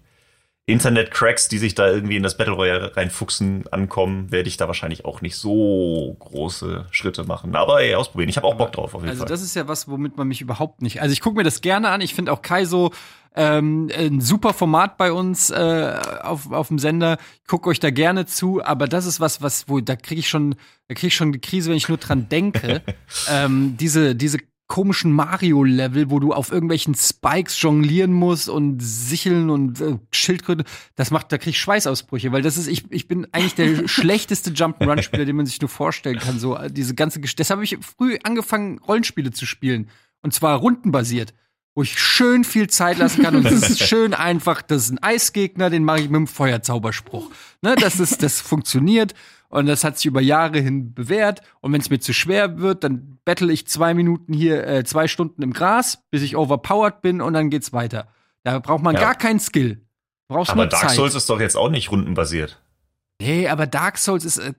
Internet-Cracks, 0.68 1.48
die 1.48 1.56
sich 1.56 1.74
da 1.74 1.88
irgendwie 1.88 2.16
in 2.16 2.22
das 2.22 2.36
Battle 2.36 2.52
Royale 2.52 2.94
reinfuchsen, 2.94 3.64
ankommen, 3.70 4.30
werde 4.30 4.48
ich 4.48 4.58
da 4.58 4.66
wahrscheinlich 4.66 5.06
auch 5.06 5.22
nicht 5.22 5.36
so 5.36 6.14
große 6.18 6.84
Schritte 6.90 7.24
machen. 7.24 7.56
Aber 7.56 7.80
ey, 7.80 7.94
ausprobieren. 7.94 8.28
Ich 8.28 8.36
habe 8.36 8.46
auch 8.46 8.54
Bock 8.56 8.72
drauf 8.72 8.94
auf 8.94 9.00
jeden 9.00 9.08
Also 9.08 9.20
Fall. 9.20 9.28
das 9.28 9.40
ist 9.40 9.56
ja 9.56 9.66
was, 9.66 9.88
womit 9.88 10.18
man 10.18 10.28
mich 10.28 10.42
überhaupt 10.42 10.82
nicht. 10.82 11.00
Also 11.00 11.14
ich 11.14 11.22
gucke 11.22 11.36
mir 11.36 11.42
das 11.42 11.62
gerne 11.62 11.88
an. 11.88 12.02
Ich 12.02 12.14
finde 12.14 12.32
auch 12.32 12.42
Kaizo 12.42 12.92
ähm, 13.34 13.90
ein 13.96 14.20
super 14.20 14.52
Format 14.52 14.98
bei 14.98 15.10
uns 15.10 15.48
äh, 15.48 15.94
auf, 16.22 16.52
auf 16.52 16.68
dem 16.68 16.78
Sender. 16.78 17.16
Ich 17.42 17.48
gucke 17.48 17.70
euch 17.70 17.80
da 17.80 17.90
gerne 17.90 18.26
zu, 18.26 18.62
aber 18.62 18.86
das 18.88 19.06
ist 19.06 19.20
was, 19.20 19.40
was, 19.40 19.68
wo 19.70 19.80
da 19.80 19.96
kriege 19.96 20.20
ich 20.20 20.28
schon, 20.28 20.54
da 20.88 20.94
kriege 20.94 21.06
ich 21.06 21.14
schon 21.14 21.32
die 21.32 21.40
Krise, 21.40 21.70
wenn 21.70 21.78
ich 21.78 21.88
nur 21.88 21.98
dran 21.98 22.28
denke. 22.28 22.82
ähm, 23.30 23.76
diese, 23.78 24.14
diese 24.14 24.38
komischen 24.68 25.12
Mario-Level, 25.12 26.10
wo 26.10 26.20
du 26.20 26.32
auf 26.32 26.52
irgendwelchen 26.52 26.94
Spikes 26.94 27.60
jonglieren 27.60 28.12
musst 28.12 28.50
und 28.50 28.80
sicheln 28.80 29.48
und 29.48 29.80
äh, 29.80 29.98
Schildkröte, 30.12 30.64
das 30.94 31.10
macht, 31.10 31.32
da 31.32 31.38
krieg 31.38 31.54
ich 31.54 31.60
Schweißausbrüche, 31.60 32.32
weil 32.32 32.42
das 32.42 32.58
ist, 32.58 32.68
ich, 32.68 32.84
ich 32.90 33.08
bin 33.08 33.26
eigentlich 33.32 33.54
der 33.54 33.88
schlechteste 33.88 34.50
Jump'n'Run-Spieler, 34.50 35.24
den 35.24 35.36
man 35.36 35.46
sich 35.46 35.60
nur 35.60 35.70
vorstellen 35.70 36.18
kann. 36.18 36.38
So 36.38 36.56
äh, 36.56 36.70
diese 36.70 36.94
ganze 36.94 37.20
Gesch 37.20 37.34
Deshalb 37.34 37.58
habe 37.58 37.64
ich 37.64 37.78
früh 37.80 38.18
angefangen, 38.22 38.78
Rollenspiele 38.78 39.30
zu 39.30 39.46
spielen. 39.46 39.88
Und 40.20 40.34
zwar 40.34 40.58
rundenbasiert, 40.58 41.32
wo 41.74 41.82
ich 41.82 41.98
schön 41.98 42.44
viel 42.44 42.68
Zeit 42.68 42.98
lassen 42.98 43.22
kann. 43.22 43.36
Und 43.36 43.44
das 43.44 43.70
ist 43.70 43.80
schön 43.88 44.12
einfach, 44.12 44.60
das 44.60 44.84
ist 44.84 44.90
ein 44.90 45.02
Eisgegner, 45.02 45.70
den 45.70 45.84
mache 45.84 46.00
ich 46.00 46.10
mit 46.10 46.16
dem 46.16 46.26
Feuerzauberspruch. 46.26 47.30
Ne, 47.62 47.74
das 47.76 48.00
ist, 48.00 48.22
das 48.22 48.40
funktioniert. 48.40 49.14
Und 49.50 49.66
das 49.66 49.82
hat 49.84 49.96
sich 49.96 50.06
über 50.06 50.20
Jahre 50.20 50.58
hin 50.60 50.92
bewährt. 50.94 51.40
Und 51.60 51.72
wenn 51.72 51.80
es 51.80 51.88
mir 51.90 52.00
zu 52.00 52.12
schwer 52.12 52.58
wird, 52.58 52.84
dann 52.84 53.18
battle 53.24 53.52
ich 53.52 53.66
zwei 53.66 53.94
Minuten 53.94 54.32
hier, 54.34 54.66
äh, 54.66 54.84
zwei 54.84 55.08
Stunden 55.08 55.42
im 55.42 55.52
Gras, 55.52 56.04
bis 56.10 56.22
ich 56.22 56.36
overpowered 56.36 57.00
bin 57.00 57.20
und 57.22 57.32
dann 57.32 57.48
geht's 57.48 57.72
weiter. 57.72 58.08
Da 58.44 58.58
braucht 58.58 58.82
man 58.82 58.94
Ja. 58.94 59.00
gar 59.00 59.14
keinen 59.14 59.40
Skill. 59.40 59.80
Brauchst 60.28 60.50
Aber 60.50 60.66
Dark 60.66 60.82
Zeit. 60.88 60.96
Souls 60.96 61.14
ist 61.14 61.30
doch 61.30 61.40
jetzt 61.40 61.56
auch 61.56 61.70
nicht 61.70 61.90
rundenbasiert. 61.90 62.60
Nee, 63.20 63.48
aber 63.48 63.66
Dark 63.66 63.98
Souls 63.98 64.24
ist, 64.24 64.38
äh, 64.38 64.52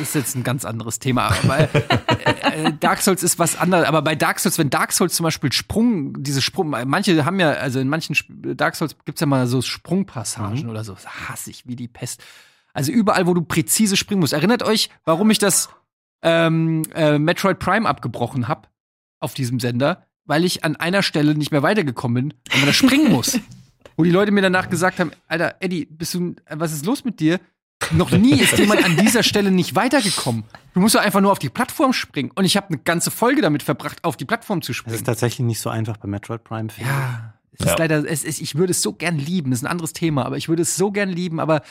ist 0.00 0.14
jetzt 0.14 0.36
ein 0.36 0.42
ganz 0.44 0.64
anderes 0.64 1.00
Thema. 1.00 1.26
Aber, 1.42 1.58
äh, 1.58 2.66
äh, 2.68 2.72
Dark 2.80 3.02
Souls 3.02 3.22
ist 3.22 3.38
was 3.38 3.58
anderes. 3.58 3.86
Aber 3.86 4.00
bei 4.00 4.14
Dark 4.14 4.38
Souls, 4.38 4.56
wenn 4.58 4.70
Dark 4.70 4.92
Souls 4.92 5.14
zum 5.14 5.24
Beispiel 5.24 5.52
Sprung, 5.52 6.22
diese 6.22 6.40
Sprung, 6.40 6.70
manche 6.70 7.24
haben 7.26 7.38
ja, 7.40 7.50
also 7.50 7.78
in 7.78 7.88
manchen 7.88 8.16
Dark 8.56 8.76
Souls 8.76 8.96
gibt's 9.04 9.20
ja 9.20 9.26
mal 9.26 9.46
so 9.48 9.60
Sprungpassagen 9.60 10.70
oder 10.70 10.82
so. 10.84 10.94
Das 10.94 11.28
hasse 11.28 11.50
ich 11.50 11.66
wie 11.66 11.76
die 11.76 11.88
Pest. 11.88 12.22
Also 12.76 12.92
überall, 12.92 13.26
wo 13.26 13.32
du 13.32 13.40
präzise 13.40 13.96
springen 13.96 14.20
musst. 14.20 14.34
Erinnert 14.34 14.62
euch, 14.62 14.90
warum 15.06 15.30
ich 15.30 15.38
das 15.38 15.70
ähm, 16.20 16.82
äh, 16.94 17.18
Metroid 17.18 17.58
Prime 17.58 17.88
abgebrochen 17.88 18.48
habe 18.48 18.68
auf 19.18 19.32
diesem 19.32 19.60
Sender? 19.60 20.06
Weil 20.26 20.44
ich 20.44 20.62
an 20.62 20.76
einer 20.76 21.02
Stelle 21.02 21.34
nicht 21.34 21.52
mehr 21.52 21.62
weitergekommen 21.62 22.28
bin, 22.28 22.38
weil 22.50 22.58
man 22.58 22.66
da 22.66 22.72
springen 22.74 23.10
muss. 23.10 23.40
Wo 23.96 24.04
die 24.04 24.10
Leute 24.10 24.30
mir 24.30 24.42
danach 24.42 24.68
gesagt 24.68 25.00
haben, 25.00 25.10
Alter, 25.26 25.56
Eddie, 25.60 25.86
bist 25.86 26.12
du, 26.12 26.36
was 26.50 26.74
ist 26.74 26.84
los 26.84 27.02
mit 27.02 27.18
dir? 27.18 27.40
Noch 27.92 28.10
nie 28.10 28.38
ist 28.38 28.58
jemand 28.58 28.84
an 28.84 28.98
dieser 28.98 29.22
Stelle 29.22 29.50
nicht 29.50 29.74
weitergekommen. 29.74 30.44
Du 30.74 30.80
musst 30.80 30.94
doch 30.94 31.00
einfach 31.00 31.22
nur 31.22 31.32
auf 31.32 31.38
die 31.38 31.48
Plattform 31.48 31.94
springen. 31.94 32.30
Und 32.34 32.44
ich 32.44 32.58
habe 32.58 32.68
eine 32.68 32.78
ganze 32.78 33.10
Folge 33.10 33.40
damit 33.40 33.62
verbracht, 33.62 34.04
auf 34.04 34.18
die 34.18 34.26
Plattform 34.26 34.60
zu 34.60 34.74
springen. 34.74 34.96
ist 34.96 35.04
tatsächlich 35.04 35.46
nicht 35.46 35.60
so 35.60 35.70
einfach 35.70 35.96
bei 35.96 36.08
Metroid 36.08 36.44
Prime. 36.44 36.68
ja, 36.78 37.35
es 37.58 37.64
Ja. 37.66 37.72
ist 37.72 37.78
leider, 37.78 38.04
es 38.10 38.24
ist, 38.24 38.40
ich 38.40 38.54
würde 38.54 38.70
es 38.70 38.82
so 38.82 38.92
gern 38.92 39.18
lieben. 39.18 39.50
Das 39.50 39.60
ist 39.60 39.64
ein 39.64 39.70
anderes 39.70 39.92
Thema, 39.92 40.24
aber 40.26 40.36
ich 40.36 40.48
würde 40.48 40.62
es 40.62 40.76
so 40.76 40.90
gern 40.90 41.08
lieben. 41.08 41.40
Aber 41.40 41.62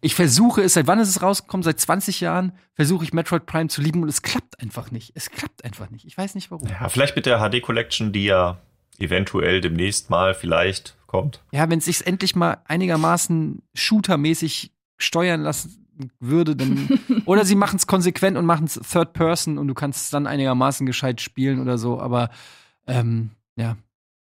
ich 0.00 0.14
versuche 0.14 0.62
es, 0.62 0.74
seit 0.74 0.86
wann 0.86 0.98
ist 1.00 1.08
es 1.08 1.22
rausgekommen? 1.22 1.62
Seit 1.62 1.78
20 1.80 2.20
Jahren 2.20 2.52
versuche 2.74 3.04
ich 3.04 3.12
Metroid 3.12 3.46
Prime 3.46 3.68
zu 3.68 3.80
lieben 3.82 4.02
und 4.02 4.08
es 4.08 4.22
klappt 4.22 4.60
einfach 4.60 4.90
nicht. 4.90 5.12
Es 5.14 5.30
klappt 5.30 5.64
einfach 5.64 5.90
nicht. 5.90 6.04
Ich 6.06 6.16
weiß 6.16 6.34
nicht 6.34 6.50
warum. 6.50 6.68
Ja, 6.68 6.88
vielleicht 6.88 7.16
mit 7.16 7.26
der 7.26 7.38
HD 7.38 7.60
Collection, 7.62 8.12
die 8.12 8.24
ja 8.24 8.58
eventuell 8.98 9.60
demnächst 9.60 10.10
mal 10.10 10.34
vielleicht 10.34 10.96
kommt. 11.06 11.42
Ja, 11.52 11.68
wenn 11.68 11.78
es 11.78 11.86
sich 11.86 12.06
endlich 12.06 12.36
mal 12.36 12.58
einigermaßen 12.66 13.62
shootermäßig 13.74 14.72
steuern 14.98 15.42
lassen 15.42 15.86
würde, 16.20 16.56
dann 16.56 16.88
oder 17.26 17.44
sie 17.44 17.54
machen 17.54 17.76
es 17.76 17.86
konsequent 17.86 18.36
und 18.36 18.46
machen 18.46 18.64
es 18.66 18.74
Third 18.74 19.12
Person 19.12 19.58
und 19.58 19.68
du 19.68 19.74
kannst 19.74 20.04
es 20.04 20.10
dann 20.10 20.26
einigermaßen 20.26 20.86
gescheit 20.86 21.20
spielen 21.20 21.60
oder 21.60 21.76
so, 21.78 22.00
aber 22.00 22.30
ähm, 22.86 23.30
ja, 23.56 23.76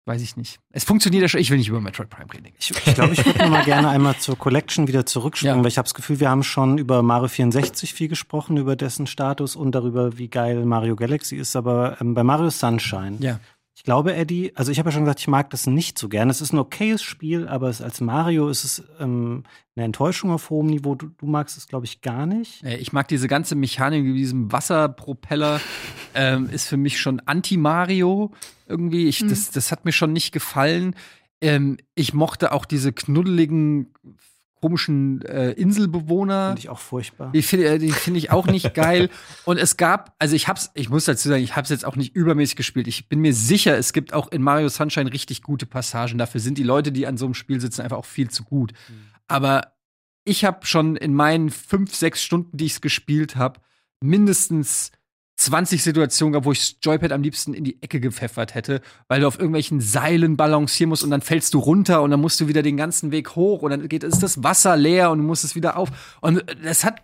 weiß 0.07 0.21
ich 0.23 0.37
nicht. 0.37 0.59
Es 0.71 0.85
funktioniert 0.85 1.23
ja 1.23 1.29
schon, 1.29 1.40
ich 1.40 1.51
will 1.51 1.57
nicht 1.59 1.69
über 1.69 1.81
Metroid 1.81 2.11
Prime 2.11 2.33
reden. 2.33 2.49
Ich, 2.59 2.71
ich 2.71 2.95
glaube, 2.95 3.14
ich 3.14 3.25
würde 3.25 3.38
noch 3.38 3.49
mal 3.49 3.64
gerne 3.64 3.88
einmal 3.88 4.17
zur 4.19 4.37
Collection 4.37 4.87
wieder 4.87 5.07
zurückspringen, 5.07 5.57
Ja. 5.59 5.62
weil 5.62 5.69
ich 5.71 5.79
habe 5.79 5.87
das 5.87 5.95
Gefühl, 5.95 6.21
wir 6.21 6.29
haben 6.29 6.43
schon 6.43 6.77
über 6.79 7.03
Mario 7.03 7.29
64 7.29 7.95
viel 7.95 8.09
gesprochen, 8.09 8.57
über 8.59 8.77
dessen 8.77 9.07
Status 9.07 9.57
und 9.57 9.73
darüber, 9.75 10.19
wie 10.19 10.29
geil 10.29 10.64
Mario 10.67 10.95
Galaxy 10.97 11.37
ist. 11.37 11.57
Aber 11.57 11.97
ähm, 12.01 12.14
bei 12.14 12.23
Mario 12.23 12.51
Sunshine, 12.51 13.17
Ja. 13.21 13.40
Ich 13.77 13.83
glaube, 13.83 14.15
Eddie, 14.15 14.53
also 14.55 14.71
ich 14.71 14.79
habe 14.79 14.89
ja 14.89 14.93
schon 14.93 15.03
gesagt, 15.03 15.19
ich 15.21 15.27
mag 15.27 15.51
das 15.51 15.67
nicht 15.67 15.99
so 15.99 16.09
gern. 16.09 16.31
Es 16.31 16.41
ist 16.41 16.53
ein 16.53 16.59
okayes 16.59 17.03
Spiel, 17.03 17.49
aber 17.49 17.69
es, 17.69 17.83
als 17.83 18.01
Mario 18.01 18.49
ist 18.49 18.63
es 18.63 18.85
ähm, 19.01 19.43
eine 19.75 19.87
Enttäuschung 19.87 20.31
auf 20.31 20.49
hohem 20.49 20.69
Niveau. 20.69 20.95
Du, 20.95 21.09
du 21.09 21.27
magst 21.27 21.57
es, 21.59 21.67
glaube 21.67 21.85
ich, 21.85 22.01
gar 22.01 22.25
nicht. 22.27 22.63
Äh, 22.63 22.77
Ich 22.77 22.93
mag 22.93 23.09
diese 23.09 23.27
ganze 23.27 23.57
Mechanik 23.57 24.05
mit 24.05 24.17
diesem 24.17 24.53
Wasserpropeller, 24.53 25.61
ähm, 26.15 26.49
ist 26.51 26.69
für 26.69 26.77
mich 26.77 27.01
schon 27.01 27.21
Anti-Mario 27.27 28.31
irgendwie. 28.69 29.09
Ich, 29.09 29.27
das, 29.27 29.51
das 29.51 29.73
hat 29.73 29.85
mir 29.85 29.93
schon 29.93 30.13
nicht 30.13 30.31
gefallen. 30.31 30.95
Ähm, 31.41 31.77
ich 31.97 32.15
mochte 32.15 32.53
auch 32.53 32.67
diese 32.67 32.93
knuddeligen, 32.93 33.93
komischen 34.64 35.20
äh, 35.27 35.50
Inselbewohner. 35.50 36.48
Finde 36.48 36.61
ich 36.61 36.68
auch 36.70 36.79
furchtbar. 36.79 37.31
Die 37.33 37.42
finde 37.42 37.66
äh, 37.66 37.79
die 37.79 37.92
finde 37.92 38.16
ich 38.16 38.31
auch 38.31 38.46
nicht 38.46 38.72
geil. 38.74 39.11
Und 39.44 39.59
es 39.59 39.77
gab, 39.77 40.14
also 40.18 40.35
ich 40.35 40.48
hab's, 40.48 40.70
ich 40.72 40.88
muss 40.88 41.05
dazu 41.05 41.29
sagen, 41.29 41.44
ich 41.44 41.55
hab's 41.55 41.68
jetzt 41.68 41.85
auch 41.85 41.96
nicht 41.96 42.16
übermäßig 42.16 42.57
gespielt. 42.57 42.88
Ich 42.88 43.11
bin 43.11 43.20
mir 43.20 43.35
sicher, 43.35 43.77
es 43.77 43.92
gibt 43.92 44.14
auch 44.14 44.33
in 44.33 44.40
Mario 44.40 44.70
Sunshine 44.70 45.12
richtig 45.12 45.42
gute 45.42 45.66
Passagen. 45.66 46.16
Dafür 46.16 46.40
sind 46.40 46.57
die 46.57 46.62
Leute, 46.62 46.92
die 46.92 47.07
an 47.07 47.18
so 47.18 47.27
einem 47.27 47.35
Spiel 47.35 47.61
sitzen, 47.61 47.83
einfach 47.83 47.98
auch 47.98 48.07
viel 48.07 48.31
zu 48.31 48.42
gut. 48.42 48.72
Aber 49.29 49.74
ich 50.24 50.46
habe 50.46 50.64
schon 50.64 50.96
in 50.96 51.12
meinen 51.12 51.50
fünf, 51.50 51.94
sechs 51.94 52.22
Stunden, 52.22 52.57
die 52.57 52.64
ich 52.64 52.72
es 52.72 52.81
gespielt 52.81 53.37
habe, 53.37 53.61
mindestens 54.00 54.92
20 55.37 55.83
Situationen 55.83 56.33
gehabt, 56.33 56.47
wo 56.47 56.53
ich 56.53 56.61
das 56.61 56.77
Joypad 56.83 57.12
am 57.12 57.23
liebsten 57.23 57.55
in 57.55 57.64
die 57.64 57.83
Ecke 57.83 58.01
gepfeffert 58.01 58.55
hätte, 58.55 58.81
weil 59.09 59.20
du 59.20 59.27
auf 59.27 59.37
irgendwelchen 59.37 59.81
Seilen 59.81 60.37
balancieren 60.37 60.90
musst 60.90 61.03
und 61.03 61.11
dann 61.11 61.23
fällst 61.23 61.55
du 61.55 61.59
runter 61.59 62.03
und 62.03 62.11
dann 62.11 62.20
musst 62.20 62.40
du 62.40 62.49
wieder 62.49 62.62
den 62.62 62.77
ganzen 62.77 63.11
Weg 63.11 63.35
hoch 63.35 63.62
und 63.62 63.70
dann 63.70 63.88
geht 63.88 64.05
ist 64.05 64.23
das 64.23 64.42
Wasser 64.42 64.77
leer 64.77 65.11
und 65.11 65.18
du 65.18 65.25
musst 65.25 65.44
es 65.44 65.55
wieder 65.55 65.77
auf. 65.77 65.90
Und 66.20 66.44
das 66.62 66.85
hat 66.85 67.03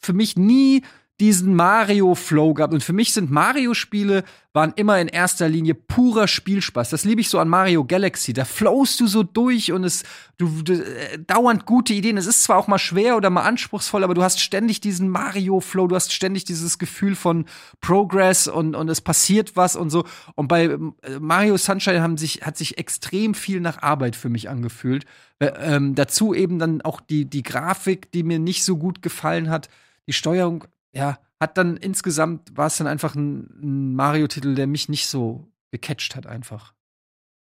für 0.00 0.12
mich 0.12 0.36
nie 0.36 0.82
diesen 1.20 1.54
Mario-Flow 1.56 2.54
gehabt. 2.54 2.72
Und 2.72 2.82
für 2.84 2.92
mich 2.92 3.12
sind 3.12 3.30
Mario-Spiele 3.30 4.22
waren 4.52 4.72
immer 4.76 5.00
in 5.00 5.08
erster 5.08 5.48
Linie 5.48 5.74
purer 5.74 6.28
Spielspaß. 6.28 6.90
Das 6.90 7.04
liebe 7.04 7.20
ich 7.20 7.28
so 7.28 7.38
an 7.38 7.48
Mario 7.48 7.84
Galaxy. 7.84 8.32
Da 8.32 8.44
flowst 8.44 9.00
du 9.00 9.06
so 9.06 9.24
durch 9.24 9.72
und 9.72 9.84
es 9.84 10.04
du, 10.36 10.62
du 10.62 10.74
äh, 10.74 11.18
dauernd 11.18 11.66
gute 11.66 11.92
Ideen. 11.92 12.16
Es 12.16 12.26
ist 12.26 12.44
zwar 12.44 12.56
auch 12.56 12.68
mal 12.68 12.78
schwer 12.78 13.16
oder 13.16 13.30
mal 13.30 13.42
anspruchsvoll, 13.42 14.04
aber 14.04 14.14
du 14.14 14.22
hast 14.22 14.40
ständig 14.40 14.80
diesen 14.80 15.08
Mario-Flow. 15.08 15.88
Du 15.88 15.96
hast 15.96 16.12
ständig 16.12 16.44
dieses 16.44 16.78
Gefühl 16.78 17.16
von 17.16 17.46
Progress 17.80 18.46
und 18.46 18.76
und 18.76 18.88
es 18.88 19.00
passiert 19.00 19.56
was 19.56 19.74
und 19.74 19.90
so. 19.90 20.04
Und 20.36 20.46
bei 20.46 20.64
äh, 20.64 20.78
Mario 21.20 21.56
Sunshine 21.56 22.00
haben 22.00 22.16
sich 22.16 22.42
hat 22.42 22.56
sich 22.56 22.78
extrem 22.78 23.34
viel 23.34 23.60
nach 23.60 23.82
Arbeit 23.82 24.14
für 24.14 24.28
mich 24.28 24.48
angefühlt. 24.48 25.04
Äh, 25.40 25.46
ähm, 25.60 25.96
dazu 25.96 26.32
eben 26.32 26.60
dann 26.60 26.80
auch 26.82 27.00
die 27.00 27.24
die 27.24 27.42
Grafik, 27.42 28.12
die 28.12 28.22
mir 28.22 28.38
nicht 28.38 28.64
so 28.64 28.76
gut 28.76 29.02
gefallen 29.02 29.50
hat. 29.50 29.68
Die 30.06 30.12
Steuerung 30.14 30.64
ja, 30.92 31.18
hat 31.40 31.56
dann 31.58 31.76
insgesamt 31.76 32.56
war 32.56 32.66
es 32.66 32.76
dann 32.78 32.86
einfach 32.86 33.14
ein, 33.14 33.48
ein 33.62 33.94
Mario-Titel, 33.94 34.54
der 34.54 34.66
mich 34.66 34.88
nicht 34.88 35.06
so 35.06 35.48
gecatcht 35.70 36.16
hat, 36.16 36.26
einfach. 36.26 36.74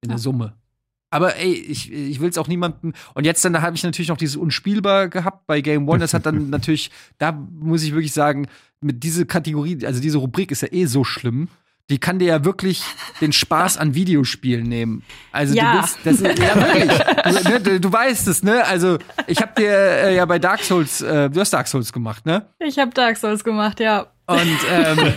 In 0.03 0.09
der 0.09 0.17
Ja. 0.17 0.21
Summe. 0.21 0.55
Aber 1.13 1.35
ey, 1.35 1.51
ich, 1.53 1.91
ich 1.91 2.21
will 2.21 2.29
es 2.29 2.37
auch 2.37 2.47
niemandem. 2.47 2.93
Und 3.15 3.25
jetzt 3.25 3.43
dann 3.43 3.61
habe 3.61 3.75
ich 3.75 3.83
natürlich 3.83 4.07
noch 4.07 4.17
dieses 4.17 4.37
Unspielbar 4.37 5.09
gehabt 5.09 5.45
bei 5.45 5.59
Game 5.61 5.87
One. 5.89 5.99
Das 5.99 6.13
hat 6.13 6.25
dann 6.25 6.49
natürlich, 6.49 6.89
da 7.17 7.31
muss 7.33 7.83
ich 7.83 7.91
wirklich 7.91 8.13
sagen, 8.13 8.47
mit 8.79 9.03
dieser 9.03 9.25
Kategorie, 9.25 9.85
also 9.85 10.01
diese 10.01 10.19
Rubrik 10.19 10.51
ist 10.51 10.61
ja 10.61 10.71
eh 10.71 10.85
so 10.85 11.03
schlimm. 11.03 11.49
Die 11.91 11.99
kann 11.99 12.19
dir 12.19 12.27
ja 12.29 12.45
wirklich 12.45 12.81
den 13.19 13.33
Spaß 13.33 13.77
an 13.77 13.93
Videospielen 13.93 14.63
nehmen. 14.67 15.03
Also 15.31 15.53
Ja. 15.53 15.73
du 15.73 15.77
willst, 15.79 15.99
das 16.05 16.21
ist, 16.21 16.39
ja 16.39 16.55
wirklich. 16.55 16.91
Du, 17.43 17.49
ne, 17.49 17.59
du, 17.59 17.79
du 17.79 17.91
weißt 17.93 18.27
es, 18.29 18.43
ne? 18.43 18.65
Also 18.65 18.97
ich 19.27 19.41
habe 19.41 19.51
dir 19.57 19.69
äh, 19.71 20.15
ja 20.15 20.25
bei 20.25 20.39
Dark 20.39 20.63
Souls, 20.63 21.01
äh, 21.01 21.29
du 21.29 21.39
hast 21.39 21.51
Dark 21.51 21.67
Souls 21.67 21.91
gemacht, 21.93 22.25
ne? 22.25 22.47
Ich 22.59 22.79
habe 22.79 22.91
Dark 22.91 23.17
Souls 23.17 23.43
gemacht, 23.43 23.79
ja. 23.79 24.07
Und 24.25 24.57
ähm, 24.69 25.13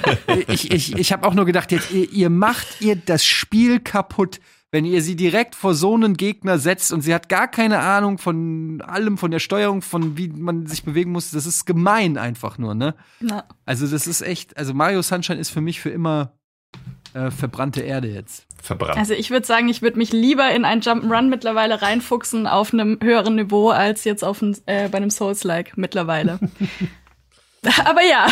ich, 0.48 0.72
ich, 0.72 0.96
ich 0.96 1.12
habe 1.12 1.26
auch 1.26 1.34
nur 1.34 1.44
gedacht, 1.44 1.70
jetzt, 1.70 1.90
ihr, 1.92 2.10
ihr 2.10 2.30
macht 2.30 2.66
ihr 2.80 2.96
das 2.96 3.24
Spiel 3.24 3.78
kaputt, 3.78 4.40
wenn 4.72 4.84
ihr 4.84 5.02
sie 5.02 5.14
direkt 5.14 5.54
vor 5.54 5.74
so 5.74 5.94
einen 5.94 6.16
Gegner 6.16 6.58
setzt 6.58 6.92
und 6.92 7.02
sie 7.02 7.14
hat 7.14 7.28
gar 7.28 7.46
keine 7.46 7.78
Ahnung 7.78 8.18
von 8.18 8.82
allem, 8.84 9.16
von 9.18 9.30
der 9.30 9.38
Steuerung, 9.38 9.82
von 9.82 10.18
wie 10.18 10.28
man 10.28 10.66
sich 10.66 10.82
bewegen 10.82 11.12
muss. 11.12 11.30
Das 11.30 11.46
ist 11.46 11.64
gemein 11.64 12.18
einfach 12.18 12.58
nur, 12.58 12.74
ne? 12.74 12.96
Na. 13.20 13.44
Also 13.64 13.87
das 13.87 14.08
ist 14.08 14.20
echt, 14.22 14.56
also 14.56 14.74
Mario 14.74 15.00
Sunshine 15.02 15.38
ist 15.38 15.50
für 15.50 15.60
mich 15.60 15.80
für 15.80 15.90
immer 15.90 16.32
äh, 17.14 17.31
verbrannte 17.31 17.81
Erde 17.81 18.09
jetzt. 18.09 18.46
Verbrannt. 18.61 18.98
Also 18.98 19.14
ich 19.14 19.31
würde 19.31 19.46
sagen, 19.46 19.68
ich 19.68 19.83
würde 19.83 19.98
mich 19.98 20.12
lieber 20.12 20.50
in 20.50 20.64
ein 20.64 20.81
Jump'n'Run 20.81 21.29
mittlerweile 21.29 21.81
reinfuchsen 21.81 22.46
auf 22.46 22.72
einem 22.72 22.98
höheren 23.03 23.37
Niveau 23.37 23.70
als 23.70 24.05
jetzt 24.05 24.24
auf 24.24 24.42
ein, 24.42 24.57
äh, 24.66 24.88
bei 24.88 24.96
einem 24.98 25.11
Souls-like 25.11 25.77
mittlerweile. 25.77 26.40
Aber 27.85 28.03
ja, 28.05 28.27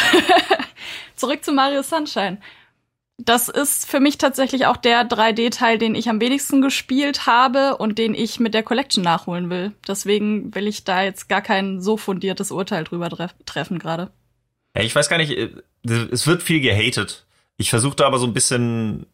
zurück 1.16 1.44
zu 1.44 1.52
Mario 1.52 1.82
Sunshine. 1.82 2.38
Das 3.18 3.48
ist 3.48 3.88
für 3.88 4.00
mich 4.00 4.18
tatsächlich 4.18 4.66
auch 4.66 4.76
der 4.76 5.08
3D-Teil, 5.08 5.78
den 5.78 5.94
ich 5.94 6.08
am 6.08 6.20
wenigsten 6.20 6.60
gespielt 6.60 7.26
habe 7.26 7.76
und 7.76 7.98
den 7.98 8.14
ich 8.14 8.40
mit 8.40 8.52
der 8.52 8.62
Collection 8.62 9.04
nachholen 9.04 9.48
will. 9.48 9.72
Deswegen 9.86 10.54
will 10.54 10.66
ich 10.66 10.82
da 10.82 11.02
jetzt 11.02 11.28
gar 11.28 11.40
kein 11.40 11.80
so 11.80 11.96
fundiertes 11.96 12.50
Urteil 12.50 12.84
drüber 12.84 13.10
tref 13.10 13.32
treffen 13.46 13.78
gerade. 13.78 14.10
Ja, 14.74 14.82
ich 14.82 14.94
weiß 14.94 15.08
gar 15.08 15.18
nicht, 15.18 15.30
äh, 15.32 15.50
es 15.84 16.26
wird 16.26 16.42
viel 16.42 16.60
gehatet. 16.60 17.26
Ich 17.56 17.70
versuche 17.70 17.96
da 17.96 18.06
aber 18.06 18.18
so 18.18 18.26
ein 18.26 18.32
bisschen 18.32 19.06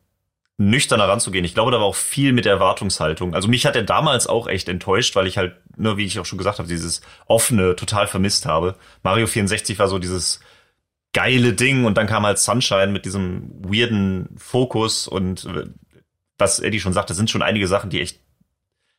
nüchterner 0.59 1.09
ranzugehen. 1.09 1.45
Ich 1.45 1.55
glaube, 1.55 1.71
da 1.71 1.79
war 1.79 1.87
auch 1.87 1.95
viel 1.95 2.33
mit 2.33 2.45
Erwartungshaltung. 2.45 3.35
Also 3.35 3.47
mich 3.47 3.65
hat 3.65 3.77
er 3.77 3.85
damals 3.85 4.27
auch 4.27 4.49
echt 4.49 4.69
enttäuscht, 4.69 5.15
weil 5.15 5.29
ich 5.29 5.39
halt, 5.39 5.57
nur 5.77 5.97
wie 5.97 6.05
ich 6.05 6.19
auch 6.19 6.27
schon 6.27 6.39
gesagt 6.39 6.59
habe, 6.59 6.69
dieses 6.69 7.01
offene 7.27 7.77
total 7.77 8.09
vermisst 8.09 8.45
habe. 8.45 8.75
Mario 9.05 9.29
64 9.29 9.79
war 9.79 9.87
so 9.87 10.01
dieses 10.01 10.41
geile 11.13 11.53
Ding 11.53 11.85
und 11.85 11.97
dann 11.97 12.09
kam 12.09 12.27
halt 12.27 12.39
Sunshine 12.39 12.89
mit 12.89 13.05
diesem 13.05 13.51
weirden 13.65 14.29
Fokus 14.37 15.07
und 15.07 15.45
äh, 15.47 15.67
was 16.39 16.61
Eddie 16.61 16.81
schon 16.81 16.93
sagte, 16.93 17.15
sind 17.15 17.31
schon 17.31 17.43
einige 17.43 17.69
Sachen, 17.69 17.91
die 17.91 18.01
echt 18.01 18.21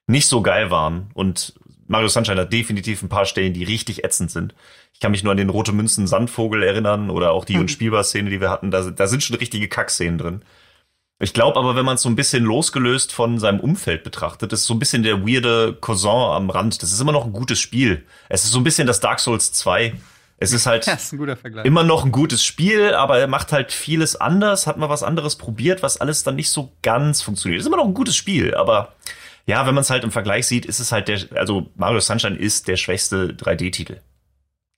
nicht 0.08 0.28
so 0.28 0.42
geil 0.42 0.72
waren 0.72 1.12
und 1.14 1.54
Mario 1.90 2.08
Sunshine 2.08 2.42
hat 2.42 2.54
definitiv 2.54 3.02
ein 3.02 3.10
paar 3.10 3.26
Stellen, 3.26 3.54
die 3.54 3.64
richtig 3.64 4.04
ätzend 4.04 4.30
sind. 4.30 4.54
Ich 4.94 5.00
kann 5.00 5.12
mich 5.12 5.24
nur 5.24 5.32
an 5.32 5.38
den 5.38 5.50
Rote 5.50 5.72
Münzen 5.72 6.06
Sandvogel 6.06 6.62
erinnern 6.62 7.10
oder 7.10 7.32
auch 7.32 7.46
die 7.46 7.58
Unspielbar-Szene, 7.58 8.30
die 8.30 8.40
wir 8.40 8.52
hatten. 8.52 8.70
Da, 8.70 8.92
da 8.92 9.08
sind 9.08 9.24
schon 9.24 9.38
richtige 9.38 9.68
Kackszenen 9.68 10.20
drin. 10.20 10.42
Ich 11.18 11.34
glaube 11.34 11.58
aber, 11.60 11.76
wenn 11.76 11.86
man 11.86 11.96
es 11.96 12.04
so 12.04 12.10
ein 12.10 12.16
bisschen 12.16 12.46
losgelöst 12.46 13.12
von 13.12 13.40
seinem 13.40 13.60
Umfeld 13.60 14.04
betrachtet, 14.04 14.54
ist 14.54 14.66
so 14.66 14.76
ein 14.76 14.80
bisschen 14.80 15.02
der 15.02 15.28
weirde 15.28 15.74
Cousin 15.82 16.12
am 16.12 16.50
Rand. 16.52 16.82
Das 16.82 16.94
ist 16.94 17.02
immer 17.02 17.12
noch 17.12 17.26
ein 17.26 17.34
gutes 17.34 17.60
Spiel. 17.60 18.06
Es 18.30 18.44
ist 18.44 18.52
so 18.52 18.60
ein 18.60 18.64
bisschen 18.64 18.88
das 18.88 19.00
Dark 19.00 19.20
Souls 19.20 19.52
2. 19.52 19.96
Es 20.38 20.54
ist 20.54 20.68
halt 20.68 20.88
ist 20.88 21.12
immer 21.64 21.84
noch 21.84 22.06
ein 22.06 22.12
gutes 22.12 22.46
Spiel, 22.46 22.94
aber 22.94 23.18
er 23.18 23.28
macht 23.28 23.52
halt 23.52 23.72
vieles 23.72 24.16
anders, 24.16 24.68
hat 24.68 24.78
mal 24.78 24.90
was 24.90 25.02
anderes 25.02 25.38
probiert, 25.38 25.82
was 25.82 26.00
alles 26.00 26.24
dann 26.24 26.36
nicht 26.36 26.52
so 26.52 26.72
ganz 26.84 27.24
funktioniert. 27.24 27.60
Ist 27.60 27.68
immer 27.68 27.78
noch 27.78 27.88
ein 27.88 27.96
gutes 27.96 28.16
Spiel, 28.16 28.54
aber 28.54 28.94
ja, 29.50 29.66
wenn 29.66 29.74
man 29.76 29.82
es 29.82 29.90
halt 29.90 30.04
im 30.04 30.12
Vergleich 30.12 30.46
sieht, 30.48 30.66
ist 30.66 30.80
es 30.80 30.92
halt 30.92 31.08
der, 31.08 31.20
also 31.36 31.72
Mario 31.76 32.00
Sunshine 32.00 32.38
ist 32.38 32.68
der 32.68 32.78
schwächste 32.78 33.34
3D-Titel. 33.34 34.00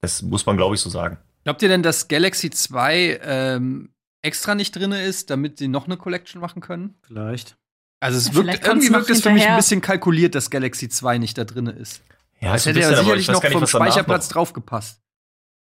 Das 0.01 0.21
muss 0.21 0.45
man, 0.45 0.57
glaube 0.57 0.75
ich, 0.75 0.81
so 0.81 0.89
sagen. 0.89 1.17
Glaubt 1.43 1.61
ihr 1.61 1.69
denn, 1.69 1.83
dass 1.83 2.07
Galaxy 2.07 2.49
2 2.49 3.19
ähm, 3.23 3.89
extra 4.21 4.55
nicht 4.55 4.75
drin 4.75 4.91
ist, 4.93 5.29
damit 5.29 5.57
sie 5.57 5.67
noch 5.67 5.85
eine 5.85 5.97
Collection 5.97 6.39
machen 6.41 6.61
können? 6.61 6.95
Vielleicht. 7.05 7.57
Also 7.99 8.17
es 8.17 8.27
Ja, 8.27 8.35
wirkt, 8.35 8.65
irgendwie 8.65 8.89
wirkt 8.91 9.09
es 9.09 9.21
für 9.21 9.29
mich 9.31 9.47
ein 9.47 9.57
bisschen 9.57 9.81
kalkuliert, 9.81 10.33
dass 10.35 10.49
Galaxy 10.49 10.87
2 10.89 11.17
nicht 11.17 11.37
da 11.37 11.43
drin 11.43 11.67
ist. 11.67 12.01
Ja, 12.39 12.53
ein 12.53 12.59
hätte 12.59 12.79
ja 12.79 12.95
sicherlich 12.95 13.27
noch 13.27 13.43
vom 13.45 13.67
Speicherplatz 13.67 14.27
noch- 14.27 14.33
draufgepasst. 14.33 15.00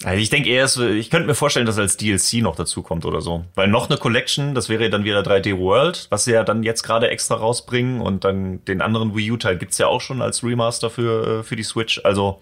Also 0.04 0.22
ich 0.22 0.30
denke 0.30 0.50
eher, 0.50 0.66
ich 0.66 1.10
könnte 1.10 1.28
mir 1.28 1.36
vorstellen, 1.36 1.66
dass 1.66 1.78
als 1.78 1.98
DLC 1.98 2.42
noch 2.42 2.56
dazu 2.56 2.82
kommt 2.82 3.06
oder 3.06 3.22
so. 3.22 3.46
Weil 3.56 3.68
noch 3.68 3.90
eine 3.90 3.98
Collection, 3.98 4.56
das 4.56 4.70
wäre 4.70 4.90
dann 4.90 5.04
wieder 5.04 5.22
3D 5.22 5.58
World, 5.60 6.08
was 6.10 6.26
sie 6.26 6.32
ja 6.32 6.44
dann 6.44 6.64
jetzt 6.64 6.84
gerade 6.84 7.10
extra 7.10 7.36
rausbringen 7.36 8.02
und 8.02 8.24
dann 8.24 8.66
den 8.66 8.82
anderen 8.82 9.16
Wii 9.16 9.32
U-Teil 9.32 9.58
gibt's 9.58 9.78
ja 9.78 9.88
auch 9.88 10.02
schon 10.02 10.22
als 10.22 10.44
Remaster 10.44 10.90
für, 10.90 11.40
äh, 11.40 11.44
für 11.44 11.56
die 11.56 11.64
Switch. 11.64 12.02
Also 12.04 12.40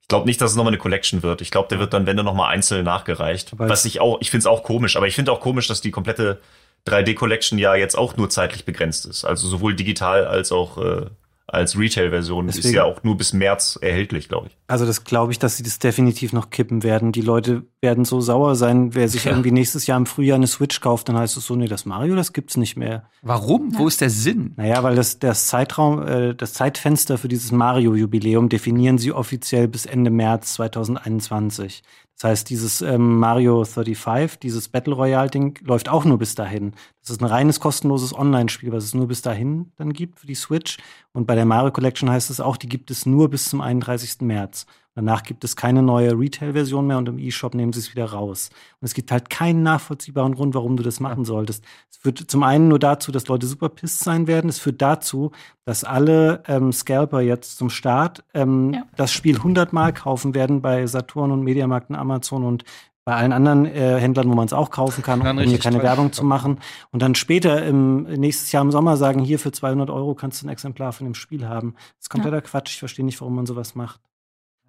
ich 0.00 0.08
glaube 0.08 0.26
nicht, 0.26 0.40
dass 0.40 0.50
es 0.50 0.56
nochmal 0.56 0.72
eine 0.72 0.78
Collection 0.78 1.22
wird. 1.22 1.40
Ich 1.40 1.50
glaube, 1.50 1.68
der 1.68 1.78
wird 1.78 1.94
dann, 1.94 2.06
wenn 2.06 2.16
dann 2.16 2.26
nochmal 2.26 2.52
einzeln 2.52 2.84
nachgereicht. 2.84 3.52
Aber 3.52 3.68
was 3.68 3.84
ich 3.84 4.00
auch, 4.00 4.20
ich 4.20 4.30
finde 4.30 4.42
es 4.42 4.46
auch 4.46 4.62
komisch, 4.62 4.96
aber 4.96 5.06
ich 5.06 5.14
finde 5.14 5.32
auch 5.32 5.40
komisch, 5.40 5.66
dass 5.66 5.80
die 5.80 5.90
komplette 5.90 6.40
3D-Collection 6.86 7.58
ja 7.58 7.74
jetzt 7.74 7.96
auch 7.96 8.16
nur 8.16 8.28
zeitlich 8.28 8.64
begrenzt 8.64 9.06
ist. 9.06 9.24
Also 9.24 9.48
sowohl 9.48 9.74
digital 9.74 10.26
als 10.26 10.52
auch 10.52 10.78
äh, 10.78 11.06
als 11.46 11.78
Retail-Version 11.78 12.48
ist 12.48 12.64
ja 12.64 12.84
auch 12.84 13.02
nur 13.04 13.16
bis 13.18 13.34
März 13.34 13.78
erhältlich, 13.80 14.28
glaube 14.28 14.46
ich. 14.48 14.56
Also 14.66 14.86
das 14.86 15.04
glaube 15.04 15.30
ich, 15.30 15.38
dass 15.38 15.58
sie 15.58 15.62
das 15.62 15.78
definitiv 15.78 16.32
noch 16.32 16.48
kippen 16.48 16.82
werden. 16.82 17.12
Die 17.12 17.20
Leute 17.20 17.64
werden 17.82 18.06
so 18.06 18.20
sauer 18.22 18.54
sein, 18.56 18.94
wer 18.94 19.08
sich 19.08 19.24
Ja. 19.24 19.32
irgendwie 19.32 19.50
nächstes 19.52 19.86
Jahr 19.86 19.98
im 19.98 20.06
Frühjahr 20.06 20.36
eine 20.36 20.46
Switch 20.46 20.80
kauft, 20.80 21.08
dann 21.10 21.18
heißt 21.18 21.36
es 21.36 21.46
so, 21.46 21.54
nee, 21.54 21.66
das 21.68 21.84
Mario, 21.84 22.16
das 22.16 22.32
gibt's 22.32 22.56
nicht 22.56 22.76
mehr. 22.76 23.04
Warum? 23.20 23.76
Wo 23.78 23.86
ist 23.86 24.00
der 24.00 24.08
Sinn? 24.08 24.54
Naja, 24.56 24.82
weil 24.82 24.96
das, 24.96 25.18
das 25.18 25.46
Zeitraum, 25.46 26.02
äh, 26.06 26.34
das 26.34 26.54
Zeitfenster 26.54 27.18
für 27.18 27.28
dieses 27.28 27.52
Mario-Jubiläum 27.52 28.48
definieren 28.48 28.96
sie 28.96 29.12
offiziell 29.12 29.68
bis 29.68 29.84
Ende 29.84 30.10
März 30.10 30.54
2021. 30.54 31.82
Das 32.16 32.30
heißt, 32.30 32.50
dieses 32.50 32.80
ähm, 32.80 33.18
Mario 33.18 33.64
35, 33.64 34.38
dieses 34.38 34.68
Battle 34.68 34.94
Royale-Ding, 34.94 35.58
läuft 35.62 35.88
auch 35.88 36.04
nur 36.04 36.18
bis 36.18 36.34
dahin. 36.34 36.72
Das 37.00 37.10
ist 37.10 37.20
ein 37.20 37.26
reines 37.26 37.58
kostenloses 37.58 38.16
Online-Spiel, 38.16 38.70
was 38.72 38.84
es 38.84 38.94
nur 38.94 39.08
bis 39.08 39.20
dahin 39.22 39.72
dann 39.76 39.92
gibt 39.92 40.20
für 40.20 40.26
die 40.26 40.36
Switch. 40.36 40.78
Und 41.12 41.26
bei 41.26 41.34
der 41.34 41.44
Mario 41.44 41.72
Collection 41.72 42.10
heißt 42.10 42.30
es 42.30 42.40
auch, 42.40 42.56
die 42.56 42.68
gibt 42.68 42.90
es 42.90 43.04
nur 43.04 43.28
bis 43.30 43.48
zum 43.48 43.60
31. 43.60 44.20
März. 44.20 44.66
Danach 44.94 45.24
gibt 45.24 45.42
es 45.42 45.56
keine 45.56 45.82
neue 45.82 46.12
Retail-Version 46.12 46.86
mehr 46.86 46.98
und 46.98 47.08
im 47.08 47.18
E-Shop 47.18 47.54
nehmen 47.54 47.72
sie 47.72 47.80
es 47.80 47.92
wieder 47.92 48.06
raus. 48.06 48.50
Und 48.80 48.86
es 48.86 48.94
gibt 48.94 49.10
halt 49.10 49.28
keinen 49.28 49.64
nachvollziehbaren 49.64 50.34
Grund, 50.34 50.54
warum 50.54 50.76
du 50.76 50.84
das 50.84 51.00
machen 51.00 51.24
solltest. 51.24 51.64
Es 51.90 51.96
führt 51.96 52.18
zum 52.18 52.44
einen 52.44 52.68
nur 52.68 52.78
dazu, 52.78 53.10
dass 53.10 53.26
Leute 53.26 53.46
super 53.46 53.68
pisst 53.68 54.00
sein 54.00 54.28
werden. 54.28 54.48
Es 54.48 54.60
führt 54.60 54.80
dazu, 54.80 55.32
dass 55.64 55.82
alle 55.82 56.44
ähm, 56.46 56.72
Scalper 56.72 57.20
jetzt 57.22 57.58
zum 57.58 57.70
Start 57.70 58.22
ähm, 58.34 58.74
ja. 58.74 58.82
das 58.96 59.12
Spiel 59.12 59.42
hundertmal 59.42 59.92
kaufen 59.92 60.34
werden 60.34 60.62
bei 60.62 60.86
Saturn 60.86 61.32
und 61.32 61.42
Mediamarkt 61.42 61.90
und 61.90 61.96
Amazon 61.96 62.44
und 62.44 62.64
bei 63.04 63.14
allen 63.16 63.32
anderen 63.32 63.66
äh, 63.66 63.98
Händlern, 63.98 64.30
wo 64.30 64.34
man 64.34 64.46
es 64.46 64.52
auch 64.52 64.70
kaufen 64.70 65.02
kann, 65.02 65.20
um 65.20 65.38
hier 65.40 65.58
keine 65.58 65.82
Werbung 65.82 66.12
zu 66.12 66.24
machen. 66.24 66.60
Und 66.90 67.02
dann 67.02 67.14
später 67.14 67.62
im 67.64 68.04
nächstes 68.04 68.50
Jahr 68.52 68.62
im 68.62 68.70
Sommer 68.70 68.96
sagen, 68.96 69.20
hier 69.20 69.38
für 69.38 69.52
200 69.52 69.90
Euro 69.90 70.14
kannst 70.14 70.40
du 70.40 70.46
ein 70.46 70.50
Exemplar 70.50 70.92
von 70.92 71.04
dem 71.04 71.14
Spiel 71.14 71.46
haben. 71.46 71.74
Das 71.74 72.04
ist 72.04 72.10
kompletter 72.10 72.36
ja. 72.36 72.42
Quatsch. 72.42 72.70
Ich 72.70 72.78
verstehe 72.78 73.04
nicht, 73.04 73.20
warum 73.20 73.34
man 73.34 73.44
sowas 73.44 73.74
macht. 73.74 74.00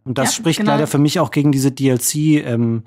Und 0.06 0.18
das 0.18 0.30
ja, 0.30 0.41
spricht 0.41 0.60
genau. 0.60 0.72
leider 0.72 0.88
für 0.88 0.99
mich 0.99 1.20
auch 1.20 1.32
gegen 1.32 1.51
diese 1.51 1.72
DLC. 1.72 2.16
Ähm, 2.45 2.84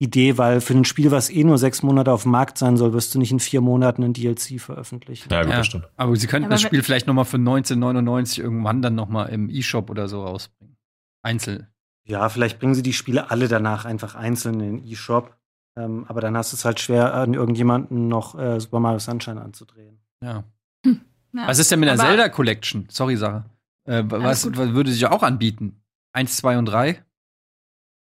Idee, 0.00 0.38
weil 0.38 0.60
für 0.60 0.74
ein 0.74 0.84
Spiel, 0.84 1.10
was 1.10 1.28
eh 1.28 1.42
nur 1.42 1.58
sechs 1.58 1.82
Monate 1.82 2.12
auf 2.12 2.22
dem 2.22 2.30
Markt 2.30 2.56
sein 2.56 2.76
soll, 2.76 2.92
wirst 2.92 3.14
du 3.14 3.18
nicht 3.18 3.32
in 3.32 3.40
vier 3.40 3.60
Monaten 3.60 4.04
ein 4.04 4.12
DLC 4.12 4.60
veröffentlichen. 4.60 5.28
Ja, 5.28 5.42
gut, 5.42 5.50
ja, 5.50 5.56
das 5.58 5.66
stimmt. 5.66 5.88
Aber 5.96 6.14
sie 6.14 6.28
könnten 6.28 6.46
aber 6.46 6.54
das 6.54 6.62
Spiel 6.62 6.84
vielleicht 6.84 7.08
noch 7.08 7.14
mal 7.14 7.24
für 7.24 7.36
1999 7.36 8.38
irgendwann 8.38 8.80
dann 8.80 8.94
noch 8.94 9.08
mal 9.08 9.24
im 9.24 9.50
E-Shop 9.50 9.90
oder 9.90 10.06
so 10.06 10.24
rausbringen. 10.24 10.76
Einzel. 11.22 11.66
Ja, 12.04 12.28
vielleicht 12.28 12.60
bringen 12.60 12.74
sie 12.74 12.84
die 12.84 12.92
Spiele 12.92 13.30
alle 13.32 13.48
danach 13.48 13.84
einfach 13.84 14.14
einzeln 14.14 14.60
in 14.60 14.78
den 14.78 14.86
E-Shop. 14.86 15.36
Ähm, 15.76 16.04
aber 16.06 16.20
dann 16.20 16.36
hast 16.36 16.52
du 16.52 16.56
es 16.56 16.64
halt 16.64 16.78
schwer, 16.78 17.14
an 17.14 17.34
irgendjemanden 17.34 18.06
noch 18.06 18.38
äh, 18.38 18.60
Super 18.60 18.78
Mario 18.78 19.00
Sunshine 19.00 19.40
anzudrehen. 19.40 19.98
Ja. 20.22 20.44
Hm. 20.86 21.00
ja. 21.32 21.48
Was 21.48 21.58
ist 21.58 21.72
denn 21.72 21.80
mit 21.80 21.88
der 21.88 21.96
Zelda 21.96 22.28
Collection? 22.28 22.86
Sorry, 22.88 23.16
Sache. 23.16 23.46
Äh, 23.84 24.04
was, 24.06 24.46
was 24.56 24.72
würde 24.74 24.92
sich 24.92 25.00
ja 25.00 25.10
auch 25.10 25.24
anbieten? 25.24 25.82
Eins, 26.18 26.36
zwei 26.36 26.58
und 26.58 26.66
drei? 26.66 27.04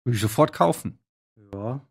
Würde 0.04 0.16
ich 0.16 0.22
sofort 0.22 0.54
kaufen. 0.54 0.98
Ja. 1.52 1.82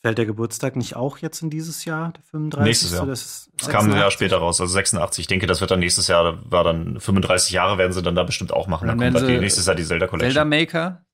Fällt 0.00 0.16
der 0.16 0.24
Geburtstag 0.24 0.76
nicht 0.76 0.96
auch 0.96 1.18
jetzt 1.18 1.42
in 1.42 1.50
dieses 1.50 1.84
Jahr, 1.84 2.12
der 2.12 2.22
35. 2.22 2.64
Nächstes 2.64 2.92
Jahr. 2.92 3.04
Das, 3.04 3.50
das 3.58 3.68
kam 3.68 3.90
ein 3.90 3.96
Jahr 3.98 4.10
später 4.10 4.38
raus, 4.38 4.62
also 4.62 4.72
86. 4.72 5.24
Ich 5.24 5.26
denke, 5.26 5.46
das 5.46 5.60
wird 5.60 5.70
dann 5.70 5.80
nächstes 5.80 6.08
Jahr, 6.08 6.38
war 6.50 6.64
dann 6.64 6.98
35 7.00 7.52
Jahre 7.52 7.76
werden 7.76 7.92
sie 7.92 8.00
dann 8.00 8.14
da 8.14 8.22
bestimmt 8.22 8.50
auch 8.50 8.66
machen. 8.66 8.88
Dann, 8.88 8.96
dann 8.96 9.12
kommt 9.12 9.28
dann 9.28 9.40
nächstes 9.40 9.66
Jahr 9.66 9.76
die 9.76 9.84
Zelda 9.84 10.06
Collection. 10.06 10.32
Zelda 10.32 10.46
Maker 10.46 11.04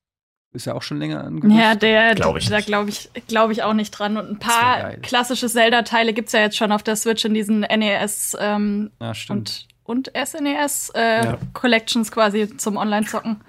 ist 0.53 0.63
ja 0.63 0.73
auch 0.73 0.83
schon 0.83 0.99
länger 0.99 1.21
angekündigt. 1.21 1.61
Ja, 1.61 1.75
der, 1.75 2.15
glaub 2.15 2.37
ich 2.37 2.47
da 2.47 2.61
glaube 2.61 2.91
ich, 2.91 3.09
glaube 3.27 3.51
ich 3.51 3.63
auch 3.63 3.73
nicht 3.73 3.91
dran. 3.91 4.15
Und 4.15 4.29
ein 4.29 4.39
paar 4.39 4.91
klassische 5.01 5.49
Zelda-Teile 5.49 6.13
gibt's 6.13 6.31
ja 6.31 6.39
jetzt 6.39 6.55
schon 6.55 6.71
auf 6.71 6.83
der 6.83 6.95
Switch 6.95 7.25
in 7.25 7.33
diesen 7.33 7.59
NES 7.59 8.37
ähm, 8.39 8.91
ja, 9.01 9.11
und, 9.27 9.67
und 9.83 10.13
SNES 10.15 10.93
äh, 10.95 11.25
ja. 11.25 11.37
Collections 11.51 12.09
quasi 12.09 12.55
zum 12.55 12.77
Online-Zocken. 12.77 13.41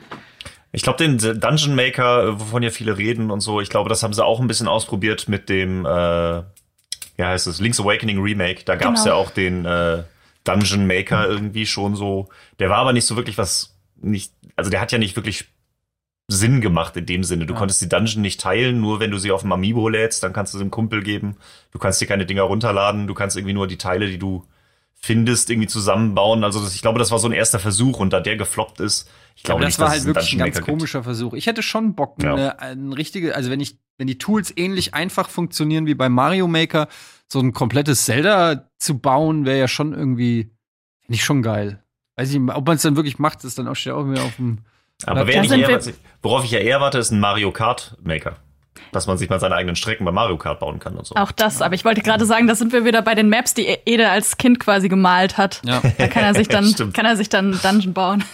Ich 0.72 0.82
glaube, 0.82 0.98
den 1.06 1.18
Dungeon 1.18 1.74
Maker, 1.74 2.24
äh, 2.24 2.40
wovon 2.40 2.62
ja 2.62 2.70
viele 2.70 2.96
reden 2.96 3.30
und 3.30 3.40
so, 3.40 3.60
ich 3.60 3.68
glaube, 3.68 3.88
das 3.88 4.02
haben 4.02 4.14
sie 4.14 4.24
auch 4.24 4.40
ein 4.40 4.46
bisschen 4.46 4.68
ausprobiert 4.68 5.28
mit 5.28 5.48
dem, 5.48 5.84
äh, 5.84 6.42
wie 7.16 7.22
heißt 7.22 7.46
es, 7.46 7.60
Link's 7.60 7.78
Awakening 7.78 8.20
Remake. 8.20 8.64
Da 8.64 8.76
gab 8.76 8.94
es 8.94 9.04
genau. 9.04 9.16
ja 9.16 9.22
auch 9.22 9.30
den 9.30 9.66
äh, 9.66 10.02
Dungeon 10.44 10.86
Maker 10.86 11.28
irgendwie 11.28 11.66
schon 11.66 11.94
so. 11.94 12.30
Der 12.58 12.70
war 12.70 12.78
aber 12.78 12.94
nicht 12.94 13.06
so 13.06 13.16
wirklich 13.16 13.36
was, 13.36 13.76
nicht, 14.00 14.32
also 14.56 14.70
der 14.70 14.80
hat 14.80 14.92
ja 14.92 14.98
nicht 14.98 15.14
wirklich 15.14 15.46
Sinn 16.28 16.62
gemacht 16.62 16.96
in 16.96 17.04
dem 17.04 17.24
Sinne. 17.24 17.44
Du 17.44 17.52
ja. 17.52 17.58
konntest 17.58 17.82
die 17.82 17.88
Dungeon 17.88 18.22
nicht 18.22 18.40
teilen, 18.40 18.80
nur 18.80 18.98
wenn 18.98 19.10
du 19.10 19.18
sie 19.18 19.30
auf 19.30 19.42
dem 19.42 19.52
Amiibo 19.52 19.88
lädst, 19.90 20.22
dann 20.22 20.32
kannst 20.32 20.54
du 20.54 20.58
sie 20.58 20.62
einem 20.62 20.70
Kumpel 20.70 21.02
geben. 21.02 21.36
Du 21.70 21.78
kannst 21.78 22.00
dir 22.00 22.06
keine 22.06 22.24
Dinger 22.24 22.42
runterladen, 22.42 23.06
du 23.06 23.14
kannst 23.14 23.36
irgendwie 23.36 23.54
nur 23.54 23.66
die 23.66 23.78
Teile, 23.78 24.08
die 24.08 24.18
du 24.18 24.46
findest, 24.94 25.50
irgendwie 25.50 25.68
zusammenbauen. 25.68 26.44
Also 26.44 26.60
das, 26.60 26.74
ich 26.74 26.82
glaube, 26.82 26.98
das 26.98 27.10
war 27.10 27.18
so 27.18 27.28
ein 27.28 27.32
erster 27.32 27.58
Versuch 27.58 27.98
und 27.98 28.12
da 28.12 28.20
der 28.20 28.36
gefloppt 28.36 28.80
ist, 28.80 29.10
ich 29.34 29.42
glaube, 29.42 29.62
das 29.62 29.70
nicht, 29.70 29.78
war 29.80 29.90
halt 29.90 30.04
wirklich 30.04 30.32
ein 30.32 30.38
ganz 30.38 30.60
komischer 30.60 30.98
gibt. 30.98 31.04
Versuch. 31.04 31.34
Ich 31.34 31.46
hätte 31.46 31.62
schon 31.62 31.94
Bock, 31.94 32.22
ja. 32.22 32.34
eine, 32.34 32.58
eine 32.60 32.96
richtige, 32.96 33.34
also 33.34 33.50
wenn 33.50 33.60
ich, 33.60 33.78
wenn 33.98 34.06
die 34.06 34.18
Tools 34.18 34.52
ähnlich 34.56 34.94
einfach 34.94 35.28
funktionieren 35.28 35.86
wie 35.86 35.94
bei 35.94 36.08
Mario 36.08 36.46
Maker, 36.46 36.88
so 37.28 37.40
ein 37.40 37.52
komplettes 37.52 38.04
Zelda 38.04 38.68
zu 38.78 38.98
bauen, 38.98 39.44
wäre 39.44 39.58
ja 39.58 39.68
schon 39.68 39.92
irgendwie, 39.92 40.50
nicht 41.08 41.24
schon 41.24 41.42
geil. 41.42 41.82
Weiß 42.16 42.32
ich, 42.32 42.40
ob 42.40 42.66
man 42.66 42.76
es 42.76 42.82
dann 42.82 42.96
wirklich 42.96 43.18
macht, 43.18 43.44
ist 43.44 43.58
dann 43.58 43.68
auch 43.68 43.76
steht 43.76 43.94
auch 43.94 44.08
wieder 44.08 44.22
auf 44.22 44.36
dem. 44.36 44.58
Aber 45.04 45.26
wer 45.26 45.40
nicht 45.40 45.52
eher, 45.52 45.80
worauf 46.20 46.44
ich 46.44 46.50
ja 46.50 46.60
eher 46.60 46.80
warte, 46.80 46.98
ist 46.98 47.10
ein 47.10 47.20
Mario 47.20 47.50
Kart 47.50 47.96
Maker 48.02 48.36
dass 48.92 49.06
man 49.06 49.18
sich 49.18 49.28
mal 49.28 49.40
seine 49.40 49.54
eigenen 49.54 49.76
Strecken 49.76 50.04
bei 50.04 50.12
Mario 50.12 50.36
Kart 50.36 50.60
bauen 50.60 50.78
kann 50.78 50.96
und 50.96 51.06
so. 51.06 51.14
Auch 51.14 51.32
das, 51.32 51.62
aber 51.62 51.74
ich 51.74 51.84
wollte 51.84 52.02
gerade 52.02 52.24
sagen, 52.24 52.46
da 52.46 52.54
sind 52.54 52.72
wir 52.72 52.84
wieder 52.84 53.02
bei 53.02 53.14
den 53.14 53.28
Maps, 53.28 53.54
die 53.54 53.66
Ede 53.84 54.10
als 54.10 54.36
Kind 54.36 54.60
quasi 54.60 54.88
gemalt 54.88 55.38
hat. 55.38 55.60
Ja. 55.64 55.80
Da 55.98 56.08
kann 56.08 56.24
er 56.24 56.34
sich 56.34 56.48
dann, 56.48 56.92
kann 56.92 57.06
er 57.06 57.16
sich 57.16 57.28
dann 57.28 57.58
Dungeon 57.62 57.92
bauen. 57.92 58.24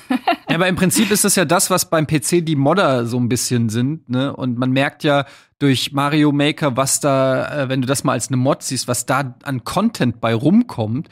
ja, 0.48 0.56
aber 0.56 0.68
im 0.68 0.76
Prinzip 0.76 1.10
ist 1.10 1.24
das 1.24 1.36
ja 1.36 1.44
das, 1.44 1.70
was 1.70 1.90
beim 1.90 2.06
PC 2.06 2.44
die 2.44 2.56
Modder 2.56 3.06
so 3.06 3.18
ein 3.18 3.28
bisschen 3.28 3.68
sind, 3.68 4.08
ne? 4.08 4.34
Und 4.34 4.58
man 4.58 4.70
merkt 4.70 5.04
ja 5.04 5.24
durch 5.58 5.92
Mario 5.92 6.32
Maker, 6.32 6.76
was 6.76 7.00
da, 7.00 7.64
äh, 7.64 7.68
wenn 7.68 7.80
du 7.80 7.86
das 7.86 8.04
mal 8.04 8.12
als 8.12 8.28
eine 8.28 8.36
Mod 8.36 8.62
siehst, 8.62 8.88
was 8.88 9.06
da 9.06 9.34
an 9.42 9.64
Content 9.64 10.20
bei 10.20 10.34
rumkommt. 10.34 11.08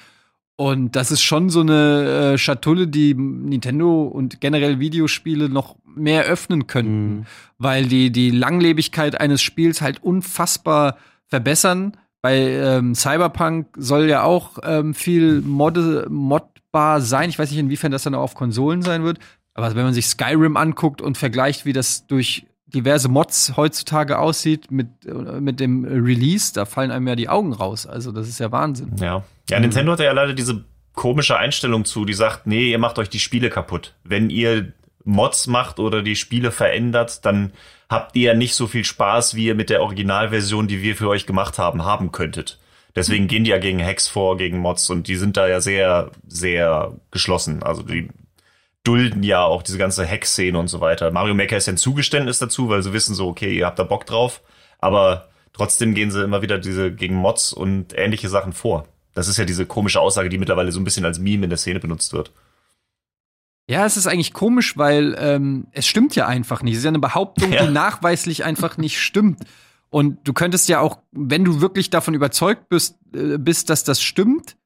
Und 0.56 0.96
das 0.96 1.10
ist 1.10 1.22
schon 1.22 1.50
so 1.50 1.60
eine 1.60 2.32
äh, 2.34 2.38
Schatulle, 2.38 2.88
die 2.88 3.14
Nintendo 3.14 4.04
und 4.04 4.40
generell 4.40 4.80
Videospiele 4.80 5.50
noch 5.50 5.76
mehr 5.84 6.24
öffnen 6.24 6.66
könnten, 6.66 7.08
mhm. 7.08 7.26
weil 7.58 7.86
die 7.86 8.10
die 8.10 8.30
Langlebigkeit 8.30 9.20
eines 9.20 9.42
Spiels 9.42 9.82
halt 9.82 10.02
unfassbar 10.02 10.96
verbessern. 11.26 11.92
Bei 12.22 12.36
ähm, 12.36 12.94
Cyberpunk 12.94 13.68
soll 13.76 14.08
ja 14.08 14.22
auch 14.22 14.58
ähm, 14.62 14.94
viel 14.94 15.42
Mod 15.42 15.76
modbar 16.08 17.00
sein. 17.00 17.28
Ich 17.30 17.38
weiß 17.38 17.50
nicht, 17.50 17.60
inwiefern 17.60 17.92
das 17.92 18.02
dann 18.02 18.14
auch 18.14 18.22
auf 18.22 18.34
Konsolen 18.34 18.82
sein 18.82 19.04
wird. 19.04 19.18
Aber 19.54 19.74
wenn 19.74 19.84
man 19.84 19.94
sich 19.94 20.06
Skyrim 20.06 20.56
anguckt 20.56 21.00
und 21.00 21.16
vergleicht, 21.16 21.64
wie 21.64 21.72
das 21.72 22.06
durch 22.06 22.46
diverse 22.66 23.08
Mods 23.08 23.56
heutzutage 23.56 24.18
aussieht 24.18 24.70
mit, 24.70 24.88
äh, 25.06 25.40
mit 25.40 25.60
dem 25.60 25.84
Release, 25.84 26.52
da 26.52 26.64
fallen 26.64 26.90
einem 26.90 27.06
ja 27.08 27.16
die 27.16 27.28
Augen 27.28 27.52
raus. 27.52 27.86
Also 27.86 28.12
das 28.12 28.28
ist 28.28 28.40
ja 28.40 28.52
Wahnsinn. 28.52 28.96
Ja. 29.00 29.24
Ja, 29.48 29.60
Nintendo 29.60 29.92
hat 29.92 30.00
ja 30.00 30.12
leider 30.12 30.32
diese 30.32 30.64
komische 30.94 31.36
Einstellung 31.36 31.84
zu, 31.84 32.04
die 32.04 32.14
sagt, 32.14 32.46
nee, 32.46 32.70
ihr 32.70 32.78
macht 32.78 32.98
euch 32.98 33.08
die 33.08 33.20
Spiele 33.20 33.50
kaputt. 33.50 33.94
Wenn 34.02 34.30
ihr 34.30 34.72
Mods 35.04 35.46
macht 35.46 35.78
oder 35.78 36.02
die 36.02 36.16
Spiele 36.16 36.50
verändert, 36.50 37.24
dann 37.24 37.52
habt 37.88 38.16
ihr 38.16 38.32
ja 38.32 38.34
nicht 38.34 38.54
so 38.54 38.66
viel 38.66 38.84
Spaß, 38.84 39.36
wie 39.36 39.46
ihr 39.46 39.54
mit 39.54 39.70
der 39.70 39.82
Originalversion, 39.82 40.66
die 40.66 40.82
wir 40.82 40.96
für 40.96 41.08
euch 41.08 41.26
gemacht 41.26 41.58
haben, 41.58 41.84
haben 41.84 42.10
könntet. 42.10 42.58
Deswegen 42.96 43.28
gehen 43.28 43.44
die 43.44 43.50
ja 43.50 43.58
gegen 43.58 43.84
Hacks 43.84 44.08
vor, 44.08 44.38
gegen 44.38 44.58
Mods 44.58 44.88
und 44.88 45.06
die 45.06 45.16
sind 45.16 45.36
da 45.36 45.46
ja 45.46 45.60
sehr, 45.60 46.10
sehr 46.26 46.94
geschlossen. 47.10 47.62
Also 47.62 47.82
die 47.82 48.08
dulden 48.86 49.22
ja 49.22 49.42
auch 49.42 49.62
diese 49.62 49.78
ganze 49.78 50.06
Hack-Szene 50.06 50.58
und 50.58 50.68
so 50.68 50.80
weiter. 50.80 51.10
Mario 51.10 51.34
Maker 51.34 51.56
ist 51.56 51.66
ja 51.66 51.72
ein 51.72 51.78
Zugeständnis 51.78 52.38
dazu, 52.38 52.68
weil 52.68 52.82
sie 52.82 52.92
wissen 52.92 53.14
so, 53.14 53.28
okay, 53.28 53.56
ihr 53.56 53.66
habt 53.66 53.78
da 53.78 53.84
Bock 53.84 54.06
drauf, 54.06 54.42
aber 54.78 55.28
trotzdem 55.52 55.94
gehen 55.94 56.10
sie 56.10 56.22
immer 56.22 56.42
wieder 56.42 56.58
diese 56.58 56.92
gegen 56.92 57.16
Mods 57.16 57.52
und 57.52 57.96
ähnliche 57.96 58.28
Sachen 58.28 58.52
vor. 58.52 58.86
Das 59.14 59.28
ist 59.28 59.38
ja 59.38 59.44
diese 59.44 59.66
komische 59.66 60.00
Aussage, 60.00 60.28
die 60.28 60.38
mittlerweile 60.38 60.70
so 60.72 60.80
ein 60.80 60.84
bisschen 60.84 61.04
als 61.04 61.18
Meme 61.18 61.44
in 61.44 61.50
der 61.50 61.58
Szene 61.58 61.80
benutzt 61.80 62.12
wird. 62.12 62.32
Ja, 63.68 63.84
es 63.84 63.96
ist 63.96 64.06
eigentlich 64.06 64.32
komisch, 64.32 64.76
weil 64.76 65.16
ähm, 65.18 65.66
es 65.72 65.86
stimmt 65.86 66.14
ja 66.14 66.26
einfach 66.26 66.62
nicht. 66.62 66.74
Es 66.74 66.78
ist 66.78 66.84
ja 66.84 66.90
eine 66.90 67.00
Behauptung, 67.00 67.52
ja. 67.52 67.66
die 67.66 67.72
nachweislich 67.72 68.44
einfach 68.44 68.76
nicht 68.76 69.00
stimmt. 69.00 69.40
Und 69.90 70.18
du 70.28 70.32
könntest 70.32 70.68
ja 70.68 70.80
auch, 70.80 70.98
wenn 71.12 71.44
du 71.44 71.60
wirklich 71.60 71.90
davon 71.90 72.14
überzeugt 72.14 72.68
bist, 72.68 72.98
äh, 73.14 73.38
bist 73.38 73.70
dass 73.70 73.82
das 73.82 74.02
stimmt, 74.02 74.56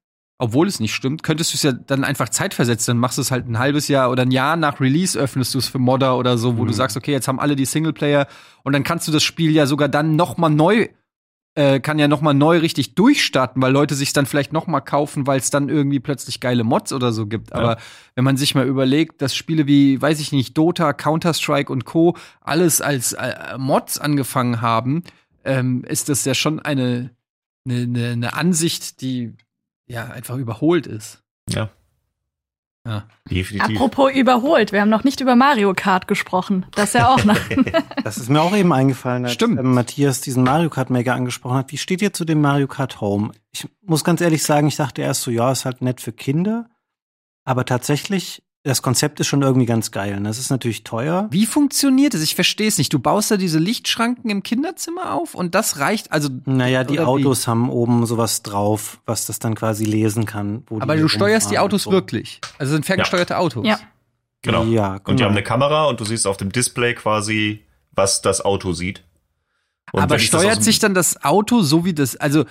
obwohl 0.41 0.67
es 0.67 0.81
nicht 0.81 0.95
stimmt, 0.95 1.23
könntest 1.23 1.53
du 1.53 1.57
es 1.57 1.63
ja 1.63 1.73
dann 1.73 2.03
einfach 2.03 2.29
zeitversetzt, 2.29 2.89
dann 2.89 2.99
machst 2.99 3.19
du 3.19 3.23
es 3.23 3.31
halt 3.31 3.47
ein 3.47 3.59
halbes 3.59 3.89
Jahr 3.89 4.11
oder 4.11 4.23
ein 4.23 4.31
Jahr 4.31 4.57
nach 4.57 4.81
Release 4.81 5.19
öffnest 5.19 5.55
du 5.55 5.59
es 5.59 5.69
für 5.69 5.79
Modder 5.79 6.17
oder 6.17 6.39
so, 6.39 6.57
wo 6.57 6.63
mhm. 6.63 6.69
du 6.69 6.73
sagst, 6.73 6.97
okay, 6.97 7.13
jetzt 7.13 7.29
haben 7.29 7.39
alle 7.39 7.57
die 7.57 7.67
Singleplayer 7.67 8.27
und 8.63 8.73
dann 8.73 8.83
kannst 8.83 9.07
du 9.07 9.13
das 9.13 9.23
Spiel 9.23 9.53
ja 9.53 9.67
sogar 9.67 9.89
dann 9.89 10.17
noch 10.17 10.37
mal 10.37 10.49
neu 10.49 10.89
äh, 11.57 11.81
kann 11.81 11.99
ja 11.99 12.07
noch 12.07 12.21
mal 12.21 12.33
neu 12.33 12.59
richtig 12.59 12.95
durchstarten, 12.95 13.61
weil 13.61 13.73
Leute 13.73 13.97
sich 13.97 14.13
dann 14.13 14.25
vielleicht 14.25 14.53
noch 14.53 14.69
mal 14.69 14.81
kaufen, 14.81 15.27
weil 15.27 15.41
es 15.41 15.51
dann 15.51 15.69
irgendwie 15.69 15.99
plötzlich 15.99 16.39
geile 16.39 16.63
Mods 16.63 16.93
oder 16.93 17.13
so 17.13 17.27
gibt. 17.27 17.51
Ja. 17.51 17.57
Aber 17.57 17.77
wenn 18.15 18.23
man 18.23 18.37
sich 18.37 18.55
mal 18.55 18.67
überlegt, 18.67 19.21
dass 19.21 19.35
Spiele 19.35 19.67
wie, 19.67 20.01
weiß 20.01 20.21
ich 20.21 20.31
nicht, 20.31 20.57
Dota, 20.57 20.93
Counter 20.93 21.35
Strike 21.35 21.73
und 21.73 21.85
Co. 21.85 22.17
alles 22.41 22.81
als 22.81 23.15
äh, 23.15 23.59
Mods 23.59 23.99
angefangen 23.99 24.61
haben, 24.61 25.03
ähm, 25.45 25.83
ist 25.85 26.09
das 26.09 26.25
ja 26.25 26.35
schon 26.35 26.61
eine 26.61 27.11
eine, 27.69 28.11
eine 28.11 28.35
Ansicht, 28.35 29.01
die 29.01 29.35
ja 29.91 30.07
einfach 30.07 30.37
überholt 30.37 30.87
ist. 30.87 31.23
Ja. 31.49 31.71
Ja. 32.87 33.07
Definitiv. 33.31 33.77
Apropos 33.77 34.13
überholt, 34.13 34.73
wir 34.73 34.81
haben 34.81 34.89
noch 34.89 35.05
nicht 35.05 35.21
über 35.21 35.37
Mario 35.37 35.75
Kart 35.75 36.09
gesprochen. 36.09 36.65
Das 36.73 36.89
ist 36.89 36.95
ja 36.95 37.09
auch 37.09 37.25
noch. 37.25 37.39
das 38.05 38.17
ist 38.17 38.31
mir 38.31 38.41
auch 38.41 38.57
eben 38.57 38.73
eingefallen, 38.73 39.25
als 39.25 39.35
Stimmt. 39.35 39.59
Ähm, 39.59 39.75
Matthias 39.75 40.23
diesen 40.23 40.45
Mario 40.45 40.71
Kart 40.71 40.89
Maker 40.89 41.15
angesprochen 41.15 41.59
hat. 41.59 41.73
Wie 41.73 41.77
steht 41.77 42.01
ihr 42.01 42.15
zu 42.15 42.25
dem 42.25 42.41
Mario 42.41 42.69
Kart 42.69 43.01
Home? 43.03 43.33
Ich 43.53 43.69
muss 43.83 44.03
ganz 44.03 44.23
ehrlich 44.23 44.43
sagen, 44.43 44.69
ich 44.69 44.77
dachte 44.77 45.03
erst 45.03 45.23
so, 45.23 45.31
ja, 45.31 45.53
ist 45.53 45.67
halt 45.67 45.83
nett 45.83 46.01
für 46.01 46.13
Kinder. 46.13 46.71
Aber 47.45 47.67
tatsächlich 47.67 48.43
das 48.63 48.83
Konzept 48.83 49.21
ist 49.21 49.27
schon 49.27 49.43
irgendwie 49.43 49.67
ganz 49.67 49.91
geil. 49.91 50.21
Das 50.23 50.39
ist 50.39 50.51
natürlich 50.51 50.85
teuer. 50.85 51.29
Wie 51.31 51.47
funktioniert 51.47 52.15
es? 52.15 52.23
Ich 52.23 52.35
verstehe 52.35 52.69
es 52.69 52.77
nicht. 52.77 52.93
Du 52.93 52.99
baust 52.99 53.31
da 53.31 53.37
diese 53.37 53.59
Lichtschranken 53.59 54.31
im 54.31 54.43
Kinderzimmer 54.43 55.15
auf 55.15 55.35
und 55.35 55.55
das 55.55 55.79
reicht. 55.79 56.13
Also 56.13 56.29
naja, 56.45 56.85
die 56.85 57.01
Autos 57.01 57.47
wie? 57.47 57.51
haben 57.51 57.71
oben 57.71 58.05
sowas 58.07 58.43
drauf, 58.43 59.01
was 59.07 59.27
das 59.27 59.39
dann 59.39 59.55
quasi 59.55 59.85
lesen 59.85 60.27
kann. 60.27 60.65
Aber 60.79 60.97
du 60.97 61.09
steuerst 61.09 61.51
die 61.51 61.59
Autos 61.59 61.85
so. 61.85 61.93
wirklich. 61.93 62.41
Also 62.59 62.73
sind 62.73 62.85
ferngesteuerte 62.85 63.35
ja. 63.35 63.39
Autos. 63.39 63.67
Ja. 63.67 63.81
Genau. 64.43 64.65
Ja, 64.65 64.89
genau. 64.89 64.93
Und 64.95 65.07
die 65.07 65.17
genau. 65.17 65.25
haben 65.25 65.33
eine 65.33 65.43
Kamera 65.43 65.85
und 65.87 66.01
du 66.01 66.05
siehst 66.05 66.27
auf 66.27 66.37
dem 66.37 66.53
Display 66.53 66.95
quasi 66.95 67.65
was 67.93 68.23
das 68.23 68.41
Auto 68.41 68.73
sieht. 68.73 69.05
Und 69.93 70.03
Aber 70.03 70.19
steuert 70.19 70.63
sich 70.63 70.79
dann 70.79 70.95
das 70.95 71.25
Auto 71.25 71.63
so 71.63 71.85
wie 71.85 71.95
das, 71.95 72.17
also 72.17 72.45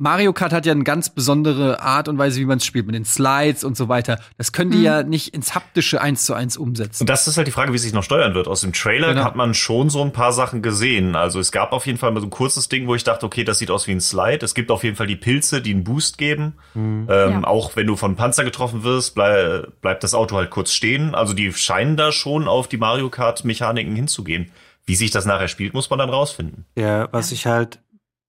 Mario 0.00 0.32
Kart 0.32 0.52
hat 0.52 0.66
ja 0.66 0.72
eine 0.72 0.84
ganz 0.84 1.10
besondere 1.10 1.80
Art 1.80 2.08
und 2.08 2.18
Weise, 2.18 2.40
wie 2.40 2.44
man 2.44 2.58
es 2.58 2.64
spielt, 2.64 2.86
mit 2.86 2.94
den 2.94 3.04
Slides 3.04 3.64
und 3.64 3.76
so 3.76 3.88
weiter. 3.88 4.18
Das 4.38 4.52
können 4.52 4.70
die 4.70 4.78
mhm. 4.78 4.84
ja 4.84 5.02
nicht 5.02 5.34
ins 5.34 5.54
haptische 5.54 6.00
eins 6.00 6.24
zu 6.24 6.34
eins 6.34 6.56
umsetzen. 6.56 7.02
Und 7.02 7.10
das 7.10 7.26
ist 7.26 7.36
halt 7.36 7.46
die 7.46 7.52
Frage, 7.52 7.72
wie 7.72 7.78
sich 7.78 7.92
noch 7.92 8.02
steuern 8.02 8.34
wird. 8.34 8.48
Aus 8.48 8.62
dem 8.62 8.72
Trailer 8.72 9.08
genau. 9.08 9.24
hat 9.24 9.36
man 9.36 9.54
schon 9.54 9.90
so 9.90 10.02
ein 10.02 10.12
paar 10.12 10.32
Sachen 10.32 10.62
gesehen. 10.62 11.16
Also 11.16 11.38
es 11.38 11.52
gab 11.52 11.72
auf 11.72 11.86
jeden 11.86 11.98
Fall 11.98 12.10
mal 12.12 12.20
so 12.20 12.26
ein 12.26 12.30
kurzes 12.30 12.68
Ding, 12.68 12.86
wo 12.86 12.94
ich 12.94 13.04
dachte, 13.04 13.26
okay, 13.26 13.44
das 13.44 13.58
sieht 13.58 13.70
aus 13.70 13.86
wie 13.86 13.92
ein 13.92 14.00
Slide. 14.00 14.44
Es 14.44 14.54
gibt 14.54 14.70
auf 14.70 14.84
jeden 14.84 14.96
Fall 14.96 15.06
die 15.06 15.16
Pilze, 15.16 15.60
die 15.60 15.72
einen 15.72 15.84
Boost 15.84 16.18
geben. 16.18 16.54
Mhm. 16.74 17.06
Ähm, 17.10 17.30
ja. 17.30 17.44
Auch 17.44 17.76
wenn 17.76 17.86
du 17.86 17.96
von 17.96 18.16
Panzer 18.16 18.44
getroffen 18.44 18.82
wirst, 18.82 19.14
bleib, 19.14 19.80
bleibt 19.80 20.02
das 20.02 20.14
Auto 20.14 20.36
halt 20.36 20.50
kurz 20.50 20.72
stehen. 20.72 21.14
Also 21.14 21.34
die 21.34 21.52
scheinen 21.52 21.96
da 21.96 22.12
schon 22.12 22.48
auf 22.48 22.68
die 22.68 22.78
Mario 22.78 23.10
Kart 23.10 23.44
Mechaniken 23.44 23.94
hinzugehen. 23.94 24.50
Wie 24.86 24.94
sich 24.94 25.10
das 25.10 25.26
nachher 25.26 25.48
spielt, 25.48 25.74
muss 25.74 25.90
man 25.90 25.98
dann 25.98 26.10
rausfinden. 26.10 26.64
Ja, 26.74 27.08
was 27.12 27.32
ich 27.32 27.46
halt 27.46 27.78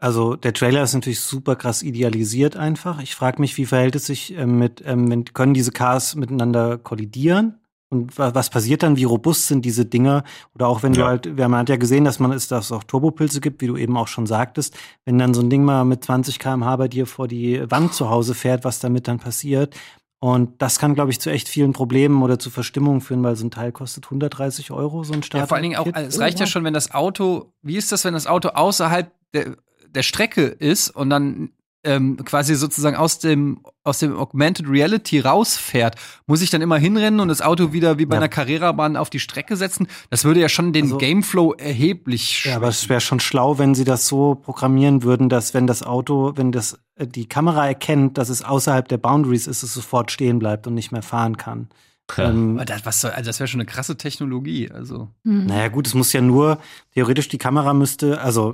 also 0.02 0.36
der 0.36 0.54
Trailer 0.54 0.82
ist 0.82 0.96
natürlich 0.96 1.20
super 1.20 1.56
krass 1.56 1.84
idealisiert 1.84 2.58
einfach. 2.58 3.00
Ich 3.02 3.14
frage 3.14 3.40
mich, 3.40 3.56
wie 3.58 3.68
verhält 3.68 3.96
es 3.96 4.08
sich 4.08 4.36
äh, 4.36 4.48
mit, 4.48 4.84
ähm, 4.86 5.26
können 5.26 5.54
diese 5.54 5.72
Cars 5.72 6.16
miteinander 6.16 6.80
kollidieren? 6.80 7.60
Und 7.90 8.18
was 8.18 8.50
passiert 8.50 8.84
dann? 8.84 8.96
Wie 8.96 9.04
robust 9.04 9.48
sind 9.48 9.66
diese 9.66 9.86
Dinger? 9.86 10.24
Oder 10.56 10.68
auch 10.68 10.82
wenn 10.82 10.94
ja. 10.94 11.02
du 11.02 11.08
halt, 11.08 11.38
wir 11.38 11.44
haben 11.44 11.66
ja 11.68 11.76
gesehen, 11.76 12.06
dass 12.06 12.20
man 12.20 12.32
es, 12.32 12.48
dass 12.48 12.66
es 12.66 12.72
auch 12.72 12.86
Turbopilze 12.86 13.42
gibt, 13.42 13.62
wie 13.62 13.68
du 13.68 13.76
eben 13.76 13.98
auch 13.98 14.08
schon 14.08 14.26
sagtest. 14.26 14.76
Wenn 15.04 15.20
dann 15.20 15.34
so 15.34 15.42
ein 15.42 15.50
Ding 15.50 15.66
mal 15.66 15.84
mit 15.84 16.04
20 16.04 16.40
km/h 16.40 16.78
bei 16.78 16.88
dir 16.88 17.06
vor 17.06 17.28
die 17.28 17.70
Wand 17.70 17.94
zu 17.94 18.10
Hause 18.10 18.34
fährt, 18.34 18.64
was 18.64 18.80
damit 18.80 19.10
dann 19.10 19.20
passiert. 19.20 19.76
Und 20.20 20.62
das 20.62 20.80
kann, 20.80 20.96
glaube 20.96 21.12
ich, 21.12 21.20
zu 21.20 21.30
echt 21.30 21.50
vielen 21.50 21.74
Problemen 21.74 22.24
oder 22.24 22.40
zu 22.40 22.50
Verstimmungen 22.50 23.02
führen, 23.02 23.24
weil 23.24 23.36
so 23.36 23.46
ein 23.46 23.52
Teil 23.52 23.72
kostet 23.74 24.06
130 24.06 24.72
Euro, 24.72 25.04
so 25.04 25.14
ein 25.14 25.22
Start. 25.22 25.42
Ja, 25.42 25.48
vor 25.48 25.58
allen 25.58 25.64
Dingen 25.64 25.76
auch, 25.76 25.88
es 25.94 26.20
reicht 26.20 26.40
ja 26.40 26.48
schon, 26.48 26.64
wenn 26.64 26.74
das 26.74 26.92
Auto, 26.92 27.54
wie 27.62 27.76
ist 27.76 27.92
das, 27.92 28.06
wenn 28.06 28.14
das 28.14 28.26
Auto 28.26 28.50
außerhalb 28.50 29.12
der, 29.34 29.58
der 29.94 30.04
Strecke 30.04 30.44
ist 30.44 30.90
und 30.90 31.10
dann 31.10 31.52
ähm, 31.84 32.18
quasi 32.18 32.56
sozusagen 32.56 32.96
aus 32.96 33.20
dem 33.20 33.62
aus 33.84 33.98
dem 33.98 34.16
Augmented 34.16 34.70
Reality 34.70 35.20
rausfährt, 35.20 35.96
muss 36.28 36.42
ich 36.42 36.52
dann 36.52 36.62
immer 36.62 36.78
hinrennen 36.78 37.20
und 37.20 37.30
das 37.30 37.42
Auto 37.42 37.74
wieder 37.74 37.98
wie 37.98 38.06
bei 38.06 38.16
ja. 38.16 38.22
einer 38.22 38.30
Carrera-Bahn 38.30 38.96
auf 38.96 39.10
die 39.10 39.20
Strecke 39.20 39.58
setzen. 39.58 39.88
Das 40.12 40.24
würde 40.24 40.40
ja 40.40 40.50
schon 40.50 40.74
den 40.74 40.86
also, 40.86 40.98
Gameflow 41.00 41.54
erheblich. 41.54 42.46
Ja, 42.46 42.58
aber 42.58 42.68
es 42.68 42.88
wäre 42.90 43.02
schon 43.02 43.20
schlau, 43.20 43.58
wenn 43.58 43.74
sie 43.74 43.86
das 43.86 44.08
so 44.08 44.36
programmieren 44.36 45.02
würden, 45.02 45.30
dass 45.30 45.56
wenn 45.56 45.66
das 45.66 45.82
Auto, 45.82 46.34
wenn 46.36 46.52
das 46.52 46.80
äh, 46.96 47.08
die 47.08 47.28
Kamera 47.28 47.68
erkennt, 47.68 48.20
dass 48.20 48.30
es 48.30 48.44
außerhalb 48.44 48.88
der 48.88 48.98
Boundaries 48.98 49.48
ist, 49.48 49.64
es 49.64 49.74
sofort 49.74 50.12
stehen 50.12 50.38
bleibt 50.38 50.68
und 50.68 50.76
nicht 50.76 50.92
mehr 50.92 51.02
fahren 51.02 51.38
kann. 51.38 51.70
Ja. 52.18 52.30
Ähm, 52.30 52.62
das, 52.66 52.86
was 52.86 53.02
soll, 53.02 53.12
also 53.12 53.30
das 53.30 53.40
wäre 53.40 53.48
schon 53.48 53.62
eine 53.62 53.66
krasse 53.66 53.98
Technologie. 53.98 54.70
Also. 54.70 55.10
Mhm. 55.24 55.48
Naja, 55.48 55.70
gut, 55.70 55.88
es 55.88 55.96
muss 55.96 56.14
ja 56.14 56.22
nur, 56.22 56.60
theoretisch 56.94 57.30
die 57.30 57.38
Kamera 57.38 57.74
müsste, 57.74 58.22
also 58.22 58.54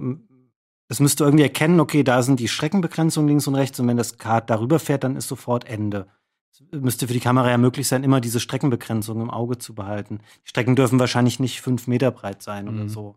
es 0.89 0.99
müsste 0.99 1.25
irgendwie 1.25 1.43
erkennen, 1.43 1.79
okay, 1.79 2.03
da 2.03 2.21
sind 2.21 2.39
die 2.39 2.47
Streckenbegrenzungen 2.47 3.27
links 3.27 3.47
und 3.47 3.55
rechts 3.55 3.79
und 3.79 3.87
wenn 3.87 3.97
das 3.97 4.17
Kart 4.17 4.49
darüber 4.49 4.79
fährt, 4.79 5.03
dann 5.03 5.15
ist 5.15 5.27
sofort 5.27 5.65
Ende. 5.65 6.07
Es 6.51 6.63
müsste 6.71 7.07
für 7.07 7.13
die 7.13 7.19
Kamera 7.19 7.49
ja 7.49 7.57
möglich 7.57 7.87
sein, 7.87 8.03
immer 8.03 8.21
diese 8.21 8.39
Streckenbegrenzung 8.39 9.21
im 9.21 9.29
Auge 9.29 9.57
zu 9.57 9.75
behalten. 9.75 10.19
Die 10.45 10.49
Strecken 10.49 10.75
dürfen 10.75 10.99
wahrscheinlich 10.99 11.39
nicht 11.39 11.61
fünf 11.61 11.87
Meter 11.87 12.11
breit 12.11 12.41
sein 12.41 12.65
mhm. 12.65 12.75
oder 12.75 12.89
so. 12.89 13.15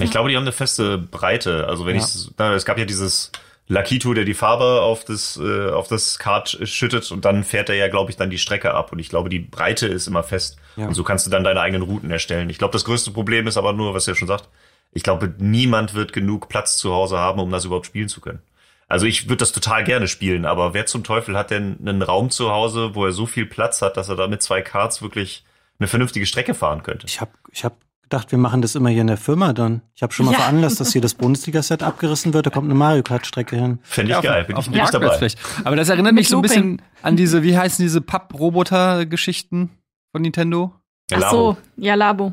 Ich 0.00 0.10
glaube, 0.10 0.28
die 0.28 0.36
haben 0.36 0.44
eine 0.44 0.52
feste 0.52 0.96
Breite. 0.96 1.66
Also 1.66 1.86
wenn 1.86 1.96
ja. 1.96 2.04
ich, 2.04 2.30
es 2.54 2.64
gab 2.64 2.78
ja 2.78 2.84
dieses 2.84 3.32
Lakito, 3.66 4.14
der 4.14 4.24
die 4.24 4.34
Farbe 4.34 4.82
auf 4.82 5.04
das, 5.04 5.36
äh, 5.42 5.70
auf 5.70 5.88
das 5.88 6.18
Kart 6.18 6.58
schüttet 6.62 7.10
und 7.10 7.24
dann 7.24 7.42
fährt 7.44 7.68
er 7.68 7.74
ja, 7.74 7.88
glaube 7.88 8.10
ich, 8.10 8.16
dann 8.16 8.30
die 8.30 8.38
Strecke 8.38 8.74
ab. 8.74 8.92
Und 8.92 8.98
ich 8.98 9.08
glaube, 9.08 9.28
die 9.28 9.40
Breite 9.40 9.86
ist 9.86 10.06
immer 10.06 10.22
fest. 10.22 10.56
Ja. 10.76 10.86
Und 10.86 10.94
so 10.94 11.04
kannst 11.04 11.26
du 11.26 11.30
dann 11.30 11.44
deine 11.44 11.60
eigenen 11.60 11.82
Routen 11.82 12.10
erstellen. 12.10 12.48
Ich 12.48 12.58
glaube, 12.58 12.72
das 12.72 12.84
größte 12.84 13.10
Problem 13.10 13.46
ist 13.46 13.56
aber 13.56 13.72
nur, 13.72 13.92
was 13.92 14.06
ihr 14.06 14.14
schon 14.14 14.28
sagt, 14.28 14.48
ich 14.92 15.02
glaube, 15.02 15.34
niemand 15.38 15.94
wird 15.94 16.12
genug 16.12 16.48
Platz 16.48 16.76
zu 16.76 16.92
Hause 16.92 17.18
haben, 17.18 17.40
um 17.40 17.50
das 17.50 17.64
überhaupt 17.64 17.86
spielen 17.86 18.08
zu 18.08 18.20
können. 18.20 18.40
Also 18.88 19.04
ich 19.04 19.28
würde 19.28 19.38
das 19.38 19.52
total 19.52 19.84
gerne 19.84 20.08
spielen, 20.08 20.46
aber 20.46 20.72
wer 20.72 20.86
zum 20.86 21.04
Teufel 21.04 21.36
hat 21.36 21.50
denn 21.50 21.76
einen 21.80 22.00
Raum 22.00 22.30
zu 22.30 22.50
Hause, 22.50 22.94
wo 22.94 23.04
er 23.04 23.12
so 23.12 23.26
viel 23.26 23.44
Platz 23.44 23.82
hat, 23.82 23.98
dass 23.98 24.08
er 24.08 24.16
da 24.16 24.26
mit 24.28 24.42
zwei 24.42 24.62
Karts 24.62 25.02
wirklich 25.02 25.44
eine 25.78 25.88
vernünftige 25.88 26.24
Strecke 26.24 26.54
fahren 26.54 26.82
könnte? 26.82 27.06
Ich 27.06 27.20
habe 27.20 27.32
ich 27.52 27.64
hab 27.64 27.76
gedacht, 28.08 28.30
wir 28.32 28.38
machen 28.38 28.62
das 28.62 28.74
immer 28.74 28.88
hier 28.88 29.02
in 29.02 29.06
der 29.06 29.18
Firma 29.18 29.52
dann. 29.52 29.82
Ich 29.94 30.02
habe 30.02 30.14
schon 30.14 30.24
mal 30.24 30.32
ja. 30.32 30.38
veranlasst, 30.38 30.80
dass 30.80 30.92
hier 30.92 31.02
das 31.02 31.12
Bundesliga-Set 31.12 31.82
abgerissen 31.82 32.32
wird, 32.32 32.46
da 32.46 32.50
kommt 32.50 32.64
eine 32.64 32.74
Mario 32.74 33.02
Kart-Strecke 33.02 33.56
hin. 33.56 33.78
Fände 33.82 34.12
ich 34.12 34.16
ja, 34.16 34.22
geil, 34.22 34.44
bin 34.44 34.56
ich 34.56 34.70
nicht 34.70 34.94
dabei. 34.94 35.28
Aber 35.64 35.76
das 35.76 35.90
erinnert 35.90 36.14
mich 36.14 36.28
so 36.28 36.36
ein 36.36 36.42
bisschen 36.42 36.82
an 37.02 37.16
diese, 37.16 37.42
wie 37.42 37.58
heißen 37.58 37.82
diese 37.82 38.00
Papp-Roboter-Geschichten 38.00 39.70
von 40.12 40.22
Nintendo? 40.22 40.74
Ach 41.12 41.30
so, 41.30 41.56
ja, 41.76 41.94
Labo. 41.94 42.32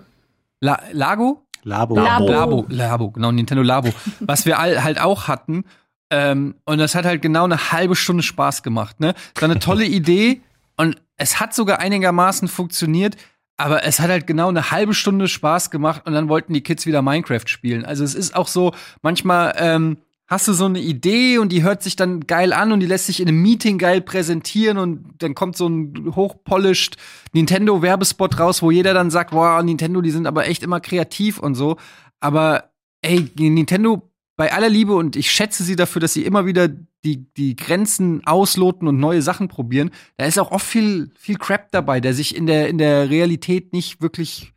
La 0.61 0.79
Lago? 0.93 1.44
Labo. 1.65 1.95
Labo. 1.95 2.29
Labo, 2.29 2.65
Labo, 2.69 3.11
genau, 3.11 3.31
Nintendo 3.31 3.63
Labo. 3.63 3.89
Was 4.21 4.45
wir 4.45 4.59
all, 4.59 4.83
halt 4.83 5.01
auch 5.01 5.27
hatten. 5.27 5.65
Ähm, 6.11 6.55
und 6.65 6.77
das 6.77 6.95
hat 6.95 7.05
halt 7.05 7.21
genau 7.21 7.43
eine 7.43 7.71
halbe 7.71 7.95
Stunde 7.95 8.23
Spaß 8.23 8.63
gemacht. 8.63 8.99
Ne? 8.99 9.13
Das 9.33 9.41
war 9.41 9.49
eine 9.49 9.59
tolle 9.59 9.85
Idee 9.85 10.41
und 10.77 11.01
es 11.17 11.39
hat 11.39 11.53
sogar 11.53 11.79
einigermaßen 11.79 12.47
funktioniert, 12.47 13.17
aber 13.57 13.83
es 13.83 13.99
hat 13.99 14.09
halt 14.09 14.27
genau 14.27 14.49
eine 14.49 14.69
halbe 14.69 14.93
Stunde 14.93 15.27
Spaß 15.27 15.71
gemacht 15.71 16.03
und 16.05 16.13
dann 16.13 16.29
wollten 16.29 16.53
die 16.53 16.61
Kids 16.61 16.85
wieder 16.85 17.01
Minecraft 17.01 17.47
spielen. 17.47 17.83
Also 17.83 18.03
es 18.03 18.13
ist 18.13 18.35
auch 18.35 18.47
so, 18.47 18.73
manchmal 19.01 19.55
ähm, 19.57 19.97
hast 20.27 20.47
du 20.47 20.53
so 20.53 20.65
eine 20.65 20.79
Idee 20.79 21.37
und 21.37 21.51
die 21.51 21.63
hört 21.63 21.83
sich 21.83 21.95
dann 21.95 22.21
geil 22.21 22.51
an 22.51 22.71
und 22.71 22.79
die 22.79 22.87
lässt 22.87 23.05
sich 23.05 23.19
in 23.19 23.27
einem 23.27 23.41
Meeting 23.41 23.77
geil 23.77 24.01
präsentieren 24.01 24.77
und 24.77 25.13
dann 25.19 25.35
kommt 25.35 25.55
so 25.55 25.67
ein 25.67 26.15
hochpolished 26.15 26.97
Nintendo 27.33 27.81
Werbespot 27.81 28.39
raus, 28.39 28.61
wo 28.61 28.71
jeder 28.71 28.93
dann 28.93 29.11
sagt, 29.11 29.33
wow, 29.33 29.61
Nintendo, 29.61 30.01
die 30.01 30.11
sind 30.11 30.25
aber 30.25 30.47
echt 30.47 30.63
immer 30.63 30.79
kreativ 30.79 31.39
und 31.39 31.55
so. 31.55 31.77
Aber 32.19 32.71
ey, 33.01 33.29
Nintendo 33.37 34.11
bei 34.35 34.51
aller 34.51 34.69
Liebe 34.69 34.95
und 34.95 35.15
ich 35.15 35.31
schätze 35.31 35.63
sie 35.63 35.75
dafür, 35.75 36.01
dass 36.01 36.13
sie 36.13 36.25
immer 36.25 36.45
wieder 36.45 36.67
die, 36.67 37.31
die 37.35 37.55
Grenzen 37.55 38.25
ausloten 38.25 38.87
und 38.87 38.99
neue 38.99 39.21
Sachen 39.21 39.47
probieren. 39.47 39.91
Da 40.17 40.25
ist 40.25 40.39
auch 40.39 40.51
oft 40.51 40.65
viel, 40.65 41.11
viel 41.15 41.37
Crap 41.37 41.71
dabei, 41.71 42.01
der 42.01 42.13
sich 42.13 42.35
in 42.35 42.47
der, 42.47 42.67
in 42.67 42.79
der 42.79 43.09
Realität 43.09 43.73
nicht 43.73 44.01
wirklich 44.01 44.51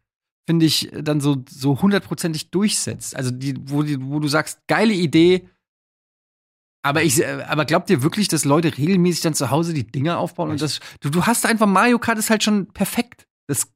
finde 0.48 0.64
ich, 0.64 0.88
dann 0.94 1.20
so, 1.20 1.44
so 1.46 1.82
hundertprozentig 1.82 2.50
durchsetzt. 2.50 3.14
Also 3.14 3.30
die, 3.30 3.54
wo, 3.66 3.82
die, 3.82 4.02
wo 4.02 4.18
du 4.18 4.28
sagst, 4.28 4.66
geile 4.66 4.94
Idee, 4.94 5.46
aber 6.82 7.02
ich, 7.02 7.20
äh, 7.20 7.44
aber 7.48 7.64
glaubt 7.64 7.90
ihr 7.90 8.02
wirklich, 8.02 8.28
dass 8.28 8.44
Leute 8.44 8.76
regelmäßig 8.76 9.22
dann 9.22 9.34
zu 9.34 9.50
Hause 9.50 9.74
die 9.74 9.86
Dinger 9.86 10.18
aufbauen 10.18 10.50
und 10.50 10.62
das, 10.62 10.80
du, 11.00 11.10
du 11.10 11.26
hast 11.26 11.46
einfach 11.46 11.66
Mario 11.66 11.98
Kart 11.98 12.18
ist 12.18 12.30
halt 12.30 12.42
schon 12.42 12.66
perfekt. 12.66 13.26
Das, 13.46 13.68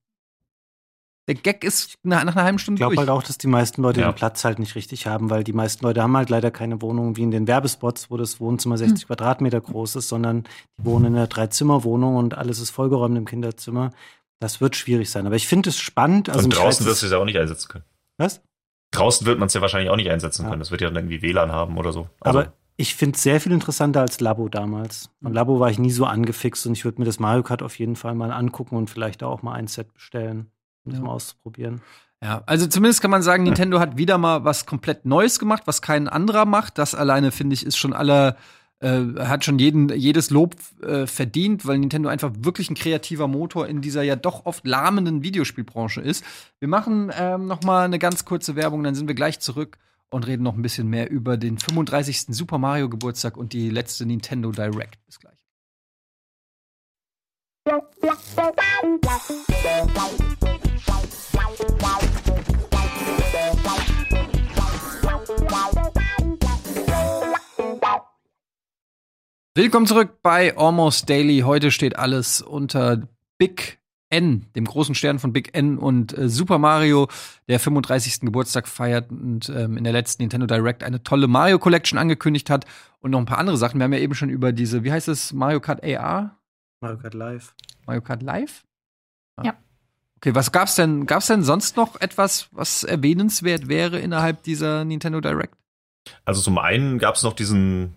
der 1.28 1.34
Gag 1.34 1.64
ist 1.64 1.94
nach, 2.02 2.24
nach 2.24 2.36
einer 2.36 2.44
halben 2.44 2.58
Stunde 2.58 2.78
Ich 2.78 2.80
glaube 2.80 2.96
halt 2.96 3.08
auch, 3.08 3.22
dass 3.22 3.38
die 3.38 3.48
meisten 3.48 3.82
Leute 3.82 4.00
ja. 4.00 4.10
den 4.10 4.14
Platz 4.14 4.44
halt 4.44 4.58
nicht 4.58 4.74
richtig 4.74 5.06
haben, 5.06 5.30
weil 5.30 5.44
die 5.44 5.52
meisten 5.52 5.84
Leute 5.84 6.02
haben 6.02 6.16
halt 6.16 6.30
leider 6.30 6.50
keine 6.50 6.80
Wohnung 6.80 7.16
wie 7.16 7.22
in 7.22 7.30
den 7.30 7.46
Werbespots, 7.46 8.10
wo 8.10 8.16
das 8.16 8.40
Wohnzimmer 8.40 8.78
60 8.78 9.02
hm. 9.02 9.06
Quadratmeter 9.08 9.60
groß 9.60 9.96
ist, 9.96 10.08
sondern 10.08 10.44
die 10.78 10.84
wohnen 10.84 11.06
in 11.06 11.16
einer 11.16 11.26
Dreizimmerwohnung 11.26 12.16
und 12.16 12.34
alles 12.34 12.60
ist 12.60 12.70
vollgeräumt 12.70 13.16
im 13.16 13.24
Kinderzimmer. 13.24 13.92
Das 14.40 14.60
wird 14.60 14.74
schwierig 14.74 15.10
sein. 15.10 15.26
Aber 15.26 15.36
ich 15.36 15.46
finde 15.46 15.70
es 15.70 15.78
spannend. 15.78 16.28
Also 16.28 16.44
und 16.44 16.50
draußen 16.50 16.84
wirst 16.86 17.02
du 17.02 17.06
es 17.06 17.12
ja 17.12 17.18
auch 17.18 17.24
nicht 17.24 17.38
einsetzen 17.38 17.68
können. 17.68 17.84
Was? 18.18 18.40
Draußen 18.90 19.26
wird 19.26 19.38
man 19.38 19.46
es 19.46 19.54
ja 19.54 19.60
wahrscheinlich 19.60 19.90
auch 19.90 19.96
nicht 19.96 20.10
einsetzen 20.10 20.42
ja. 20.42 20.48
können. 20.48 20.58
Das 20.58 20.70
wird 20.70 20.80
ja 20.80 20.88
dann 20.88 20.96
irgendwie 20.96 21.22
WLAN 21.22 21.52
haben 21.52 21.78
oder 21.78 21.92
so. 21.92 22.08
Also 22.20 22.40
Aber 22.40 22.52
ich 22.76 22.94
finde 22.94 23.16
es 23.16 23.22
sehr 23.22 23.40
viel 23.40 23.52
interessanter 23.52 24.00
als 24.00 24.20
Labo 24.20 24.48
damals. 24.48 25.10
Von 25.22 25.32
Labo 25.32 25.60
war 25.60 25.70
ich 25.70 25.78
nie 25.78 25.90
so 25.90 26.06
angefixt 26.06 26.66
und 26.66 26.72
ich 26.72 26.84
würde 26.84 27.00
mir 27.00 27.04
das 27.04 27.20
Mario 27.20 27.42
Kart 27.42 27.62
auf 27.62 27.78
jeden 27.78 27.96
Fall 27.96 28.14
mal 28.14 28.32
angucken 28.32 28.76
und 28.76 28.88
vielleicht 28.88 29.22
auch 29.22 29.42
mal 29.42 29.54
ein 29.54 29.66
Set 29.66 29.92
bestellen, 29.92 30.50
um 30.84 30.92
ja. 30.92 30.98
das 30.98 31.00
mal 31.00 31.12
auszuprobieren. 31.12 31.82
Ja, 32.22 32.42
also 32.46 32.66
zumindest 32.66 33.02
kann 33.02 33.10
man 33.10 33.22
sagen, 33.22 33.42
Nintendo 33.44 33.78
hat 33.78 33.98
wieder 33.98 34.16
mal 34.16 34.44
was 34.44 34.64
komplett 34.64 35.04
Neues 35.04 35.38
gemacht, 35.38 35.64
was 35.66 35.82
kein 35.82 36.08
anderer 36.08 36.46
macht. 36.46 36.78
Das 36.78 36.94
alleine, 36.94 37.30
finde 37.30 37.54
ich, 37.54 37.66
ist 37.66 37.76
schon 37.76 37.92
aller, 37.92 38.36
äh, 38.80 39.00
hat 39.18 39.44
schon 39.44 39.58
jeden, 39.58 39.90
jedes 39.90 40.30
Lob 40.30 40.56
äh, 40.82 41.06
verdient, 41.06 41.66
weil 41.66 41.78
Nintendo 41.78 42.08
einfach 42.08 42.30
wirklich 42.38 42.70
ein 42.70 42.74
kreativer 42.74 43.28
Motor 43.28 43.66
in 43.66 43.82
dieser 43.82 44.02
ja 44.02 44.16
doch 44.16 44.46
oft 44.46 44.66
lahmenden 44.66 45.22
Videospielbranche 45.22 46.00
ist. 46.00 46.24
Wir 46.58 46.68
machen 46.68 47.12
ähm, 47.18 47.46
noch 47.48 47.62
mal 47.64 47.84
eine 47.84 47.98
ganz 47.98 48.24
kurze 48.24 48.56
Werbung, 48.56 48.82
dann 48.82 48.94
sind 48.94 49.08
wir 49.08 49.14
gleich 49.14 49.40
zurück 49.40 49.78
und 50.12 50.26
reden 50.26 50.42
noch 50.42 50.54
ein 50.54 50.62
bisschen 50.62 50.88
mehr 50.88 51.10
über 51.10 51.36
den 51.36 51.58
35. 51.58 52.26
Super 52.28 52.58
Mario 52.58 52.88
Geburtstag 52.88 53.36
und 53.36 53.52
die 53.52 53.70
letzte 53.70 54.04
Nintendo 54.06 54.52
Direct. 54.52 55.04
Bis 55.06 55.18
gleich. 55.18 55.36
Willkommen 69.54 69.86
zurück 69.86 70.22
bei 70.22 70.56
Almost 70.56 71.08
Daily. 71.08 71.40
Heute 71.40 71.70
steht 71.70 71.96
alles 71.96 72.42
unter 72.42 73.08
Big 73.38 73.81
N, 74.12 74.46
dem 74.54 74.64
großen 74.64 74.94
Stern 74.94 75.18
von 75.18 75.32
Big 75.32 75.56
N 75.56 75.78
und 75.78 76.16
äh, 76.16 76.28
Super 76.28 76.58
Mario, 76.58 77.08
der 77.48 77.58
35. 77.58 78.20
Geburtstag 78.20 78.68
feiert 78.68 79.10
und 79.10 79.48
ähm, 79.48 79.76
in 79.76 79.84
der 79.84 79.92
letzten 79.92 80.22
Nintendo 80.22 80.46
Direct 80.46 80.82
eine 80.82 81.02
tolle 81.02 81.26
Mario 81.26 81.58
Collection 81.58 81.98
angekündigt 81.98 82.50
hat 82.50 82.66
und 83.00 83.10
noch 83.10 83.18
ein 83.18 83.26
paar 83.26 83.38
andere 83.38 83.56
Sachen. 83.56 83.80
Wir 83.80 83.84
haben 83.84 83.92
ja 83.92 83.98
eben 83.98 84.14
schon 84.14 84.30
über 84.30 84.52
diese, 84.52 84.84
wie 84.84 84.92
heißt 84.92 85.08
es, 85.08 85.32
Mario 85.32 85.60
Kart 85.60 85.82
AR? 85.82 86.36
Mario 86.80 86.98
Kart 86.98 87.14
Live. 87.14 87.54
Mario 87.86 88.02
Kart 88.02 88.22
Live? 88.22 88.64
Ah. 89.36 89.42
Ja. 89.46 89.54
Okay, 90.16 90.34
was 90.34 90.52
gab's 90.52 90.76
denn, 90.76 91.06
gab's 91.06 91.26
denn 91.26 91.42
sonst 91.42 91.76
noch 91.76 92.00
etwas, 92.00 92.48
was 92.52 92.84
erwähnenswert 92.84 93.68
wäre 93.68 93.98
innerhalb 93.98 94.42
dieser 94.44 94.84
Nintendo 94.84 95.20
Direct? 95.20 95.54
Also 96.24 96.42
zum 96.42 96.58
einen 96.58 96.98
gab 96.98 97.16
es 97.16 97.22
noch 97.22 97.32
diesen 97.32 97.94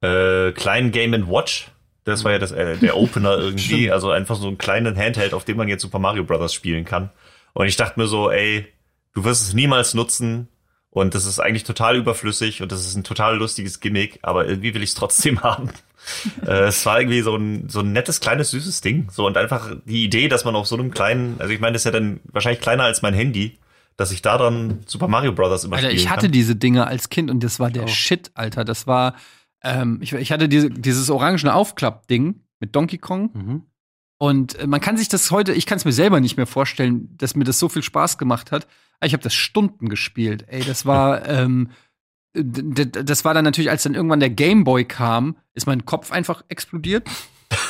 äh, 0.00 0.52
kleinen 0.52 0.90
Game 0.90 1.12
Watch. 1.28 1.70
Das 2.04 2.24
war 2.24 2.32
ja 2.32 2.38
das, 2.38 2.52
äh, 2.52 2.76
der 2.76 2.96
Opener 2.96 3.38
irgendwie. 3.38 3.90
also 3.90 4.10
einfach 4.10 4.36
so 4.36 4.48
einen 4.48 4.58
kleinen 4.58 4.96
Handheld, 4.96 5.34
auf 5.34 5.44
dem 5.44 5.56
man 5.56 5.68
jetzt 5.68 5.82
Super 5.82 5.98
Mario 5.98 6.24
Bros. 6.24 6.52
spielen 6.52 6.84
kann. 6.84 7.10
Und 7.52 7.66
ich 7.66 7.76
dachte 7.76 8.00
mir 8.00 8.06
so, 8.06 8.30
ey, 8.30 8.66
du 9.14 9.24
wirst 9.24 9.42
es 9.42 9.54
niemals 9.54 9.94
nutzen. 9.94 10.48
Und 10.90 11.14
das 11.14 11.24
ist 11.24 11.38
eigentlich 11.40 11.64
total 11.64 11.96
überflüssig 11.96 12.60
und 12.60 12.70
das 12.70 12.84
ist 12.84 12.96
ein 12.96 13.02
total 13.04 13.38
lustiges 13.38 13.80
Gimmick, 13.80 14.18
aber 14.20 14.46
irgendwie 14.46 14.74
will 14.74 14.82
ich 14.82 14.90
es 14.90 14.94
trotzdem 14.94 15.40
haben. 15.42 15.70
äh, 16.46 16.64
es 16.64 16.84
war 16.84 17.00
irgendwie 17.00 17.22
so 17.22 17.34
ein, 17.34 17.70
so 17.70 17.80
ein 17.80 17.92
nettes, 17.92 18.20
kleines, 18.20 18.50
süßes 18.50 18.82
Ding. 18.82 19.08
So 19.10 19.26
und 19.26 19.38
einfach 19.38 19.74
die 19.86 20.04
Idee, 20.04 20.28
dass 20.28 20.44
man 20.44 20.54
auf 20.54 20.66
so 20.66 20.76
einem 20.76 20.90
kleinen, 20.90 21.36
also 21.38 21.50
ich 21.50 21.60
meine, 21.60 21.72
das 21.72 21.82
ist 21.82 21.86
ja 21.86 21.92
dann 21.92 22.20
wahrscheinlich 22.24 22.60
kleiner 22.60 22.84
als 22.84 23.00
mein 23.00 23.14
Handy, 23.14 23.58
dass 23.96 24.12
ich 24.12 24.20
da 24.20 24.36
dann 24.36 24.80
Super 24.84 25.08
Mario 25.08 25.32
Bros. 25.32 25.64
immer 25.64 25.76
Alter, 25.76 25.92
ich 25.92 26.10
hatte 26.10 26.26
kann. 26.26 26.32
diese 26.32 26.56
Dinge 26.56 26.86
als 26.86 27.08
Kind 27.08 27.30
und 27.30 27.42
das 27.42 27.58
war 27.58 27.70
der. 27.70 27.88
Shit, 27.88 28.30
Alter. 28.34 28.64
Das 28.64 28.86
war, 28.86 29.14
ähm, 29.64 29.98
ich, 30.00 30.12
ich 30.12 30.32
hatte 30.32 30.48
diese, 30.48 30.70
dieses 30.70 31.10
orangene 31.10 31.54
Aufklapp-Ding 31.54 32.40
mit 32.60 32.74
Donkey 32.74 32.98
Kong. 32.98 33.30
Mhm. 33.32 33.62
Und 34.18 34.58
äh, 34.58 34.66
man 34.66 34.80
kann 34.80 34.96
sich 34.96 35.08
das 35.08 35.30
heute, 35.30 35.52
ich 35.52 35.66
kann 35.66 35.78
es 35.78 35.84
mir 35.84 35.92
selber 35.92 36.20
nicht 36.20 36.36
mehr 36.36 36.46
vorstellen, 36.46 37.16
dass 37.16 37.34
mir 37.34 37.44
das 37.44 37.58
so 37.58 37.68
viel 37.68 37.82
Spaß 37.82 38.18
gemacht 38.18 38.52
hat. 38.52 38.66
Aber 39.00 39.06
Ich 39.06 39.12
habe 39.14 39.22
das 39.22 39.34
Stunden 39.34 39.88
gespielt. 39.88 40.44
Ey, 40.48 40.62
das 40.62 40.86
war, 40.86 41.28
ähm, 41.28 41.70
das 42.34 43.24
war 43.24 43.34
dann 43.34 43.44
natürlich, 43.44 43.70
als 43.70 43.82
dann 43.82 43.94
irgendwann 43.94 44.20
der 44.20 44.30
Game 44.30 44.64
Boy 44.64 44.84
kam, 44.84 45.36
ist 45.54 45.66
mein 45.66 45.84
Kopf 45.84 46.12
einfach 46.12 46.44
explodiert. 46.48 47.08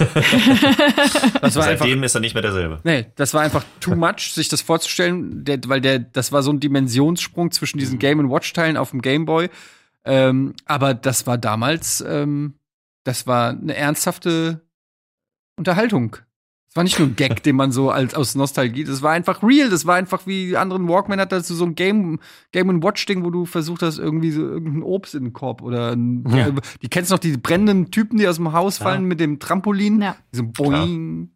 das 1.40 1.56
war 1.56 1.66
einfach, 1.66 1.84
Seitdem 1.86 2.04
ist 2.04 2.14
er 2.14 2.20
nicht 2.20 2.34
mehr 2.34 2.42
derselbe. 2.42 2.80
nee, 2.84 3.06
das 3.16 3.34
war 3.34 3.40
einfach 3.40 3.64
too 3.80 3.96
much, 3.96 4.32
sich 4.32 4.48
das 4.48 4.62
vorzustellen, 4.62 5.44
der, 5.44 5.58
weil 5.66 5.80
der, 5.80 5.98
das 5.98 6.30
war 6.30 6.42
so 6.42 6.52
ein 6.52 6.60
Dimensionssprung 6.60 7.50
zwischen 7.50 7.78
diesen 7.78 7.98
Game 7.98 8.30
Watch 8.30 8.52
Teilen 8.52 8.76
auf 8.76 8.90
dem 8.90 9.02
Game 9.02 9.24
Boy. 9.24 9.50
Ähm, 10.04 10.54
aber 10.66 10.94
das 10.94 11.26
war 11.26 11.38
damals, 11.38 12.02
ähm, 12.06 12.54
das 13.04 13.26
war 13.26 13.50
eine 13.50 13.74
ernsthafte 13.76 14.60
Unterhaltung. 15.56 16.16
Es 16.68 16.76
war 16.76 16.84
nicht 16.84 16.98
nur 16.98 17.08
ein 17.08 17.16
Gag, 17.16 17.42
den 17.44 17.54
man 17.56 17.70
so 17.70 17.90
als 17.90 18.14
aus 18.14 18.34
Nostalgie, 18.34 18.84
das 18.84 19.02
war 19.02 19.12
einfach 19.12 19.42
real, 19.42 19.68
das 19.68 19.84
war 19.86 19.94
einfach 19.96 20.26
wie 20.26 20.46
die 20.48 20.56
anderen 20.56 20.88
Walkman 20.88 21.20
hat 21.20 21.30
dazu 21.30 21.54
so 21.54 21.64
ein 21.66 21.74
Game 21.74 22.18
Game 22.50 22.82
Watch 22.82 23.04
Ding, 23.06 23.24
wo 23.24 23.30
du 23.30 23.44
versucht 23.44 23.82
hast 23.82 23.98
irgendwie 23.98 24.30
so 24.30 24.40
irgendein 24.40 24.82
Obst 24.82 25.14
in 25.14 25.24
den 25.24 25.32
Korb 25.34 25.60
oder 25.62 25.92
ein, 25.92 26.24
Ja. 26.34 26.50
die 26.80 26.88
kennst 26.88 27.10
du 27.10 27.14
noch 27.14 27.20
die 27.20 27.36
brennenden 27.36 27.90
Typen, 27.90 28.18
die 28.18 28.26
aus 28.26 28.36
dem 28.36 28.52
Haus 28.52 28.78
Klar. 28.78 28.90
fallen 28.92 29.04
mit 29.04 29.20
dem 29.20 29.38
Trampolin, 29.38 30.00
Ja. 30.00 30.16
so 30.32 30.44
boing. 30.44 31.30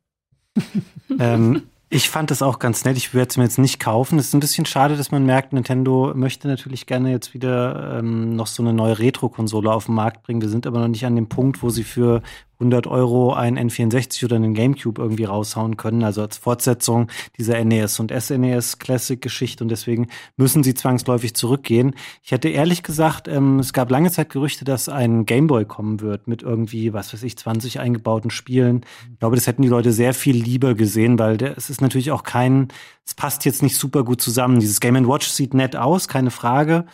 ähm, 1.19 1.63
ich 1.89 2.11
fand 2.11 2.33
das 2.33 2.43
auch 2.43 2.59
ganz 2.59 2.85
nett. 2.85 2.97
Ich 2.97 3.15
werde 3.15 3.31
es 3.31 3.37
mir 3.37 3.45
jetzt 3.45 3.59
nicht 3.59 3.79
kaufen. 3.79 4.19
Es 4.19 4.29
ist 4.29 4.35
ein 4.35 4.41
bisschen 4.41 4.67
schade, 4.67 4.97
dass 4.97 5.13
man 5.13 5.25
merkt, 5.25 5.53
Nintendo 5.53 6.13
möchte 6.15 6.49
natürlich 6.49 6.87
gerne 6.87 7.13
jetzt 7.13 7.33
wieder 7.33 7.99
ähm, 7.99 8.35
noch 8.35 8.49
so 8.49 8.63
eine 8.63 8.73
neue 8.73 8.99
Retro-Konsole 8.99 9.71
auf 9.73 9.87
den 9.87 9.95
Markt 9.95 10.25
bringen. 10.25 10.43
Wir 10.43 10.49
sind 10.49 10.67
aber 10.67 10.81
noch 10.81 10.89
nicht 10.89 11.07
an 11.07 11.15
dem 11.15 11.29
Punkt, 11.29 11.63
wo 11.63 11.71
sie 11.71 11.85
für 11.85 12.23
100 12.59 12.87
Euro 12.87 13.35
einen 13.35 13.71
N64 13.71 14.25
oder 14.25 14.37
einen 14.37 14.55
Gamecube 14.55 15.01
irgendwie 15.01 15.25
raushauen 15.25 15.77
können. 15.77 16.03
Also 16.03 16.23
als 16.23 16.39
Fortsetzung 16.39 17.09
dieser 17.39 17.63
NES 17.63 18.01
und 18.01 18.13
SNES 18.13 18.79
Classic-Geschichte. 18.79 19.63
Und 19.63 19.69
deswegen 19.69 20.09
müssen 20.37 20.63
sie 20.63 20.75
zwangsläufig 20.75 21.35
zurückgehen. 21.35 21.95
Ich 22.23 22.31
hätte 22.31 22.49
ehrlich 22.49 22.83
gesagt, 22.83 23.29
ähm, 23.29 23.59
es 23.59 23.73
gab 23.73 23.91
lange 23.91 24.11
Zeit 24.11 24.31
Gerüchte, 24.31 24.65
dass 24.65 24.89
ein 24.89 25.27
Gameboy 25.27 25.65
kommen 25.65 26.01
wird 26.01 26.29
mit 26.29 26.43
irgendwie, 26.43 26.93
was 26.93 27.13
weiß 27.13 27.23
ich, 27.23 27.37
20 27.37 27.81
eingebauten 27.81 28.31
Spielen. 28.31 28.85
Ich 29.13 29.19
glaube, 29.19 29.37
das 29.37 29.47
hätten 29.47 29.63
die 29.63 29.69
Leute 29.69 29.93
sehr 29.93 30.15
viel 30.15 30.37
lieber 30.37 30.75
gesehen, 30.75 31.19
weil 31.19 31.37
der, 31.37 31.57
es 31.57 31.71
ist 31.71 31.81
natürlich 31.81 32.11
auch 32.11 32.23
kein, 32.23 32.69
es 33.05 33.15
passt 33.15 33.45
jetzt 33.45 33.63
nicht 33.63 33.77
super 33.77 34.05
gut 34.05 34.21
zusammen. 34.21 34.61
Dieses 34.61 34.81
Game 34.81 34.97
Watch 35.07 35.29
sieht 35.29 35.53
nett 35.53 35.77
aus, 35.77 36.09
keine 36.09 36.31
Frage. 36.31 36.87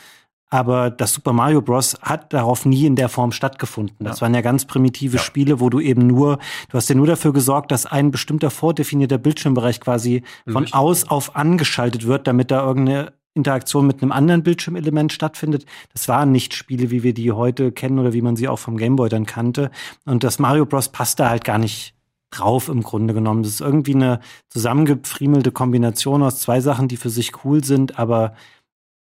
Aber 0.52 0.90
das 0.90 1.14
Super 1.14 1.32
Mario 1.32 1.62
Bros. 1.62 1.96
hat 2.02 2.34
darauf 2.34 2.66
nie 2.66 2.84
in 2.84 2.94
der 2.94 3.08
Form 3.08 3.32
stattgefunden. 3.32 3.96
Das 4.04 4.20
waren 4.20 4.34
ja 4.34 4.42
ganz 4.42 4.66
primitive 4.66 5.16
Ja. 5.16 5.22
Spiele, 5.22 5.60
wo 5.60 5.70
du 5.70 5.80
eben 5.80 6.06
nur, 6.06 6.38
du 6.68 6.76
hast 6.76 6.90
ja 6.90 6.94
nur 6.94 7.06
dafür 7.06 7.32
gesorgt, 7.32 7.72
dass 7.72 7.86
ein 7.86 8.10
bestimmter 8.10 8.50
vordefinierter 8.50 9.16
Bildschirmbereich 9.16 9.80
quasi 9.80 10.24
von 10.46 10.64
Richtig. 10.64 10.74
aus 10.74 11.08
auf 11.08 11.36
angeschaltet 11.36 12.06
wird, 12.06 12.26
damit 12.26 12.50
da 12.50 12.66
irgendeine 12.66 13.14
Interaktion 13.32 13.86
mit 13.86 14.02
einem 14.02 14.12
anderen 14.12 14.42
Bildschirmelement 14.42 15.10
stattfindet. 15.14 15.64
Das 15.94 16.06
waren 16.06 16.32
nicht 16.32 16.52
Spiele, 16.52 16.90
wie 16.90 17.02
wir 17.02 17.14
die 17.14 17.32
heute 17.32 17.72
kennen 17.72 17.98
oder 17.98 18.12
wie 18.12 18.20
man 18.20 18.36
sie 18.36 18.46
auch 18.46 18.58
vom 18.58 18.76
Gameboy 18.76 19.08
dann 19.08 19.24
kannte. 19.24 19.70
Und 20.04 20.22
das 20.22 20.38
Mario 20.38 20.66
Bros. 20.66 20.90
passt 20.90 21.18
da 21.18 21.30
halt 21.30 21.44
gar 21.44 21.56
nicht 21.56 21.94
drauf 22.30 22.68
im 22.68 22.82
Grunde 22.82 23.14
genommen. 23.14 23.42
Das 23.42 23.52
ist 23.52 23.62
irgendwie 23.62 23.94
eine 23.94 24.20
zusammengefriemelte 24.50 25.50
Kombination 25.50 26.22
aus 26.22 26.40
zwei 26.40 26.60
Sachen, 26.60 26.88
die 26.88 26.98
für 26.98 27.08
sich 27.08 27.42
cool 27.42 27.64
sind, 27.64 27.98
aber 27.98 28.34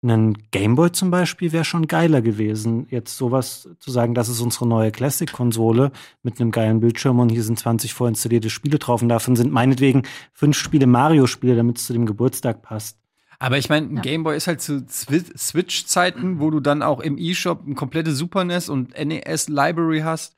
ein 0.01 0.37
Gameboy 0.51 0.91
zum 0.93 1.11
Beispiel 1.11 1.51
wäre 1.51 1.65
schon 1.65 1.87
geiler 1.87 2.21
gewesen. 2.21 2.87
Jetzt 2.89 3.17
sowas 3.17 3.67
zu 3.79 3.91
sagen, 3.91 4.13
das 4.13 4.29
ist 4.29 4.39
unsere 4.39 4.65
neue 4.67 4.91
Classic-Konsole 4.91 5.91
mit 6.23 6.39
einem 6.39 6.51
geilen 6.51 6.79
Bildschirm 6.79 7.19
und 7.19 7.29
hier 7.29 7.43
sind 7.43 7.59
20 7.59 7.93
vorinstallierte 7.93 8.49
Spiele 8.49 8.79
drauf 8.79 9.01
und 9.01 9.09
davon 9.09 9.35
sind 9.35 9.51
meinetwegen 9.51 10.03
fünf 10.31 10.57
Spiele 10.57 10.87
Mario-Spiele, 10.87 11.55
damit 11.57 11.79
es 11.79 11.85
zu 11.85 11.91
dem 11.93 12.05
Geburtstag 12.05 12.61
passt. 12.61 12.97
Aber 13.39 13.57
ich 13.57 13.67
meine, 13.69 13.87
ein 13.87 13.95
Ja. 13.97 14.01
Gameboy 14.01 14.35
ist 14.37 14.47
halt 14.47 14.61
zu 14.61 14.85
Switch-Zeiten, 14.89 16.39
wo 16.39 16.49
du 16.49 16.59
dann 16.59 16.81
auch 16.81 16.99
im 16.99 17.17
E-Shop 17.17 17.65
ein 17.67 17.75
komplette 17.75 18.13
Super 18.13 18.43
NES 18.43 18.69
und 18.69 18.93
NES-Library 18.97 20.01
hast. 20.01 20.35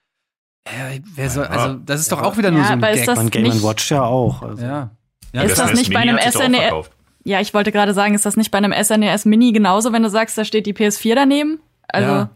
Äh, 0.65 0.99
wer 1.15 1.29
soll, 1.29 1.45
also, 1.45 1.79
das 1.85 2.01
ist 2.01 2.11
doch 2.11 2.21
auch 2.21 2.37
wieder 2.37 2.51
nur 2.51 2.61
Ja, 2.61 2.67
so 2.67 2.73
ein 2.73 2.83
aber 2.83 2.91
ist 2.91 2.97
Gag. 2.99 3.05
das- 3.07 3.19
Und 3.19 3.31
Game 3.31 3.43
nicht- 3.43 3.63
Watch 3.63 3.89
ja 3.91 4.03
auch. 4.03 4.43
Also. 4.43 4.63
ja. 4.63 4.91
ja 5.33 5.41
Ist 5.41 5.57
das 5.57 5.69
das 5.71 5.79
nicht 5.79 5.91
bei 5.93 5.99
einem 6.01 6.17
SNES. 6.19 6.89
Ja, 7.23 7.39
ich 7.39 7.53
wollte 7.53 7.71
gerade 7.71 7.93
sagen, 7.93 8.13
ist 8.15 8.25
das 8.25 8.37
nicht 8.37 8.51
bei 8.51 8.57
einem 8.57 8.73
SNES 8.73 9.25
Mini 9.25 9.51
genauso, 9.51 9.93
wenn 9.93 10.03
du 10.03 10.09
sagst, 10.09 10.37
da 10.37 10.45
steht 10.45 10.65
die 10.65 10.73
PS4 10.73 11.15
daneben? 11.15 11.59
Also, 11.87 12.09
ja. 12.09 12.29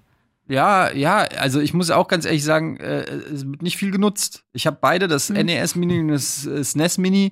ja, 0.48 0.92
ja, 0.92 1.18
also 1.40 1.60
ich 1.60 1.74
muss 1.74 1.90
auch 1.92 2.08
ganz 2.08 2.26
ehrlich 2.26 2.44
sagen, 2.44 2.78
äh, 2.78 3.02
es 3.04 3.48
wird 3.48 3.62
nicht 3.62 3.78
viel 3.78 3.92
genutzt. 3.92 4.44
Ich 4.54 4.68
habe 4.68 4.78
beide, 4.80 5.08
das 5.08 5.30
Mhm. 5.30 5.46
NES 5.46 5.76
Mini 5.76 6.00
und 6.00 6.10
das 6.10 6.46
äh, 6.46 6.64
SNES 6.64 6.98
Mini. 7.00 7.32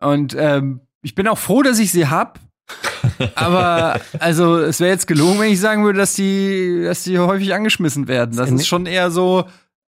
Und 0.00 0.34
ähm, 0.38 0.80
ich 1.02 1.14
bin 1.14 1.28
auch 1.28 1.38
froh, 1.38 1.62
dass 1.62 1.78
ich 1.78 1.92
sie 1.92 2.06
hab. 2.06 2.40
Aber 3.34 4.00
also 4.18 4.58
es 4.58 4.80
wäre 4.80 4.90
jetzt 4.90 5.06
gelogen, 5.06 5.40
wenn 5.40 5.52
ich 5.52 5.60
sagen 5.60 5.84
würde, 5.84 5.98
dass 5.98 6.14
die, 6.14 6.82
dass 6.84 7.04
die 7.04 7.18
häufig 7.18 7.54
angeschmissen 7.54 8.08
werden. 8.08 8.36
Das 8.36 8.50
Das 8.50 8.60
ist 8.60 8.68
schon 8.68 8.86
eher 8.86 9.10
so, 9.10 9.44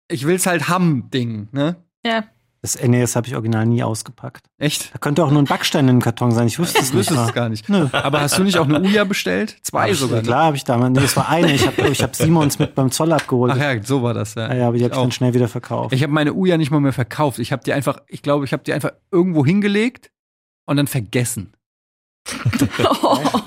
ich 0.08 0.26
will's 0.26 0.46
halt 0.46 0.68
haben 0.68 1.10
Ding, 1.10 1.48
ne? 1.52 1.76
ja. 2.04 2.24
Das 2.74 2.82
NES 2.82 3.14
habe 3.14 3.28
ich 3.28 3.34
original 3.34 3.64
nie 3.64 3.82
ausgepackt. 3.84 4.46
Echt? 4.58 4.92
Da 4.92 4.98
könnte 4.98 5.24
auch 5.24 5.30
nur 5.30 5.40
ein 5.40 5.44
Backstein 5.44 5.86
in 5.88 5.96
dem 5.98 6.02
Karton 6.02 6.32
sein. 6.32 6.48
Ich 6.48 6.58
wüsste 6.58 6.80
es 6.80 6.88
Ich 6.88 6.94
nicht 6.94 6.98
wüsste 6.98 7.14
mal. 7.14 7.26
es 7.28 7.32
gar 7.32 7.48
nicht. 7.48 7.68
Nö. 7.68 7.88
Aber 7.92 8.20
hast 8.20 8.36
du 8.38 8.42
nicht 8.42 8.58
auch 8.58 8.64
eine 8.64 8.80
Uja 8.80 9.04
bestellt? 9.04 9.56
Zwei 9.62 9.92
sogar. 9.94 10.18
Ne? 10.18 10.22
Klar 10.24 10.44
habe 10.46 10.56
ich 10.56 10.64
damals. 10.64 10.92
Nee, 10.94 11.00
das 11.00 11.16
war 11.16 11.28
eine. 11.28 11.52
Ich 11.54 11.64
habe 11.64 11.88
ich 11.88 12.02
hab 12.02 12.16
Simons 12.16 12.58
mit 12.58 12.74
beim 12.74 12.90
Zoll 12.90 13.12
abgeholt. 13.12 13.52
Ach 13.54 13.56
ja, 13.56 13.80
so 13.82 14.02
war 14.02 14.14
das, 14.14 14.34
ja. 14.34 14.48
ja, 14.48 14.54
ja, 14.54 14.68
aber 14.68 14.78
die 14.78 14.84
habe 14.84 14.94
ich 14.94 15.00
dann 15.00 15.12
schnell 15.12 15.32
wieder 15.32 15.46
verkauft. 15.46 15.92
Ich 15.94 16.02
habe 16.02 16.12
meine 16.12 16.34
Uja 16.34 16.56
nicht 16.56 16.72
mal 16.72 16.80
mehr 16.80 16.92
verkauft. 16.92 17.38
Ich 17.38 17.52
habe 17.52 17.62
die 17.62 17.72
einfach, 17.72 17.98
ich 18.08 18.22
glaube, 18.22 18.44
ich 18.44 18.52
habe 18.52 18.64
die 18.64 18.72
einfach 18.72 18.90
irgendwo 19.12 19.46
hingelegt 19.46 20.10
und 20.64 20.76
dann 20.76 20.88
vergessen. 20.88 21.52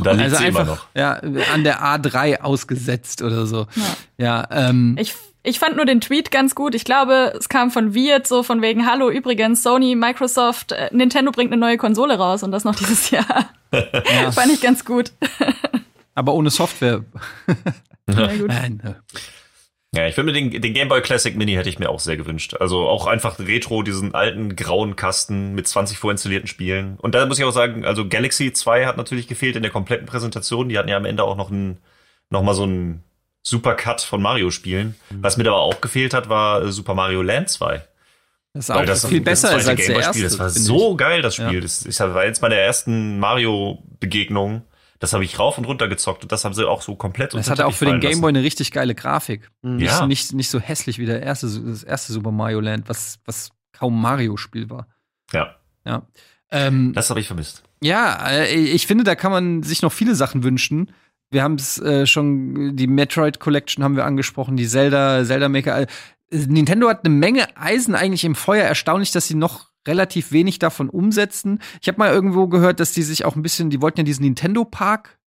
Da 0.03 0.11
liegt 0.11 0.23
also 0.23 0.35
sie 0.37 0.45
einfach 0.45 0.61
immer 0.61 0.71
noch. 0.71 0.85
ja 0.95 1.13
an 1.53 1.63
der 1.65 1.83
A3 1.83 2.39
ausgesetzt 2.39 3.21
oder 3.21 3.45
so. 3.45 3.67
Ja, 4.17 4.47
ähm, 4.51 4.95
Ich, 4.97 5.13
ich 5.49 5.59
fand 5.59 5.75
nur 5.75 5.85
den 5.85 5.99
Tweet 6.01 6.31
ganz 6.31 6.55
gut. 6.55 6.75
Ich 6.75 6.85
glaube, 6.85 7.33
es 7.37 7.49
kam 7.49 7.71
von 7.71 7.93
Wirt 7.93 8.27
so 8.27 8.43
von 8.43 8.61
wegen, 8.61 8.85
hallo, 8.85 9.09
übrigens, 9.09 9.63
Sony, 9.63 9.95
Microsoft, 9.95 10.71
äh, 10.71 10.89
Nintendo 10.91 11.31
bringt 11.31 11.51
eine 11.51 11.59
neue 11.59 11.77
Konsole 11.77 12.17
raus 12.17 12.43
und 12.43 12.51
das 12.51 12.63
noch 12.63 12.75
dieses 12.79 13.11
Jahr. 13.11 13.49
ja, 13.73 14.31
fand 14.31 14.51
ich 14.53 14.61
ganz 14.61 14.85
gut. 14.85 15.11
aber 16.15 16.33
ohne 16.33 16.49
Software. 16.49 17.03
Sehr 18.07 18.27
gut. 18.37 18.47
Nein. 18.47 18.81
äh, 18.83 19.97
Ja, 19.97 20.07
ich 20.07 20.15
finde 20.15 20.33
den, 20.33 20.51
den 20.51 20.73
Game 20.73 20.87
Boy 20.87 21.01
Classic 21.01 21.35
Mini 21.35 21.53
hätte 21.53 21.69
ich 21.69 21.79
mir 21.79 21.89
auch 21.89 21.99
sehr 21.99 22.17
gewünscht. 22.17 22.55
Also 22.59 22.87
auch 22.87 23.07
einfach 23.07 23.39
Retro, 23.39 23.81
diesen 23.81 24.13
alten 24.13 24.55
grauen 24.55 24.95
Kasten 24.95 25.53
mit 25.55 25.67
20 25.67 25.97
vorinstallierten 25.97 26.47
Spielen. 26.47 26.97
Und 26.97 27.15
da 27.15 27.25
muss 27.25 27.39
ich 27.39 27.45
auch 27.45 27.51
sagen, 27.51 27.85
also 27.85 28.07
Galaxy 28.07 28.53
2 28.53 28.85
hat 28.85 28.97
natürlich 28.97 29.27
gefehlt 29.27 29.55
in 29.55 29.63
der 29.63 29.71
kompletten 29.71 30.05
Präsentation. 30.05 30.69
Die 30.69 30.77
hatten 30.77 30.89
ja 30.89 30.97
am 30.97 31.05
Ende 31.05 31.23
auch 31.23 31.35
noch 31.35 31.49
einen, 31.51 31.79
noch 32.29 32.43
mal 32.43 32.53
so 32.53 32.63
einen 32.63 33.03
Super 33.49 33.75
Cut 33.75 34.01
von 34.01 34.21
Mario 34.21 34.51
Spielen. 34.51 34.95
Was 35.09 35.37
mir 35.37 35.47
aber 35.47 35.59
auch 35.59 35.81
gefehlt 35.81 36.13
hat, 36.13 36.29
war 36.29 36.63
äh, 36.63 36.71
Super 36.71 36.93
Mario 36.93 37.21
Land 37.21 37.49
2. 37.49 37.83
Das 38.53 38.65
ist 38.65 38.71
auch 38.71 38.85
das 38.85 39.05
viel 39.05 39.21
besser 39.21 39.51
das 39.51 39.63
ist 39.63 39.69
als 39.69 39.85
der 39.85 39.95
erste. 39.97 40.23
Das 40.23 40.39
war 40.39 40.49
so 40.49 40.95
geil, 40.95 41.21
das 41.21 41.35
Spiel. 41.35 41.55
Ja. 41.55 41.59
Das, 41.61 41.85
ich 41.85 41.99
war 41.99 42.25
jetzt 42.25 42.41
bei 42.41 42.49
der 42.49 42.63
ersten 42.63 43.19
Mario-Begegnung. 43.19 44.63
Das 44.99 45.13
habe 45.13 45.23
ich 45.23 45.39
rauf 45.39 45.57
und 45.57 45.65
runter 45.65 45.87
gezockt 45.87 46.23
und 46.23 46.31
das 46.31 46.43
haben 46.43 46.53
sie 46.53 46.67
auch 46.67 46.81
so 46.81 46.95
komplett 46.95 47.33
ich. 47.33 47.39
Das 47.39 47.49
hatte 47.49 47.65
auch 47.65 47.73
für 47.73 47.85
den 47.85 48.01
Gameboy 48.01 48.29
eine 48.29 48.43
richtig 48.43 48.71
geile 48.71 48.95
Grafik. 48.95 49.49
Nicht, 49.61 49.85
Ja. 49.87 50.05
nicht, 50.05 50.33
nicht 50.33 50.49
so 50.49 50.59
hässlich 50.59 50.97
wie 50.97 51.05
der 51.05 51.21
erste, 51.21 51.47
das 51.47 51.83
erste 51.83 52.11
Super 52.11 52.31
Mario 52.31 52.59
Land, 52.59 52.89
was, 52.89 53.19
was 53.23 53.51
kaum 53.71 54.01
Mario-Spiel 54.01 54.69
war. 54.69 54.87
Ja, 55.31 55.55
Ja. 55.85 56.05
Ähm, 56.51 56.93
das 56.93 57.09
habe 57.11 57.19
ich 57.19 57.27
vermisst. 57.27 57.63
Ja, 57.81 58.27
äh, 58.29 58.53
ich 58.55 58.87
finde, 58.87 59.03
da 59.03 59.15
kann 59.15 59.31
man 59.31 59.63
sich 59.63 59.83
noch 59.83 59.93
viele 59.93 60.15
Sachen 60.15 60.43
wünschen. 60.43 60.91
Wir 61.31 61.43
haben 61.43 61.55
es 61.55 61.77
äh, 61.79 62.05
schon, 62.05 62.75
die 62.75 62.87
Metroid 62.87 63.39
Collection 63.39 63.83
haben 63.83 63.95
wir 63.95 64.05
angesprochen, 64.05 64.57
die 64.57 64.67
Zelda, 64.67 65.23
Zelda 65.23 65.49
Maker. 65.49 65.81
Äh, 65.81 65.87
Nintendo 66.31 66.89
hat 66.89 67.05
eine 67.05 67.13
Menge 67.13 67.47
Eisen 67.57 67.95
eigentlich 67.95 68.23
im 68.25 68.35
Feuer. 68.35 68.63
Erstaunlich, 68.63 69.11
dass 69.11 69.27
sie 69.27 69.35
noch 69.35 69.69
relativ 69.87 70.31
wenig 70.31 70.59
davon 70.59 70.89
umsetzen. 70.89 71.59
Ich 71.81 71.87
habe 71.87 71.97
mal 71.99 72.11
irgendwo 72.11 72.47
gehört, 72.47 72.79
dass 72.79 72.91
die 72.91 73.03
sich 73.03 73.25
auch 73.25 73.35
ein 73.35 73.41
bisschen, 73.41 73.69
die 73.69 73.81
wollten 73.81 73.99
ja 73.99 74.03
diesen 74.03 74.23
Nintendo 74.23 74.65
Park 74.65 75.17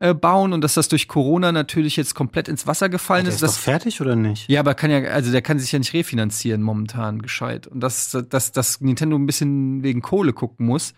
äh, 0.00 0.14
bauen 0.14 0.52
und 0.52 0.62
dass 0.62 0.74
das 0.74 0.88
durch 0.88 1.08
Corona 1.08 1.52
natürlich 1.52 1.96
jetzt 1.96 2.14
komplett 2.14 2.48
ins 2.48 2.66
Wasser 2.66 2.88
gefallen 2.88 3.24
Der 3.24 3.28
ist. 3.30 3.36
ist 3.36 3.42
Das, 3.42 3.56
fertig 3.58 4.00
oder 4.00 4.16
nicht? 4.16 4.48
ja, 4.50 4.60
aber 4.60 4.74
kann 4.74 4.90
ja, 4.90 5.00
also 5.10 5.30
der 5.30 5.42
kann 5.42 5.58
sich 5.58 5.72
ja 5.72 5.78
nicht 5.78 5.92
refinanzieren 5.92 6.62
momentan 6.62 7.20
gescheit. 7.22 7.66
Und 7.66 7.80
dass, 7.80 8.16
dass, 8.28 8.52
dass 8.52 8.80
Nintendo 8.80 9.16
ein 9.16 9.26
bisschen 9.26 9.82
wegen 9.82 10.00
Kohle 10.02 10.32
gucken 10.32 10.66
muss. 10.66 10.94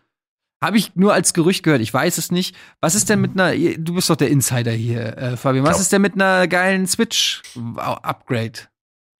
Habe 0.62 0.78
ich 0.78 0.94
nur 0.94 1.12
als 1.12 1.34
Gerücht 1.34 1.62
gehört, 1.64 1.80
ich 1.82 1.92
weiß 1.92 2.18
es 2.18 2.30
nicht. 2.30 2.56
Was 2.80 2.94
ist 2.94 3.10
denn 3.10 3.20
mit 3.20 3.32
einer, 3.38 3.52
du 3.78 3.94
bist 3.94 4.08
doch 4.08 4.16
der 4.16 4.30
Insider 4.30 4.70
hier, 4.72 5.18
äh, 5.18 5.36
Fabian, 5.36 5.64
was 5.66 5.80
ist 5.80 5.92
denn 5.92 6.00
mit 6.02 6.14
einer 6.14 6.46
geilen 6.48 6.86
Switch-Upgrade? 6.86 8.60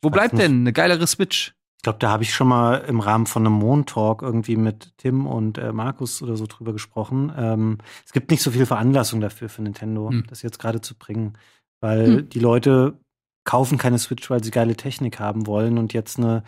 Wo 0.03 0.11
bleibt 0.11 0.39
denn 0.39 0.61
eine 0.61 0.73
geilere 0.73 1.07
Switch? 1.07 1.55
Ich 1.79 1.83
glaube, 1.85 1.99
da 1.99 2.11
habe 2.11 2.23
ich 2.23 2.33
schon 2.33 2.47
mal 2.47 2.77
im 2.87 3.01
Rahmen 3.01 3.27
von 3.27 3.45
einem 3.45 3.57
Mondtalk 3.57 4.23
irgendwie 4.23 4.57
mit 4.57 4.93
Tim 4.99 5.27
und 5.27 5.59
äh, 5.59 5.73
Markus 5.73 6.23
oder 6.23 6.37
so 6.37 6.47
drüber 6.47 6.73
gesprochen. 6.73 7.33
Ähm, 7.37 7.79
es 8.07 8.13
gibt 8.13 8.31
nicht 8.31 8.43
so 8.43 8.53
viel 8.53 8.67
Veranlassung 8.67 9.21
dafür 9.21 9.49
für 9.49 9.63
Nintendo, 9.63 10.11
Hm. 10.11 10.25
das 10.29 10.43
jetzt 10.43 10.61
gerade 10.61 10.81
zu 10.81 10.95
bringen, 10.97 11.37
weil 11.81 12.19
Hm. 12.19 12.29
die 12.29 12.39
Leute 12.39 12.99
kaufen 13.45 13.79
keine 13.79 13.99
Switch, 13.99 14.31
weil 14.31 14.45
sie 14.45 14.53
geile 14.53 14.77
Technik 14.77 15.19
haben 15.19 15.49
wollen 15.49 15.77
und 15.77 15.93
jetzt 15.93 16.19
eine 16.19 16.45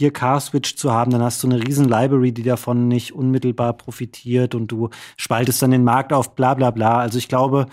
4K-Switch 0.00 0.76
zu 0.76 0.92
haben, 0.92 1.10
dann 1.10 1.22
hast 1.22 1.42
du 1.42 1.48
eine 1.48 1.62
riesen 1.62 1.88
Library, 1.88 2.32
die 2.32 2.42
davon 2.42 2.88
nicht 2.88 3.12
unmittelbar 3.12 3.74
profitiert 3.74 4.54
und 4.54 4.68
du 4.68 4.88
spaltest 5.16 5.62
dann 5.62 5.70
den 5.70 5.84
Markt 5.84 6.12
auf, 6.12 6.34
bla 6.34 6.54
bla 6.54 6.70
bla. 6.70 6.98
Also 6.98 7.18
ich 7.18 7.28
glaube, 7.28 7.66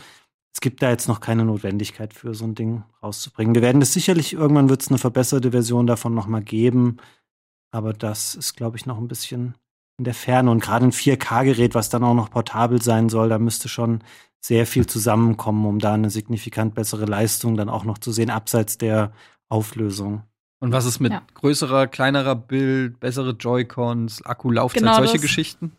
es 0.54 0.62
gibt 0.62 0.82
da 0.82 0.90
jetzt 0.90 1.08
noch 1.08 1.20
keine 1.20 1.46
Notwendigkeit 1.46 2.14
für, 2.14 2.34
so 2.34 2.46
ein 2.46 2.56
Ding 2.56 2.84
rauszubringen. 3.02 3.56
Wir 3.56 3.62
werden 3.62 3.80
das 3.80 3.94
sicherlich, 3.94 4.34
irgendwann 4.34 4.70
wird 4.70 4.82
es 4.82 4.90
eine 4.90 4.98
verbesserte 4.98 5.52
Version 5.52 5.88
davon 5.88 6.14
noch 6.14 6.28
mal 6.28 6.42
geben, 6.42 6.98
aber 7.72 7.94
das 7.94 8.36
ist, 8.36 8.56
glaube 8.56 8.78
ich, 8.78 8.86
noch 8.86 8.98
ein 8.98 9.08
bisschen 9.08 9.56
in 9.98 10.06
der 10.06 10.14
Ferne. 10.14 10.52
Und 10.52 10.62
gerade 10.62 10.86
ein 10.86 10.92
4K-Gerät, 10.92 11.76
was 11.76 11.90
dann 11.90 12.04
auch 12.04 12.14
noch 12.14 12.30
portabel 12.30 12.82
sein 12.82 13.10
soll, 13.10 13.30
da 13.30 13.40
müsste 13.40 13.70
schon 13.70 14.04
sehr 14.42 14.66
viel 14.66 14.86
zusammenkommen, 14.86 15.66
um 15.66 15.80
da 15.80 15.94
eine 15.94 16.10
signifikant 16.10 16.76
bessere 16.76 17.06
Leistung 17.06 17.58
dann 17.58 17.70
auch 17.70 17.84
noch 17.84 17.98
zu 17.98 18.12
sehen, 18.12 18.30
abseits 18.30 18.78
der 18.78 19.12
Auflösung. 19.50 20.24
Und 20.60 20.72
was 20.72 20.86
ist 20.86 21.00
mit 21.00 21.12
Ja. 21.12 21.22
größerer, 21.36 21.88
kleinerer 21.88 22.36
Bild, 22.36 23.00
bessere 23.00 23.32
Joy-Cons, 23.32 24.26
Akkulaufzeit, 24.26 24.82
Genau 24.82 24.96
solche 24.96 25.14
das. 25.14 25.22
Geschichten? 25.22 25.72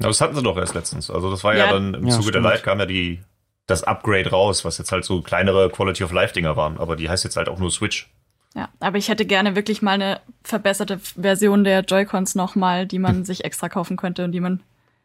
Aber 0.00 0.08
das 0.08 0.20
hatten 0.20 0.34
sie 0.34 0.42
doch 0.42 0.56
erst 0.56 0.74
letztens. 0.74 1.08
Also 1.10 1.30
das 1.30 1.44
war 1.44 1.54
ja, 1.56 1.66
Ja. 1.66 1.72
dann 1.72 1.94
im 1.94 2.06
Ja, 2.06 2.10
Zuge 2.10 2.32
der 2.32 2.40
stimmt. 2.40 2.44
Live 2.46 2.62
kam 2.62 2.78
ja 2.80 2.86
die 2.86 3.20
das 3.66 3.82
Upgrade 3.84 4.28
raus, 4.30 4.64
was 4.64 4.76
jetzt 4.78 4.92
halt 4.92 5.04
so 5.04 5.22
kleinere 5.22 5.70
Quality 5.70 6.04
of 6.04 6.12
Life 6.12 6.34
Dinger 6.34 6.56
waren, 6.56 6.76
aber 6.78 6.96
die 6.96 7.08
heißt 7.08 7.24
jetzt 7.24 7.36
halt 7.36 7.48
auch 7.48 7.58
nur 7.58 7.70
Switch. 7.70 8.10
Ja, 8.54 8.68
aber 8.80 8.98
ich 8.98 9.08
hätte 9.08 9.24
gerne 9.24 9.56
wirklich 9.56 9.80
mal 9.82 9.92
eine 9.92 10.20
verbesserte 10.42 10.98
Version 10.98 11.64
der 11.64 11.80
Joy-Cons 11.80 12.34
noch 12.34 12.56
mal, 12.56 12.86
die 12.86 12.98
man 12.98 13.24
sich 13.24 13.44
extra 13.44 13.68
kaufen 13.68 13.96
könnte 13.96 14.24
und 14.24 14.32
die 14.32 14.40
man 14.40 14.60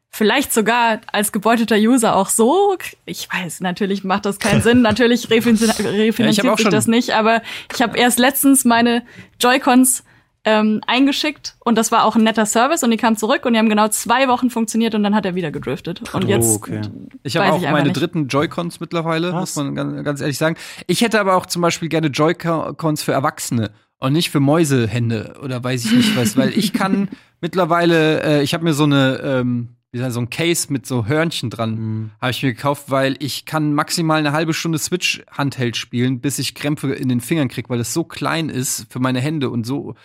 vielleicht 0.10 0.52
sogar 0.54 1.02
als 1.12 1.32
gebeutelter 1.32 1.76
User 1.78 2.16
auch 2.16 2.30
so, 2.30 2.76
ich 3.06 3.28
weiß, 3.32 3.62
natürlich 3.62 4.04
macht 4.04 4.26
das 4.26 4.40
keinen 4.40 4.62
Sinn, 4.62 4.82
natürlich 4.82 5.28
refinanzi- 5.28 5.84
refinanziert 5.86 6.58
sich 6.58 6.70
das 6.70 6.88
nicht, 6.88 7.12
aber 7.12 7.42
ich 7.74 7.82
habe 7.82 7.98
erst 7.98 8.20
letztens 8.20 8.66
meine 8.66 9.04
Joy-Cons 9.40 10.04
ähm, 10.46 10.82
eingeschickt 10.88 11.56
und 11.60 11.78
das 11.78 11.92
war 11.92 12.06
auch 12.06 12.16
ein 12.16 12.24
netter 12.24 12.46
Service 12.46 12.82
und 12.84 12.92
die 12.92 12.98
kam 12.98 13.18
zurück 13.18 13.46
und 13.46 13.54
die 13.54 13.60
haben 13.60 13.70
genau 13.70 13.90
zwei 13.90 14.28
Wochen 14.30 14.50
funktioniert 14.50 14.96
und 14.96 15.04
dann 15.04 15.14
hat 15.14 15.26
er 15.26 15.36
wieder 15.36 15.52
gedriftet. 15.52 16.02
Und 16.14 16.26
Oh, 16.26 16.28
jetzt 16.28 16.56
okay. 16.56 16.82
Ich 17.24 17.36
habe 17.38 17.52
auch 17.52 17.58
ich 17.62 17.70
meine 17.70 17.90
nicht. 17.90 18.00
dritten 18.00 18.28
Joy-Cons 18.28 18.80
mittlerweile, 18.80 19.32
Krass. 19.32 19.56
muss 19.56 19.56
man 19.58 19.76
ganz, 19.76 20.04
ganz 20.06 20.22
ehrlich 20.22 20.38
sagen. 20.38 20.56
Ich 20.88 21.02
hätte 21.02 21.20
aber 21.20 21.36
auch 21.36 21.46
zum 21.46 21.62
Beispiel 21.62 21.90
gerne 21.90 22.08
Joy-Cons 22.08 23.04
für 23.04 23.12
Erwachsene 23.12 23.72
und 24.00 24.14
nicht 24.14 24.30
für 24.32 24.40
Mäusehände 24.40 25.36
oder 25.44 25.62
weiß 25.62 25.86
ich 25.86 25.92
nicht 25.92 26.18
was, 26.18 26.38
weil 26.38 26.58
ich 26.58 26.72
kann 26.74 27.10
mittlerweile, 27.42 28.24
äh, 28.24 28.42
ich 28.42 28.54
habe 28.54 28.64
mir 28.64 28.74
so 28.74 28.86
eine, 28.86 29.20
ähm, 29.22 29.76
so 29.94 30.20
ein 30.20 30.30
Case 30.30 30.72
mit 30.72 30.86
so 30.86 31.08
Hörnchen 31.08 31.50
dran, 31.50 31.72
Mhm. 31.76 32.12
habe 32.22 32.32
ich 32.32 32.44
mir 32.44 32.54
gekauft, 32.54 32.86
weil 32.90 33.16
ich 33.20 33.46
kann 33.46 33.74
maximal 33.74 34.20
eine 34.20 34.32
halbe 34.32 34.54
Stunde 34.54 34.78
Switch 34.78 35.24
Handheld 35.32 35.78
spielen, 35.78 36.22
bis 36.22 36.40
ich 36.40 36.54
Krämpfe 36.56 36.94
in 36.94 37.10
den 37.10 37.22
Fingern 37.22 37.48
krieg, 37.48 37.70
weil 37.70 37.80
es 37.80 37.94
so 37.94 38.04
klein 38.04 38.50
ist 38.50 38.86
für 38.92 39.00
meine 39.00 39.20
Hände 39.20 39.50
und 39.50 39.66
so. 39.66 39.96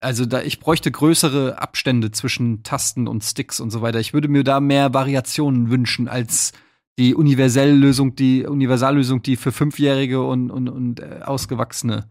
Also 0.00 0.26
da 0.26 0.42
ich 0.42 0.60
bräuchte 0.60 0.90
größere 0.90 1.60
Abstände 1.60 2.10
zwischen 2.10 2.62
Tasten 2.62 3.08
und 3.08 3.24
Sticks 3.24 3.58
und 3.60 3.70
so 3.70 3.82
weiter. 3.82 3.98
Ich 4.00 4.12
würde 4.12 4.28
mir 4.28 4.44
da 4.44 4.60
mehr 4.60 4.94
Variationen 4.94 5.70
wünschen 5.70 6.08
als 6.08 6.52
die 6.98 7.14
Universellösung, 7.14 8.16
die 8.16 8.44
Universallösung, 8.44 9.22
die 9.22 9.36
für 9.36 9.52
Fünfjährige 9.52 10.20
und, 10.22 10.50
und, 10.50 10.68
und 10.68 11.00
äh, 11.00 11.20
Ausgewachsene. 11.24 12.08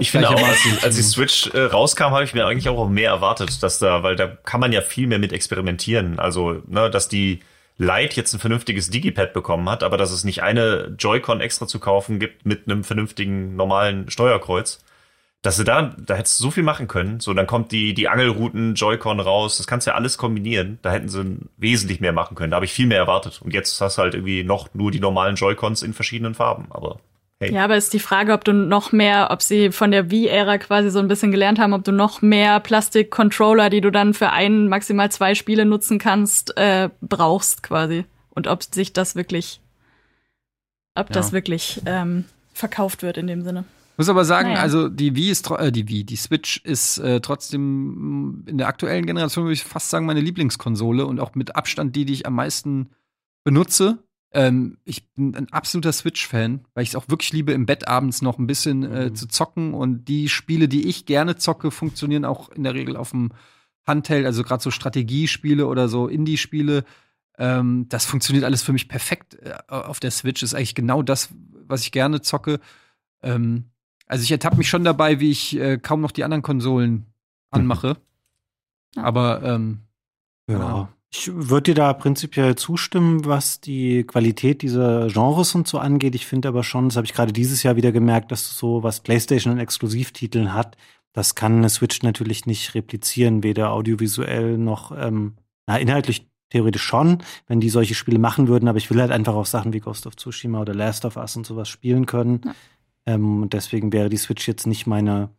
Ich 0.00 0.10
finde 0.10 0.30
auch, 0.30 0.42
als, 0.42 0.58
als 0.82 0.96
die 0.96 1.02
Switch 1.02 1.48
äh, 1.48 1.60
rauskam, 1.60 2.04
habe 2.04 2.24
ich 2.24 2.34
mir 2.34 2.46
eigentlich 2.46 2.68
auch 2.68 2.88
mehr 2.88 3.10
erwartet, 3.10 3.62
dass 3.62 3.78
da, 3.78 4.02
weil 4.02 4.16
da 4.16 4.26
kann 4.26 4.60
man 4.60 4.72
ja 4.72 4.80
viel 4.80 5.06
mehr 5.06 5.18
mit 5.18 5.32
experimentieren. 5.32 6.18
Also, 6.18 6.62
ne, 6.66 6.90
dass 6.90 7.08
die 7.08 7.40
Lite 7.76 8.16
jetzt 8.16 8.32
ein 8.32 8.40
vernünftiges 8.40 8.90
Digipad 8.90 9.32
bekommen 9.32 9.68
hat, 9.68 9.82
aber 9.82 9.96
dass 9.96 10.10
es 10.10 10.24
nicht 10.24 10.42
eine 10.42 10.94
Joy-Con 10.98 11.40
extra 11.40 11.66
zu 11.66 11.78
kaufen 11.78 12.18
gibt 12.18 12.44
mit 12.44 12.66
einem 12.66 12.84
vernünftigen 12.84 13.56
normalen 13.56 14.10
Steuerkreuz. 14.10 14.84
Dass 15.42 15.56
sie 15.56 15.64
da, 15.64 15.94
da 15.96 16.14
hättest 16.16 16.38
du 16.38 16.44
so 16.44 16.50
viel 16.50 16.62
machen 16.62 16.86
können. 16.86 17.20
So, 17.20 17.32
dann 17.32 17.46
kommt 17.46 17.72
die, 17.72 17.94
die 17.94 18.08
Angelrouten 18.08 18.74
Joy-Con 18.74 19.20
raus. 19.20 19.56
Das 19.56 19.66
kannst 19.66 19.86
du 19.86 19.92
ja 19.92 19.94
alles 19.94 20.18
kombinieren. 20.18 20.78
Da 20.82 20.92
hätten 20.92 21.08
sie 21.08 21.38
wesentlich 21.56 22.00
mehr 22.00 22.12
machen 22.12 22.34
können. 22.34 22.50
Da 22.50 22.56
habe 22.56 22.66
ich 22.66 22.72
viel 22.74 22.86
mehr 22.86 22.98
erwartet. 22.98 23.40
Und 23.42 23.54
jetzt 23.54 23.80
hast 23.80 23.96
du 23.96 24.02
halt 24.02 24.12
irgendwie 24.12 24.44
noch 24.44 24.68
nur 24.74 24.90
die 24.90 25.00
normalen 25.00 25.36
Joy-Cons 25.36 25.82
in 25.82 25.94
verschiedenen 25.94 26.34
Farben. 26.34 26.66
Aber 26.68 27.00
hey. 27.40 27.52
Ja, 27.52 27.64
aber 27.64 27.76
ist 27.76 27.92
die 27.92 27.98
Frage, 27.98 28.32
ob 28.32 28.44
du 28.44 28.52
noch 28.52 28.92
mehr, 28.92 29.28
ob 29.30 29.42
sie 29.42 29.72
von 29.72 29.90
der 29.90 30.10
Wii-Ära 30.10 30.58
quasi 30.58 30.90
so 30.90 30.98
ein 30.98 31.08
bisschen 31.08 31.30
gelernt 31.30 31.58
haben, 31.58 31.72
ob 31.72 31.84
du 31.84 31.92
noch 31.92 32.22
mehr 32.22 32.60
Plastik-Controller, 32.60 33.70
die 33.70 33.80
du 33.80 33.90
dann 33.90 34.14
für 34.14 34.30
ein, 34.30 34.68
maximal 34.68 35.10
zwei 35.10 35.34
Spiele 35.34 35.64
nutzen 35.64 35.98
kannst, 35.98 36.56
äh, 36.56 36.90
brauchst 37.00 37.62
quasi. 37.62 38.04
Und 38.30 38.46
ob 38.46 38.62
sich 38.62 38.92
das 38.92 39.16
wirklich, 39.16 39.60
ob 40.94 41.08
Ja. 41.08 41.14
das 41.14 41.32
wirklich 41.32 41.80
ähm, 41.86 42.24
verkauft 42.52 43.02
wird 43.02 43.16
in 43.16 43.26
dem 43.26 43.42
Sinne. 43.42 43.64
Muss 43.96 44.08
aber 44.08 44.24
sagen, 44.24 44.50
Naja. 44.50 44.62
also 44.62 44.88
die 44.88 45.14
Wii 45.14 45.30
ist 45.30 45.50
äh, 45.50 45.70
die 45.72 45.86
Wii, 45.88 46.04
die 46.04 46.16
Switch 46.16 46.58
ist 46.64 46.96
äh, 46.98 47.20
trotzdem 47.20 48.44
in 48.46 48.56
der 48.56 48.68
aktuellen 48.68 49.04
Generation 49.04 49.44
würde 49.44 49.52
ich 49.54 49.64
fast 49.64 49.90
sagen 49.90 50.06
meine 50.06 50.20
Lieblingskonsole 50.20 51.04
und 51.04 51.20
auch 51.20 51.34
mit 51.34 51.54
Abstand 51.54 51.94
die, 51.96 52.06
die 52.06 52.14
ich 52.14 52.26
am 52.26 52.34
meisten 52.34 52.90
benutze. 53.44 53.98
Ähm, 54.32 54.78
ich 54.84 55.08
bin 55.12 55.34
ein 55.34 55.52
absoluter 55.52 55.92
Switch-Fan, 55.92 56.60
weil 56.74 56.82
ich 56.84 56.90
es 56.90 56.96
auch 56.96 57.08
wirklich 57.08 57.32
liebe, 57.32 57.52
im 57.52 57.66
Bett 57.66 57.88
abends 57.88 58.22
noch 58.22 58.38
ein 58.38 58.46
bisschen 58.46 58.84
äh, 58.84 59.10
Mhm. 59.10 59.14
zu 59.16 59.26
zocken. 59.26 59.74
Und 59.74 60.04
die 60.06 60.28
Spiele, 60.28 60.68
die 60.68 60.88
ich 60.88 61.06
gerne 61.06 61.36
zocke, 61.36 61.70
funktionieren 61.70 62.24
auch 62.24 62.48
in 62.50 62.62
der 62.62 62.74
Regel 62.74 62.96
auf 62.96 63.10
dem 63.10 63.32
Handheld, 63.86 64.26
also 64.26 64.42
gerade 64.44 64.62
so 64.62 64.70
Strategiespiele 64.70 65.66
oder 65.66 65.88
so 65.88 66.06
Indie-Spiele. 66.06 66.84
Ähm, 67.38 67.86
das 67.88 68.04
funktioniert 68.04 68.44
alles 68.44 68.62
für 68.62 68.72
mich 68.72 68.88
perfekt 68.88 69.34
äh, 69.42 69.54
auf 69.68 69.98
der 69.98 70.10
Switch. 70.12 70.42
Ist 70.42 70.54
eigentlich 70.54 70.74
genau 70.74 71.02
das, 71.02 71.30
was 71.66 71.82
ich 71.82 71.90
gerne 71.90 72.20
zocke. 72.20 72.60
Ähm, 73.22 73.64
also 74.06 74.22
ich 74.22 74.30
ertappe 74.30 74.58
mich 74.58 74.68
schon 74.68 74.84
dabei, 74.84 75.18
wie 75.20 75.30
ich 75.30 75.58
äh, 75.58 75.78
kaum 75.78 76.00
noch 76.02 76.10
die 76.12 76.24
anderen 76.24 76.42
Konsolen 76.42 77.06
anmache. 77.50 77.96
Ja. 78.94 79.02
Aber 79.04 79.42
ähm, 79.42 79.80
Genau. 80.46 80.88
Ich 81.12 81.30
würde 81.32 81.72
dir 81.72 81.74
da 81.74 81.92
prinzipiell 81.92 82.54
zustimmen, 82.54 83.24
was 83.24 83.60
die 83.60 84.04
Qualität 84.04 84.62
dieser 84.62 85.08
Genres 85.08 85.56
und 85.56 85.66
so 85.66 85.78
angeht. 85.78 86.14
Ich 86.14 86.26
finde 86.26 86.48
aber 86.48 86.62
schon, 86.62 86.88
das 86.88 86.96
habe 86.96 87.04
ich 87.04 87.12
gerade 87.12 87.32
dieses 87.32 87.64
Jahr 87.64 87.74
wieder 87.74 87.90
gemerkt, 87.90 88.30
dass 88.30 88.56
so 88.56 88.84
was 88.84 89.00
PlayStation 89.00 89.52
an 89.52 89.58
Exklusivtiteln 89.58 90.54
hat, 90.54 90.76
das 91.12 91.34
kann 91.34 91.58
eine 91.58 91.68
Switch 91.68 92.02
natürlich 92.02 92.46
nicht 92.46 92.74
replizieren, 92.74 93.42
weder 93.42 93.72
audiovisuell 93.72 94.56
noch, 94.56 94.92
ähm, 94.96 95.34
na, 95.66 95.78
inhaltlich 95.78 96.28
theoretisch 96.50 96.82
schon, 96.82 97.18
wenn 97.46 97.60
die 97.60 97.70
solche 97.70 97.94
Spiele 97.94 98.18
machen 98.18 98.48
würden, 98.48 98.68
aber 98.68 98.78
ich 98.78 98.90
will 98.90 99.00
halt 99.00 99.10
einfach 99.10 99.34
auch 99.34 99.46
Sachen 99.46 99.72
wie 99.72 99.80
Ghost 99.80 100.06
of 100.06 100.16
Tsushima 100.16 100.60
oder 100.60 100.74
Last 100.74 101.04
of 101.04 101.16
Us 101.16 101.36
und 101.36 101.46
sowas 101.46 101.68
spielen 101.68 102.06
können. 102.06 102.40
Ja. 102.44 102.54
Ähm, 103.06 103.42
und 103.42 103.52
deswegen 103.52 103.92
wäre 103.92 104.08
die 104.08 104.16
Switch 104.16 104.46
jetzt 104.46 104.66
nicht 104.66 104.86
meine 104.86 105.30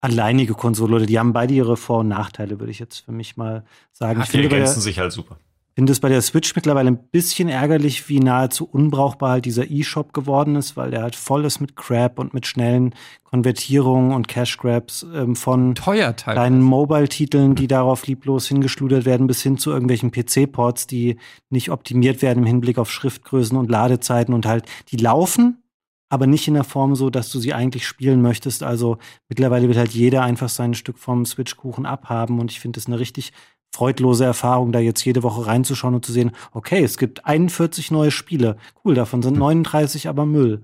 alleinige 0.00 0.54
Konsole 0.54 0.96
oder 0.96 1.06
die 1.06 1.18
haben 1.18 1.32
beide 1.32 1.54
ihre 1.54 1.76
Vor- 1.76 2.00
und 2.00 2.08
Nachteile, 2.08 2.58
würde 2.58 2.70
ich 2.70 2.78
jetzt 2.78 3.04
für 3.04 3.12
mich 3.12 3.36
mal 3.36 3.64
sagen. 3.92 4.18
Ja, 4.18 4.24
ich 4.24 4.30
die 4.30 4.38
finde, 4.38 4.48
bei 4.48 4.56
der, 4.56 4.64
ergänzen 4.64 4.80
sich 4.80 4.98
halt 4.98 5.12
super. 5.12 5.36
finde 5.74 5.92
es 5.92 6.00
bei 6.00 6.08
der 6.08 6.22
Switch 6.22 6.54
mittlerweile 6.56 6.88
ein 6.88 6.98
bisschen 7.10 7.48
ärgerlich, 7.48 8.08
wie 8.08 8.20
nahezu 8.20 8.64
unbrauchbar 8.64 9.32
halt 9.32 9.44
dieser 9.44 9.70
E-Shop 9.70 10.14
geworden 10.14 10.56
ist, 10.56 10.76
weil 10.76 10.90
der 10.90 11.02
halt 11.02 11.16
voll 11.16 11.44
ist 11.44 11.60
mit 11.60 11.76
Crap 11.76 12.18
und 12.18 12.32
mit 12.32 12.46
schnellen 12.46 12.94
Konvertierungen 13.24 14.12
und 14.12 14.26
Cash 14.26 14.56
Grabs 14.56 15.06
ähm, 15.14 15.36
von 15.36 15.74
teuer 15.74 16.14
kleinen 16.14 16.62
Mobile-Titeln, 16.62 17.54
die 17.54 17.68
darauf 17.68 18.06
lieblos 18.06 18.48
hingeschludert 18.48 19.04
werden, 19.04 19.26
bis 19.26 19.42
hin 19.42 19.58
zu 19.58 19.70
irgendwelchen 19.70 20.10
PC-Ports, 20.10 20.86
die 20.86 21.18
nicht 21.50 21.70
optimiert 21.70 22.22
werden 22.22 22.40
im 22.40 22.46
Hinblick 22.46 22.78
auf 22.78 22.90
Schriftgrößen 22.90 23.56
und 23.56 23.70
Ladezeiten 23.70 24.32
und 24.32 24.46
halt, 24.46 24.64
die 24.90 24.96
laufen, 24.96 25.58
aber 26.10 26.26
nicht 26.26 26.46
in 26.48 26.54
der 26.54 26.64
Form 26.64 26.94
so, 26.94 27.08
dass 27.08 27.30
du 27.30 27.38
sie 27.38 27.54
eigentlich 27.54 27.86
spielen 27.86 28.20
möchtest. 28.20 28.62
Also 28.62 28.98
mittlerweile 29.28 29.68
wird 29.68 29.78
halt 29.78 29.92
jeder 29.92 30.22
einfach 30.22 30.48
sein 30.50 30.74
Stück 30.74 30.98
vom 30.98 31.24
Switch-Kuchen 31.24 31.86
abhaben 31.86 32.40
und 32.40 32.50
ich 32.50 32.60
finde 32.60 32.78
es 32.80 32.86
eine 32.86 32.98
richtig 32.98 33.32
freudlose 33.72 34.24
Erfahrung, 34.24 34.72
da 34.72 34.80
jetzt 34.80 35.04
jede 35.04 35.22
Woche 35.22 35.46
reinzuschauen 35.46 35.94
und 35.94 36.04
zu 36.04 36.12
sehen, 36.12 36.32
okay, 36.52 36.82
es 36.82 36.98
gibt 36.98 37.24
41 37.24 37.92
neue 37.92 38.10
Spiele. 38.10 38.56
Cool, 38.84 38.94
davon 38.94 39.22
sind 39.22 39.38
39 39.38 40.08
aber 40.08 40.26
Müll. 40.26 40.62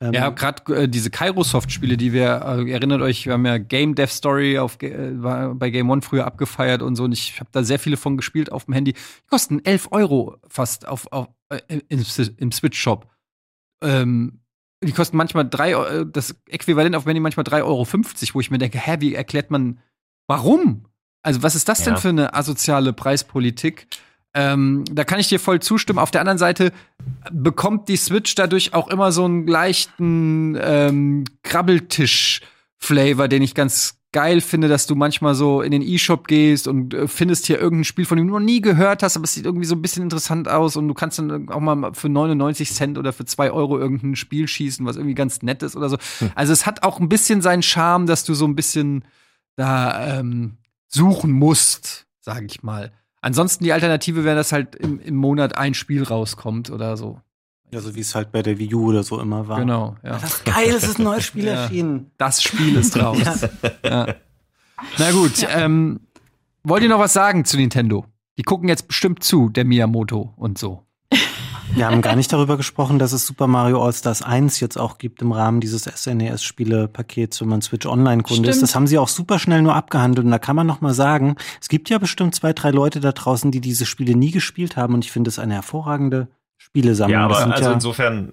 Ähm, 0.00 0.14
ja, 0.14 0.30
gerade 0.30 0.74
äh, 0.74 0.88
diese 0.88 1.10
Kairosoft-Spiele, 1.10 1.98
die 1.98 2.14
wir, 2.14 2.42
äh, 2.46 2.70
erinnert 2.70 3.02
euch, 3.02 3.26
wir 3.26 3.34
haben 3.34 3.46
ja 3.46 3.58
Game 3.58 3.94
Dev 3.94 4.10
Story 4.10 4.58
auf, 4.58 4.80
äh, 4.82 5.12
bei 5.12 5.70
Game 5.70 5.90
One 5.90 6.02
früher 6.02 6.26
abgefeiert 6.26 6.80
und 6.80 6.96
so 6.96 7.04
und 7.04 7.12
ich 7.12 7.38
habe 7.40 7.50
da 7.52 7.62
sehr 7.62 7.78
viele 7.78 7.98
von 7.98 8.16
gespielt 8.16 8.50
auf 8.50 8.64
dem 8.64 8.74
Handy. 8.74 8.94
Die 8.94 9.26
kosten 9.28 9.62
11 9.62 9.88
Euro 9.90 10.36
fast 10.48 10.88
auf, 10.88 11.06
auf, 11.12 11.28
äh, 11.50 11.60
im, 11.88 12.04
im 12.38 12.52
Switch-Shop. 12.52 13.06
Ähm, 13.82 14.40
die 14.82 14.92
kosten 14.92 15.16
manchmal 15.16 15.48
drei, 15.48 15.72
äh, 15.72 16.06
das 16.06 16.36
Äquivalent 16.48 16.94
auf 16.96 17.06
Handy 17.06 17.20
manchmal 17.20 17.44
3,50 17.44 17.62
Euro, 17.64 17.86
wo 18.34 18.40
ich 18.40 18.50
mir 18.50 18.58
denke, 18.58 18.78
hä, 18.78 18.96
wie 19.00 19.14
erklärt 19.14 19.50
man, 19.50 19.80
warum? 20.26 20.86
Also, 21.22 21.42
was 21.42 21.54
ist 21.54 21.68
das 21.68 21.80
ja. 21.80 21.86
denn 21.86 21.96
für 21.96 22.10
eine 22.10 22.34
asoziale 22.34 22.92
Preispolitik? 22.92 23.88
Ähm, 24.34 24.84
da 24.92 25.04
kann 25.04 25.18
ich 25.18 25.28
dir 25.28 25.40
voll 25.40 25.60
zustimmen. 25.60 25.98
Auf 25.98 26.10
der 26.10 26.20
anderen 26.20 26.38
Seite 26.38 26.72
bekommt 27.32 27.88
die 27.88 27.96
Switch 27.96 28.34
dadurch 28.34 28.74
auch 28.74 28.88
immer 28.88 29.10
so 29.10 29.24
einen 29.24 29.46
leichten 29.46 30.58
ähm, 30.60 31.24
Krabbeltisch-Flavor, 31.42 33.28
den 33.28 33.40
ich 33.40 33.54
ganz 33.54 33.98
geil 34.16 34.40
finde, 34.40 34.68
dass 34.68 34.86
du 34.86 34.94
manchmal 34.94 35.34
so 35.34 35.60
in 35.60 35.72
den 35.72 35.82
E-Shop 35.82 36.26
gehst 36.26 36.68
und 36.68 36.94
äh, 36.94 37.06
findest 37.06 37.44
hier 37.44 37.60
irgendein 37.60 37.84
Spiel, 37.84 38.06
von 38.06 38.16
dem 38.16 38.28
du 38.28 38.32
noch 38.32 38.40
nie 38.40 38.62
gehört 38.62 39.02
hast, 39.02 39.14
aber 39.14 39.24
es 39.24 39.34
sieht 39.34 39.44
irgendwie 39.44 39.66
so 39.66 39.74
ein 39.74 39.82
bisschen 39.82 40.02
interessant 40.02 40.48
aus 40.48 40.74
und 40.76 40.88
du 40.88 40.94
kannst 40.94 41.18
dann 41.18 41.50
auch 41.50 41.60
mal 41.60 41.92
für 41.92 42.08
99 42.08 42.72
Cent 42.72 42.96
oder 42.96 43.12
für 43.12 43.26
2 43.26 43.50
Euro 43.50 43.78
irgendein 43.78 44.16
Spiel 44.16 44.48
schießen, 44.48 44.86
was 44.86 44.96
irgendwie 44.96 45.14
ganz 45.14 45.42
nett 45.42 45.62
ist 45.62 45.76
oder 45.76 45.90
so. 45.90 45.98
Hm. 46.20 46.30
Also 46.34 46.54
es 46.54 46.64
hat 46.64 46.82
auch 46.82 46.98
ein 46.98 47.10
bisschen 47.10 47.42
seinen 47.42 47.62
Charme, 47.62 48.06
dass 48.06 48.24
du 48.24 48.32
so 48.32 48.46
ein 48.46 48.56
bisschen 48.56 49.04
da 49.54 50.18
ähm, 50.18 50.56
suchen 50.88 51.30
musst, 51.30 52.06
sag 52.20 52.42
ich 52.44 52.62
mal. 52.62 52.92
Ansonsten 53.20 53.64
die 53.64 53.74
Alternative 53.74 54.24
wäre, 54.24 54.36
dass 54.36 54.50
halt 54.50 54.76
im, 54.76 54.98
im 54.98 55.16
Monat 55.16 55.58
ein 55.58 55.74
Spiel 55.74 56.02
rauskommt 56.02 56.70
oder 56.70 56.96
so. 56.96 57.20
Ja, 57.72 57.80
so 57.80 57.94
wie 57.94 58.00
es 58.00 58.14
halt 58.14 58.32
bei 58.32 58.42
der 58.42 58.58
Wii 58.58 58.74
U 58.74 58.86
oder 58.88 59.02
so 59.02 59.20
immer 59.20 59.48
war. 59.48 59.58
Genau, 59.58 59.96
ja. 60.02 60.18
Das 60.18 60.34
ist 60.34 60.44
geil, 60.44 60.70
es 60.70 60.84
ist 60.84 60.98
ein 60.98 61.04
neues 61.04 61.24
Spiel 61.24 61.44
ja. 61.46 61.64
erschienen. 61.64 62.10
Das 62.16 62.42
Spiel 62.42 62.76
ist 62.76 62.96
raus. 63.02 63.18
ja. 63.84 64.14
Na 64.98 65.10
gut, 65.10 65.38
ja. 65.38 65.48
ähm, 65.50 66.00
wollt 66.62 66.82
ihr 66.82 66.88
noch 66.88 66.98
was 66.98 67.12
sagen 67.12 67.44
zu 67.44 67.56
Nintendo? 67.56 68.04
Die 68.38 68.42
gucken 68.42 68.68
jetzt 68.68 68.86
bestimmt 68.86 69.24
zu, 69.24 69.48
der 69.48 69.64
Miyamoto 69.64 70.34
und 70.36 70.58
so. 70.58 70.86
Wir 71.74 71.86
haben 71.86 72.00
gar 72.00 72.16
nicht 72.16 72.32
darüber 72.32 72.56
gesprochen, 72.56 72.98
dass 72.98 73.12
es 73.12 73.26
Super 73.26 73.46
Mario 73.46 73.84
All-Stars 73.84 74.22
1 74.22 74.60
jetzt 74.60 74.78
auch 74.78 74.98
gibt 74.98 75.20
im 75.20 75.32
Rahmen 75.32 75.60
dieses 75.60 75.84
SNES-Spiele-Pakets, 75.84 77.40
wenn 77.40 77.48
man 77.48 77.60
Switch 77.60 77.86
Online-Kunde 77.86 78.48
ist. 78.48 78.62
Das 78.62 78.74
haben 78.74 78.86
sie 78.86 78.98
auch 78.98 79.08
super 79.08 79.38
schnell 79.38 79.62
nur 79.62 79.74
abgehandelt. 79.74 80.24
Und 80.24 80.30
da 80.30 80.38
kann 80.38 80.56
man 80.56 80.66
noch 80.66 80.80
mal 80.80 80.94
sagen, 80.94 81.36
es 81.60 81.68
gibt 81.68 81.90
ja 81.90 81.98
bestimmt 81.98 82.34
zwei, 82.34 82.52
drei 82.52 82.70
Leute 82.70 83.00
da 83.00 83.12
draußen, 83.12 83.50
die 83.50 83.60
diese 83.60 83.84
Spiele 83.84 84.16
nie 84.16 84.30
gespielt 84.30 84.76
haben. 84.76 84.94
Und 84.94 85.04
ich 85.04 85.12
finde 85.12 85.28
es 85.28 85.38
eine 85.38 85.54
hervorragende 85.54 86.28
Spielesammlung. 86.76 87.18
Ja, 87.18 87.24
aber 87.24 87.52
also 87.52 87.68
ja 87.68 87.72
insofern 87.72 88.32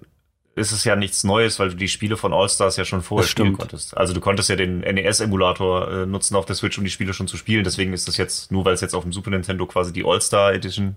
ist 0.56 0.70
es 0.70 0.84
ja 0.84 0.94
nichts 0.94 1.24
Neues, 1.24 1.58
weil 1.58 1.70
du 1.70 1.76
die 1.76 1.88
Spiele 1.88 2.16
von 2.16 2.32
All-Stars 2.32 2.76
ja 2.76 2.84
schon 2.84 3.02
vorher 3.02 3.26
spielen 3.26 3.58
konntest. 3.58 3.96
Also 3.96 4.14
du 4.14 4.20
konntest 4.20 4.48
ja 4.48 4.56
den 4.56 4.80
NES-Emulator 4.80 5.90
äh, 5.90 6.06
nutzen 6.06 6.36
auf 6.36 6.46
der 6.46 6.54
Switch, 6.54 6.78
um 6.78 6.84
die 6.84 6.90
Spiele 6.90 7.12
schon 7.12 7.26
zu 7.26 7.36
spielen. 7.36 7.64
Deswegen 7.64 7.92
ist 7.92 8.06
das 8.06 8.16
jetzt, 8.16 8.52
nur 8.52 8.64
weil 8.64 8.74
es 8.74 8.80
jetzt 8.80 8.94
auf 8.94 9.02
dem 9.02 9.12
Super 9.12 9.30
Nintendo 9.30 9.66
quasi 9.66 9.92
die 9.92 10.04
All-Star 10.04 10.52
Edition 10.52 10.96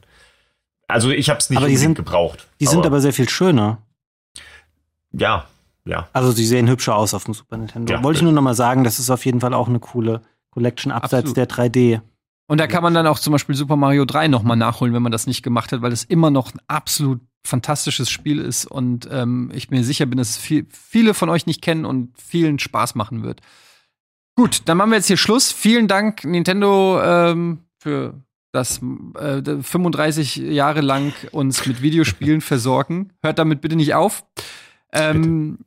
also 0.87 1.09
ich 1.09 1.29
habe 1.29 1.39
es 1.39 1.49
nicht 1.49 1.57
aber 1.57 1.67
die 1.67 1.77
sind, 1.77 1.95
gebraucht. 1.95 2.47
Die 2.59 2.65
aber 2.65 2.71
sind 2.71 2.85
aber 2.85 3.01
sehr 3.01 3.13
viel 3.13 3.27
schöner. 3.27 3.79
Ja, 5.11 5.45
ja. 5.85 6.07
Also 6.13 6.31
sie 6.31 6.45
sehen 6.45 6.69
hübscher 6.69 6.95
aus 6.95 7.13
auf 7.13 7.25
dem 7.25 7.33
Super 7.33 7.57
Nintendo. 7.57 7.91
Ja, 7.93 8.03
Wollte 8.03 8.17
ich 8.17 8.23
nur 8.23 8.31
noch 8.31 8.41
mal 8.41 8.53
sagen, 8.53 8.83
das 8.83 8.99
ist 8.99 9.09
auf 9.09 9.25
jeden 9.25 9.41
Fall 9.41 9.53
auch 9.53 9.67
eine 9.67 9.79
coole 9.79 10.21
Collection 10.51 10.91
abseits 10.91 11.29
Absolut. 11.31 11.37
der 11.37 11.49
3D. 11.49 12.01
Und 12.47 12.59
da 12.59 12.67
kann 12.67 12.83
man 12.83 12.93
dann 12.93 13.07
auch 13.07 13.19
zum 13.19 13.33
Beispiel 13.33 13.55
Super 13.55 13.75
Mario 13.75 14.05
3 14.05 14.29
noch 14.29 14.43
mal 14.43 14.55
nachholen, 14.55 14.93
wenn 14.93 15.03
man 15.03 15.11
das 15.11 15.27
nicht 15.27 15.43
gemacht 15.43 15.73
hat, 15.73 15.81
weil 15.81 15.91
es 15.91 16.05
immer 16.05 16.31
noch 16.31 16.53
ein 16.53 16.59
absolut 16.67 17.19
fantastisches 17.47 18.09
Spiel 18.09 18.39
ist 18.39 18.65
und 18.65 19.07
ähm, 19.11 19.51
ich 19.53 19.69
mir 19.69 19.83
sicher 19.83 20.05
bin, 20.05 20.17
dass 20.17 20.31
es 20.31 20.37
viel, 20.37 20.67
viele 20.69 21.13
von 21.13 21.29
euch 21.29 21.45
nicht 21.45 21.61
kennen 21.61 21.85
und 21.85 22.11
vielen 22.19 22.59
Spaß 22.59 22.95
machen 22.95 23.23
wird. 23.23 23.41
Gut, 24.35 24.61
dann 24.65 24.77
machen 24.77 24.91
wir 24.91 24.97
jetzt 24.97 25.07
hier 25.07 25.17
Schluss. 25.17 25.51
Vielen 25.51 25.87
Dank, 25.87 26.23
Nintendo, 26.23 27.01
ähm, 27.01 27.59
für 27.79 28.21
das 28.51 28.81
äh, 29.15 29.41
35 29.61 30.35
Jahre 30.37 30.81
lang 30.81 31.13
uns 31.31 31.65
mit 31.65 31.81
Videospielen 31.81 32.41
versorgen. 32.41 33.13
Hört 33.23 33.39
damit 33.39 33.61
bitte 33.61 33.75
nicht 33.75 33.95
auf. 33.95 34.25
Ähm, 34.91 35.59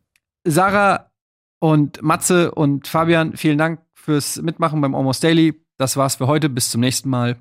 Sarah 0.44 1.10
und 1.58 2.02
Matze 2.02 2.52
und 2.52 2.88
Fabian, 2.88 3.36
vielen 3.36 3.58
Dank 3.58 3.80
fürs 3.94 4.40
Mitmachen 4.40 4.80
beim 4.80 4.94
Almost 4.94 5.22
Daily. 5.22 5.54
Das 5.76 5.96
war's 5.96 6.16
für 6.16 6.26
heute. 6.26 6.48
Bis 6.48 6.70
zum 6.70 6.80
nächsten 6.80 7.08
Mal. 7.08 7.36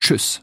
Tschüss. 0.00 0.42